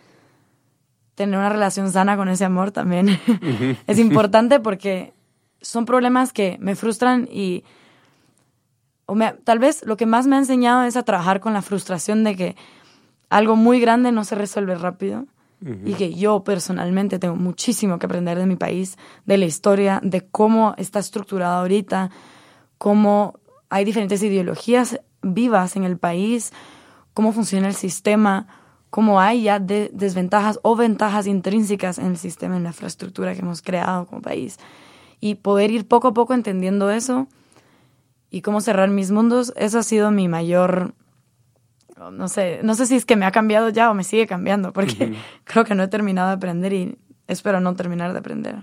tener 1.14 1.38
una 1.38 1.48
relación 1.48 1.90
sana 1.92 2.16
con 2.16 2.28
ese 2.28 2.44
amor 2.44 2.72
también 2.72 3.08
es 3.86 3.98
importante 3.98 4.60
porque 4.60 5.12
son 5.60 5.86
problemas 5.86 6.32
que 6.32 6.56
me 6.60 6.74
frustran 6.74 7.28
y 7.30 7.64
o 9.06 9.16
tal 9.44 9.58
vez 9.58 9.84
lo 9.84 9.96
que 9.96 10.06
más 10.06 10.26
me 10.26 10.36
ha 10.36 10.38
enseñado 10.38 10.84
es 10.84 10.96
a 10.96 11.02
trabajar 11.02 11.40
con 11.40 11.52
la 11.52 11.62
frustración 11.62 12.24
de 12.24 12.36
que 12.36 12.56
algo 13.28 13.56
muy 13.56 13.80
grande 13.80 14.12
no 14.12 14.24
se 14.24 14.34
resuelve 14.34 14.74
rápido 14.76 15.26
y 15.84 15.94
que 15.94 16.12
yo 16.12 16.44
personalmente 16.44 17.18
tengo 17.18 17.36
muchísimo 17.36 17.98
que 17.98 18.04
aprender 18.04 18.38
de 18.38 18.44
mi 18.44 18.56
país, 18.56 18.98
de 19.24 19.38
la 19.38 19.46
historia, 19.46 19.98
de 20.02 20.20
cómo 20.20 20.74
está 20.76 20.98
estructurado 20.98 21.60
ahorita, 21.60 22.10
cómo 22.76 23.38
hay 23.70 23.86
diferentes 23.86 24.22
ideologías 24.22 25.00
vivas 25.22 25.76
en 25.76 25.84
el 25.84 25.96
país, 25.96 26.52
cómo 27.14 27.32
funciona 27.32 27.68
el 27.68 27.74
sistema, 27.74 28.46
cómo 28.90 29.20
hay 29.20 29.44
ya 29.44 29.58
desventajas 29.58 30.60
o 30.62 30.76
ventajas 30.76 31.26
intrínsecas 31.26 31.98
en 31.98 32.06
el 32.06 32.16
sistema, 32.16 32.56
en 32.56 32.64
la 32.64 32.70
infraestructura 32.70 33.34
que 33.34 33.40
hemos 33.40 33.62
creado 33.62 34.06
como 34.06 34.20
país. 34.20 34.58
Y 35.20 35.36
poder 35.36 35.70
ir 35.70 35.88
poco 35.88 36.08
a 36.08 36.14
poco 36.14 36.34
entendiendo 36.34 36.90
eso 36.90 37.26
y 38.30 38.42
cómo 38.42 38.60
cerrar 38.60 38.90
mis 38.90 39.10
mundos, 39.10 39.52
eso 39.56 39.78
ha 39.78 39.82
sido 39.82 40.10
mi 40.10 40.28
mayor 40.28 40.94
no 42.12 42.28
sé, 42.28 42.60
no 42.62 42.74
sé 42.74 42.86
si 42.86 42.96
es 42.96 43.04
que 43.04 43.16
me 43.16 43.24
ha 43.24 43.30
cambiado 43.30 43.68
ya 43.68 43.90
o 43.90 43.94
me 43.94 44.04
sigue 44.04 44.26
cambiando, 44.26 44.72
porque 44.72 45.14
creo 45.44 45.64
que 45.64 45.74
no 45.74 45.84
he 45.84 45.88
terminado 45.88 46.28
de 46.28 46.34
aprender 46.34 46.72
y 46.72 46.98
espero 47.28 47.60
no 47.60 47.74
terminar 47.74 48.12
de 48.12 48.18
aprender. 48.18 48.56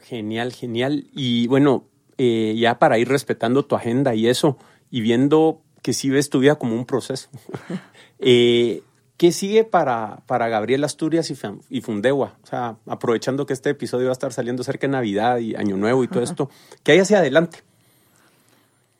Genial, 0.00 0.52
genial. 0.52 1.06
Y 1.12 1.46
bueno, 1.46 1.84
eh, 2.18 2.54
ya 2.56 2.78
para 2.78 2.98
ir 2.98 3.08
respetando 3.08 3.64
tu 3.64 3.76
agenda 3.76 4.14
y 4.14 4.28
eso, 4.28 4.58
y 4.90 5.00
viendo 5.00 5.62
que 5.82 5.92
sí 5.92 6.10
ves 6.10 6.30
tu 6.30 6.38
vida 6.38 6.56
como 6.56 6.74
un 6.74 6.86
proceso, 6.86 7.28
eh, 8.18 8.82
¿qué 9.16 9.32
sigue 9.32 9.64
para, 9.64 10.22
para 10.26 10.48
Gabriel 10.48 10.84
Asturias 10.84 11.30
y, 11.30 11.36
y 11.68 11.80
Fundewa? 11.80 12.36
O 12.42 12.46
sea, 12.46 12.76
aprovechando 12.86 13.46
que 13.46 13.52
este 13.52 13.70
episodio 13.70 14.06
va 14.06 14.12
a 14.12 14.14
estar 14.14 14.32
saliendo 14.32 14.62
cerca 14.64 14.86
de 14.86 14.92
Navidad 14.92 15.38
y 15.38 15.54
Año 15.56 15.76
Nuevo 15.76 16.04
y 16.04 16.08
todo 16.08 16.22
esto, 16.22 16.50
¿qué 16.82 16.92
hay 16.92 17.00
hacia 17.00 17.18
adelante? 17.18 17.58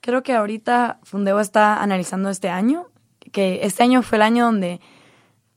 Creo 0.00 0.22
que 0.22 0.34
ahorita 0.34 0.98
Fundewa 1.04 1.40
está 1.40 1.80
analizando 1.80 2.28
este 2.28 2.48
año 2.48 2.88
que 3.32 3.60
este 3.62 3.82
año 3.82 4.02
fue 4.02 4.16
el 4.16 4.22
año 4.22 4.44
donde, 4.44 4.80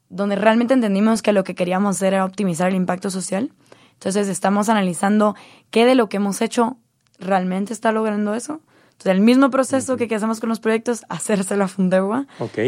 donde 0.10 0.36
realmente 0.36 0.74
entendimos 0.74 1.22
que 1.22 1.34
lo 1.34 1.44
que 1.44 1.54
queríamos 1.54 1.98
hacer 1.98 2.14
era 2.14 2.26
optimizar 2.26 2.70
el 2.70 2.76
impacto 2.76 3.12
social. 3.12 3.52
Entonces 3.94 4.28
estamos 4.28 4.70
analizando 4.70 5.36
qué 5.70 5.86
de 5.86 5.96
lo 5.96 6.10
que 6.10 6.18
hemos 6.18 6.42
hecho 6.42 6.78
realmente 7.20 7.74
está 7.74 7.92
logrando 7.92 8.34
eso. 8.34 8.62
Entonces 8.96 9.12
el 9.12 9.22
mismo 9.22 9.50
proceso 9.50 9.98
que, 9.98 10.14
hacemos 10.14 10.40
con 10.40 10.50
los 10.50 10.60
proyectos, 10.60 11.06
hacérselo 11.10 11.64
a 11.64 11.68
Fundewa. 11.68 12.28
Ok. 12.40 12.60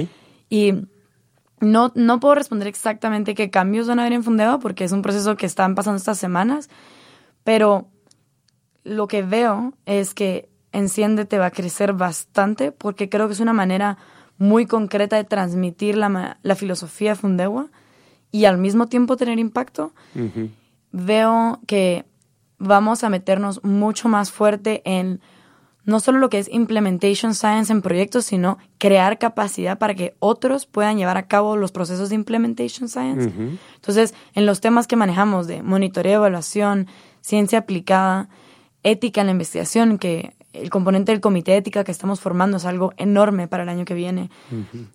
Y 0.50 0.74
no, 1.60 1.92
no 1.96 2.20
puedo 2.20 2.36
responder 2.36 2.68
exactamente 2.68 3.36
qué 3.36 3.50
cambios 3.50 3.88
van 3.88 4.00
a 4.00 4.04
haber 4.04 4.14
en 4.14 4.24
Fundewa 4.24 4.60
porque 4.60 4.84
es 4.84 4.92
un 4.92 5.02
proceso 5.02 5.36
que 5.38 5.46
están 5.46 5.76
pasando 5.76 5.98
estas 5.98 6.20
semanas, 6.20 6.70
pero 7.44 7.88
lo 8.84 9.08
que 9.08 9.22
veo 9.24 9.74
es 9.86 10.14
que 10.14 10.50
Enciéndete 10.74 11.40
va 11.40 11.48
a 11.48 11.52
crecer 11.52 11.94
bastante 11.94 12.72
porque 12.72 13.10
creo 13.10 13.28
que 13.28 13.34
es 13.34 13.40
una 13.40 13.54
manera 13.54 13.98
muy 14.38 14.68
concreta 14.68 15.16
de 15.16 15.24
transmitir 15.24 15.98
la, 15.98 16.38
la 16.44 16.56
filosofía 16.56 17.12
de 17.12 17.16
Fundewa 17.16 17.70
y 18.32 18.46
al 18.46 18.58
mismo 18.58 18.88
tiempo 18.88 19.18
tener 19.18 19.40
impacto, 19.40 19.94
veo 20.92 21.60
que 21.66 22.06
vamos 22.58 23.04
a 23.04 23.10
meternos 23.10 23.64
mucho 23.64 24.10
más 24.10 24.32
fuerte 24.32 24.82
en 24.86 25.22
no 25.88 26.02
solo 26.02 26.20
lo 26.20 26.30
que 26.30 26.38
es 26.38 26.50
implementation 26.52 27.34
science 27.34 27.72
en 27.72 27.82
proyectos, 27.82 28.26
sino 28.26 28.58
crear 28.78 29.18
capacidad 29.18 29.80
para 29.80 29.96
que 29.96 30.16
otros 30.20 30.66
puedan 30.66 30.98
llevar 30.98 31.16
a 31.16 31.28
cabo 31.28 31.56
los 31.56 31.72
procesos 31.72 32.10
de 32.10 32.16
implementation 32.16 32.90
science. 32.90 33.32
Entonces, 33.76 34.14
en 34.34 34.46
los 34.46 34.60
temas 34.60 34.86
que 34.86 34.98
manejamos 34.98 35.48
de 35.48 35.64
monitoreo, 35.64 36.20
evaluación, 36.20 36.88
ciencia 37.22 37.60
aplicada, 37.60 38.28
ética 38.84 39.22
en 39.22 39.28
la 39.28 39.32
investigación, 39.32 39.98
que 39.98 40.34
el 40.52 40.70
componente 40.70 41.14
del 41.14 41.22
comité 41.22 41.52
de 41.52 41.60
ética 41.60 41.86
que 41.86 41.94
estamos 41.94 42.20
formando 42.20 42.58
es 42.58 42.66
algo 42.66 42.92
enorme 42.98 43.48
para 43.48 43.64
el 43.64 43.70
año 43.70 43.86
que 43.86 43.94
viene. 43.94 44.30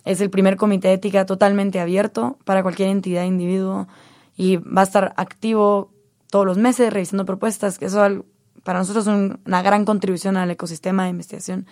Es 0.05 0.21
el 0.21 0.29
primer 0.29 0.57
comité 0.57 0.89
de 0.89 0.95
ética 0.95 1.25
totalmente 1.25 1.81
abierto 1.81 2.37
para 2.45 2.63
cualquier 2.63 2.91
entidad, 2.91 3.25
individuo, 3.25 3.89
y 4.37 4.57
va 4.57 4.83
a 4.83 4.85
estar 4.85 5.15
activo 5.17 5.91
todos 6.31 6.45
los 6.45 6.59
meses 6.59 6.93
revisando 6.93 7.25
propuestas, 7.25 7.79
que 7.79 7.87
eso 7.87 8.25
para 8.65 8.79
nosotros 8.79 9.07
es 9.07 9.37
una 9.45 9.63
gran 9.63 9.85
contribución 9.85 10.37
al 10.37 10.51
ecosistema 10.51 11.05
de 11.05 11.11
investigación. 11.11 11.67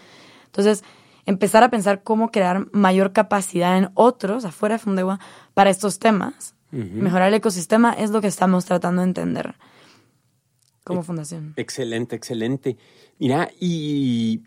Entonces, 0.47 0.85
empezar 1.27 1.63
a 1.63 1.71
pensar 1.71 2.03
cómo 2.03 2.31
crear 2.31 2.67
mayor 2.73 3.13
capacidad 3.13 3.79
en 3.79 3.91
otros, 3.95 4.45
afuera 4.45 4.77
de 4.77 4.81
Fundewa, 4.81 5.21
para 5.55 5.71
estos 5.71 5.99
temas. 5.99 6.55
Mejorar 6.73 7.29
el 7.29 7.35
ecosistema 7.35 7.93
es 7.93 8.11
lo 8.11 8.21
que 8.21 8.29
estamos 8.29 8.65
tratando 8.65 9.03
de 9.03 9.09
entender 9.09 9.57
como 10.85 11.03
fundación. 11.03 11.55
Excelente, 11.57 12.17
excelente. 12.17 12.77
Mira, 13.19 13.51
¿y 13.59 14.43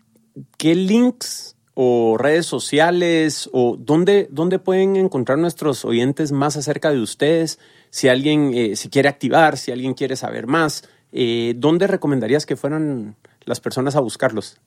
qué 0.56 0.74
links 0.74 1.56
o 1.74 2.16
redes 2.18 2.46
sociales 2.46 3.48
o 3.52 3.76
dónde, 3.78 4.28
dónde 4.30 4.58
pueden 4.58 4.96
encontrar 4.96 5.38
nuestros 5.38 5.84
oyentes 5.84 6.32
más 6.32 6.56
acerca 6.56 6.90
de 6.90 7.00
ustedes? 7.00 7.58
Si 7.90 8.08
alguien 8.08 8.52
eh, 8.54 8.76
se 8.76 8.90
quiere 8.90 9.08
activar, 9.08 9.56
si 9.56 9.70
alguien 9.70 9.94
quiere 9.94 10.16
saber 10.16 10.46
más, 10.46 10.84
eh, 11.14 11.54
¿dónde 11.56 11.86
recomendarías 11.86 12.44
que 12.44 12.56
fueran 12.56 13.14
las 13.44 13.60
personas 13.60 13.94
a 13.94 14.00
buscarlos? 14.00 14.58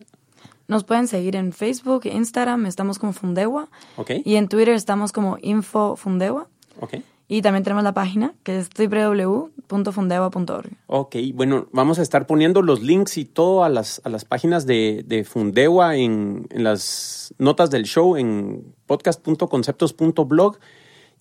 Nos 0.70 0.86
pueden 0.86 1.08
seguir 1.08 1.36
en 1.36 1.52
Facebook, 1.52 2.06
Instagram, 2.06 2.66
estamos 2.66 3.00
como 3.00 3.12
Fundewa. 3.14 3.68
Okay. 3.98 4.22
Y 4.26 4.36
en 4.36 4.48
Twitter 4.48 4.74
estamos 4.74 5.12
como 5.12 5.38
Info 5.41 5.98
Fundewa. 5.98 6.48
Okay. 6.80 7.04
Y 7.28 7.41
también 7.41 7.66
tenemos 7.66 7.84
la 7.84 7.93
página 7.93 8.34
que 8.43 8.60
es 8.60 8.70
www.fundewa.org. 8.70 10.70
Ok, 10.88 11.16
bueno, 11.34 11.68
vamos 11.74 12.00
a 12.00 12.02
estar 12.02 12.26
poniendo 12.28 12.62
los 12.62 12.82
links 12.82 13.18
y 13.18 13.26
todo 13.26 13.66
a 13.66 13.70
las, 13.70 14.00
a 14.06 14.10
las 14.10 14.24
páginas 14.24 14.66
de, 14.66 15.04
de 15.06 15.26
Fundewa 15.26 15.98
en, 15.98 16.48
en, 16.50 16.64
las 16.64 17.36
notas 17.38 17.70
del 17.70 17.84
show 17.84 18.16
en 18.16 18.74
podcast.conceptos.blog. 18.86 20.60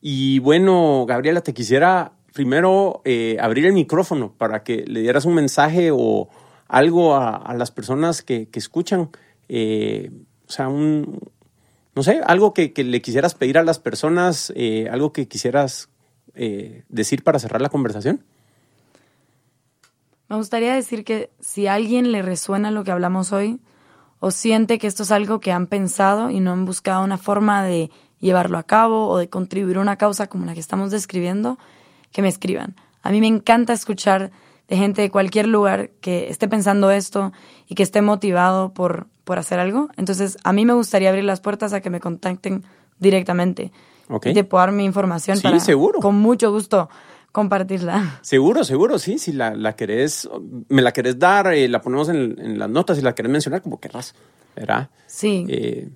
Y 0.01 0.39
bueno, 0.39 1.05
Gabriela, 1.09 1.41
te 1.41 1.53
quisiera 1.53 2.13
primero 2.37 3.01
eh, 3.07 3.39
abrir 3.41 3.65
el 3.65 3.73
micrófono 3.73 4.31
para 4.37 4.63
que 4.63 4.85
le 4.87 5.01
dieras 5.01 5.25
un 5.25 5.33
mensaje 5.33 5.89
o 5.91 6.29
algo 6.69 7.17
a, 7.17 7.55
las 7.55 7.71
personas 7.71 8.21
que, 8.21 8.51
que 8.51 8.59
escuchan. 8.59 9.09
Eh, 9.49 10.11
o 10.47 10.53
sea, 10.53 10.69
un, 10.69 11.19
no 11.95 12.03
sé, 12.03 12.21
algo 12.27 12.53
que, 12.53 12.75
que, 12.75 12.85
le 12.85 13.01
quisieras 13.01 13.35
pedir 13.35 13.57
a 13.57 13.63
las 13.63 13.79
personas, 13.79 14.53
eh, 14.55 14.87
algo 14.91 15.15
que 15.15 15.27
quisieras 15.27 15.89
decir 16.91 17.25
para 17.25 17.39
cerrar 17.39 17.63
la 17.63 17.71
conversación? 17.71 18.23
Me 20.29 20.37
gustaría 20.37 20.75
decir 20.75 21.03
que 21.03 21.31
si 21.41 21.67
a 21.67 21.73
alguien 21.73 22.13
le 22.13 22.21
resuena 22.21 22.71
lo 22.71 22.85
que 22.85 22.91
hablamos 22.91 23.33
hoy 23.33 23.59
o 24.21 24.31
siente 24.31 24.79
que 24.79 24.87
esto 24.87 25.05
es 25.05 25.13
algo 25.13 25.41
que 25.41 25.51
han 25.51 25.67
pensado 25.67 26.29
y 26.29 26.41
no 26.41 26.53
han 26.53 26.67
buscado 26.67 27.03
una 27.03 27.17
forma 27.17 27.65
de 27.65 27.91
llevarlo 28.21 28.59
a 28.59 28.65
cabo 28.65 29.09
o 29.09 29.17
de 29.17 29.31
contribuir 29.31 29.79
a 29.79 29.81
una 29.81 29.97
causa 29.97 30.27
como 30.27 30.45
la 30.45 30.53
que 30.53 30.61
estamos 30.61 30.91
describiendo, 30.91 31.59
que 32.17 32.23
me 32.23 32.29
escriban. 32.29 32.75
A 33.03 33.11
mí 33.11 33.21
me 33.21 33.27
encanta 33.27 33.75
escuchar 33.75 34.31
de 34.69 34.77
gente 34.79 35.03
de 35.03 35.11
cualquier 35.11 35.47
lugar 35.47 35.91
que 36.01 36.31
esté 36.31 36.49
pensando 36.49 36.91
esto 36.91 37.31
y 37.69 37.75
que 37.75 37.83
esté 37.83 38.01
motivado 38.01 38.73
por, 38.73 39.07
por 39.25 39.39
hacer 39.39 39.59
algo. 39.59 39.91
Entonces, 39.99 40.39
a 40.43 40.55
mí 40.55 40.65
me 40.65 40.73
gustaría 40.73 41.11
abrir 41.11 41.25
las 41.25 41.41
puertas 41.41 41.75
a 41.75 41.83
que 41.83 41.91
me 41.91 42.01
contacten 42.01 42.65
directamente. 42.99 43.71
Okay. 44.09 44.33
Y 44.33 44.35
te 44.35 44.45
puedo 44.45 44.63
dar 44.63 44.73
mi 44.73 44.87
información 44.87 45.37
sí, 45.37 45.43
para 45.43 45.61
seguro. 45.61 46.01
con 46.01 46.15
mucho 46.15 46.51
gusto 46.51 46.89
compartirla. 47.33 48.19
Seguro, 48.23 48.65
seguro, 48.65 48.99
sí. 48.99 49.19
Si 49.19 49.33
la, 49.33 49.55
la 49.55 49.77
querés, 49.77 50.27
me 50.71 50.81
la 50.81 50.93
querés 50.93 51.19
dar, 51.19 51.53
eh, 51.53 51.69
la 51.69 51.83
ponemos 51.83 52.09
en, 52.09 52.35
en, 52.41 52.59
las 52.59 52.71
notas, 52.71 52.97
si 52.97 53.03
la 53.03 53.15
querés 53.15 53.31
mencionar, 53.31 53.61
como 53.61 53.79
querrás. 53.79 54.15
¿Verdad? 54.55 54.89
Sí. 55.07 55.45
Eh, 55.51 55.91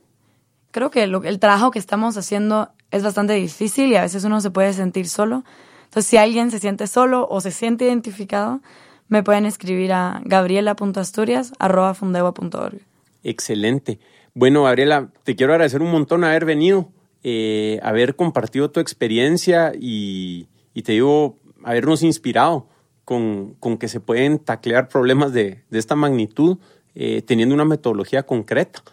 Creo 0.70 0.90
que 0.90 1.06
lo, 1.06 1.24
el 1.24 1.38
trabajo 1.38 1.70
que 1.70 1.78
estamos 1.78 2.18
haciendo 2.18 2.68
es 2.90 3.02
bastante 3.02 3.32
difícil 3.32 3.90
y 3.90 3.96
a 3.96 4.02
veces 4.02 4.22
uno 4.24 4.42
se 4.42 4.50
puede 4.50 4.74
sentir 4.74 5.08
solo. 5.08 5.44
Entonces, 5.90 6.08
si 6.08 6.16
alguien 6.18 6.52
se 6.52 6.60
siente 6.60 6.86
solo 6.86 7.26
o 7.28 7.40
se 7.40 7.50
siente 7.50 7.86
identificado, 7.86 8.60
me 9.08 9.24
pueden 9.24 9.44
escribir 9.44 9.92
a 9.92 10.22
gabriela.asturias.fundegua.org. 10.24 12.78
Excelente. 13.24 13.98
Bueno, 14.32 14.62
Gabriela, 14.62 15.10
te 15.24 15.34
quiero 15.34 15.52
agradecer 15.52 15.82
un 15.82 15.90
montón 15.90 16.22
haber 16.22 16.44
venido 16.44 16.92
eh, 17.24 17.80
haber 17.82 18.14
compartido 18.14 18.70
tu 18.70 18.78
experiencia 18.78 19.72
y, 19.76 20.46
te 20.84 20.92
digo, 20.92 21.38
habernos 21.64 22.04
inspirado 22.04 22.68
con, 23.04 23.56
que 23.80 23.88
se 23.88 23.98
pueden 23.98 24.38
taclear 24.38 24.88
problemas 24.88 25.32
de, 25.32 25.64
esta 25.72 25.96
magnitud 25.96 26.58
eh, 26.94 27.22
teniendo 27.22 27.52
una 27.52 27.64
metodología 27.64 28.22
concreta. 28.22 28.84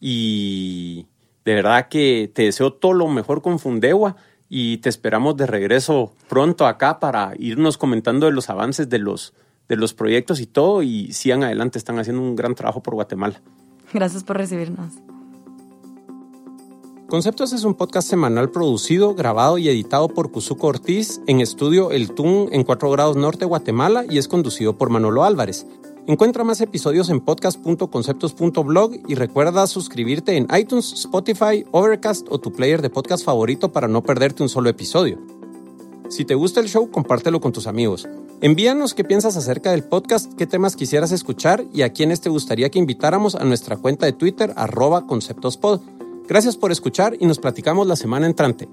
Y 0.00 1.06
de 1.44 1.54
verdad 1.54 1.86
que 1.88 2.28
te 2.34 2.42
deseo 2.42 2.72
todo 2.72 2.92
lo 2.92 3.06
mejor 3.06 3.40
con 3.40 3.60
Fundewa 3.60 4.16
y 4.52 4.78
te 4.78 4.88
esperamos 4.88 5.36
de 5.36 5.46
regreso 5.46 6.12
pronto 6.28 6.66
acá 6.66 6.98
para 6.98 7.32
irnos 7.38 7.78
comentando 7.78 8.26
de 8.26 8.32
los 8.32 8.50
avances 8.50 8.90
de 8.90 8.98
los, 8.98 9.32
de 9.68 9.76
los 9.76 9.94
proyectos 9.94 10.40
y 10.40 10.46
todo 10.46 10.82
y 10.82 11.12
sigan 11.12 11.44
adelante, 11.44 11.78
están 11.78 12.00
haciendo 12.00 12.20
un 12.20 12.34
gran 12.34 12.56
trabajo 12.56 12.82
por 12.82 12.94
Guatemala. 12.94 13.40
Gracias 13.94 14.24
por 14.24 14.36
recibirnos. 14.36 14.92
Conceptos 17.08 17.52
es 17.52 17.64
un 17.64 17.74
podcast 17.74 18.08
semanal 18.08 18.50
producido, 18.50 19.14
grabado 19.14 19.58
y 19.58 19.68
editado 19.68 20.08
por 20.08 20.30
Cuzuco 20.30 20.68
Ortiz 20.68 21.20
en 21.26 21.40
estudio 21.40 21.90
El 21.90 22.12
Tun 22.14 22.48
en 22.52 22.62
4 22.62 22.90
grados 22.90 23.16
norte 23.16 23.44
Guatemala 23.44 24.04
y 24.08 24.18
es 24.18 24.28
conducido 24.28 24.78
por 24.78 24.90
Manolo 24.90 25.24
Álvarez. 25.24 25.66
Encuentra 26.06 26.44
más 26.44 26.60
episodios 26.60 27.10
en 27.10 27.20
podcast.conceptos.blog 27.20 28.92
y 29.06 29.14
recuerda 29.14 29.66
suscribirte 29.66 30.36
en 30.36 30.48
iTunes, 30.58 30.92
Spotify, 30.94 31.64
Overcast 31.72 32.26
o 32.30 32.38
tu 32.38 32.52
player 32.52 32.80
de 32.80 32.90
podcast 32.90 33.24
favorito 33.24 33.70
para 33.70 33.86
no 33.86 34.02
perderte 34.02 34.42
un 34.42 34.48
solo 34.48 34.70
episodio. 34.70 35.18
Si 36.08 36.24
te 36.24 36.34
gusta 36.34 36.60
el 36.60 36.68
show, 36.68 36.90
compártelo 36.90 37.40
con 37.40 37.52
tus 37.52 37.66
amigos. 37.66 38.08
Envíanos 38.40 38.94
qué 38.94 39.04
piensas 39.04 39.36
acerca 39.36 39.70
del 39.70 39.84
podcast, 39.84 40.32
qué 40.34 40.46
temas 40.46 40.74
quisieras 40.74 41.12
escuchar 41.12 41.64
y 41.72 41.82
a 41.82 41.92
quiénes 41.92 42.20
te 42.20 42.30
gustaría 42.30 42.70
que 42.70 42.78
invitáramos 42.78 43.34
a 43.34 43.44
nuestra 43.44 43.76
cuenta 43.76 44.06
de 44.06 44.12
Twitter 44.12 44.52
arroba 44.56 45.06
conceptospod. 45.06 45.80
Gracias 46.26 46.56
por 46.56 46.72
escuchar 46.72 47.16
y 47.20 47.26
nos 47.26 47.38
platicamos 47.38 47.86
la 47.86 47.96
semana 47.96 48.26
entrante. 48.26 48.68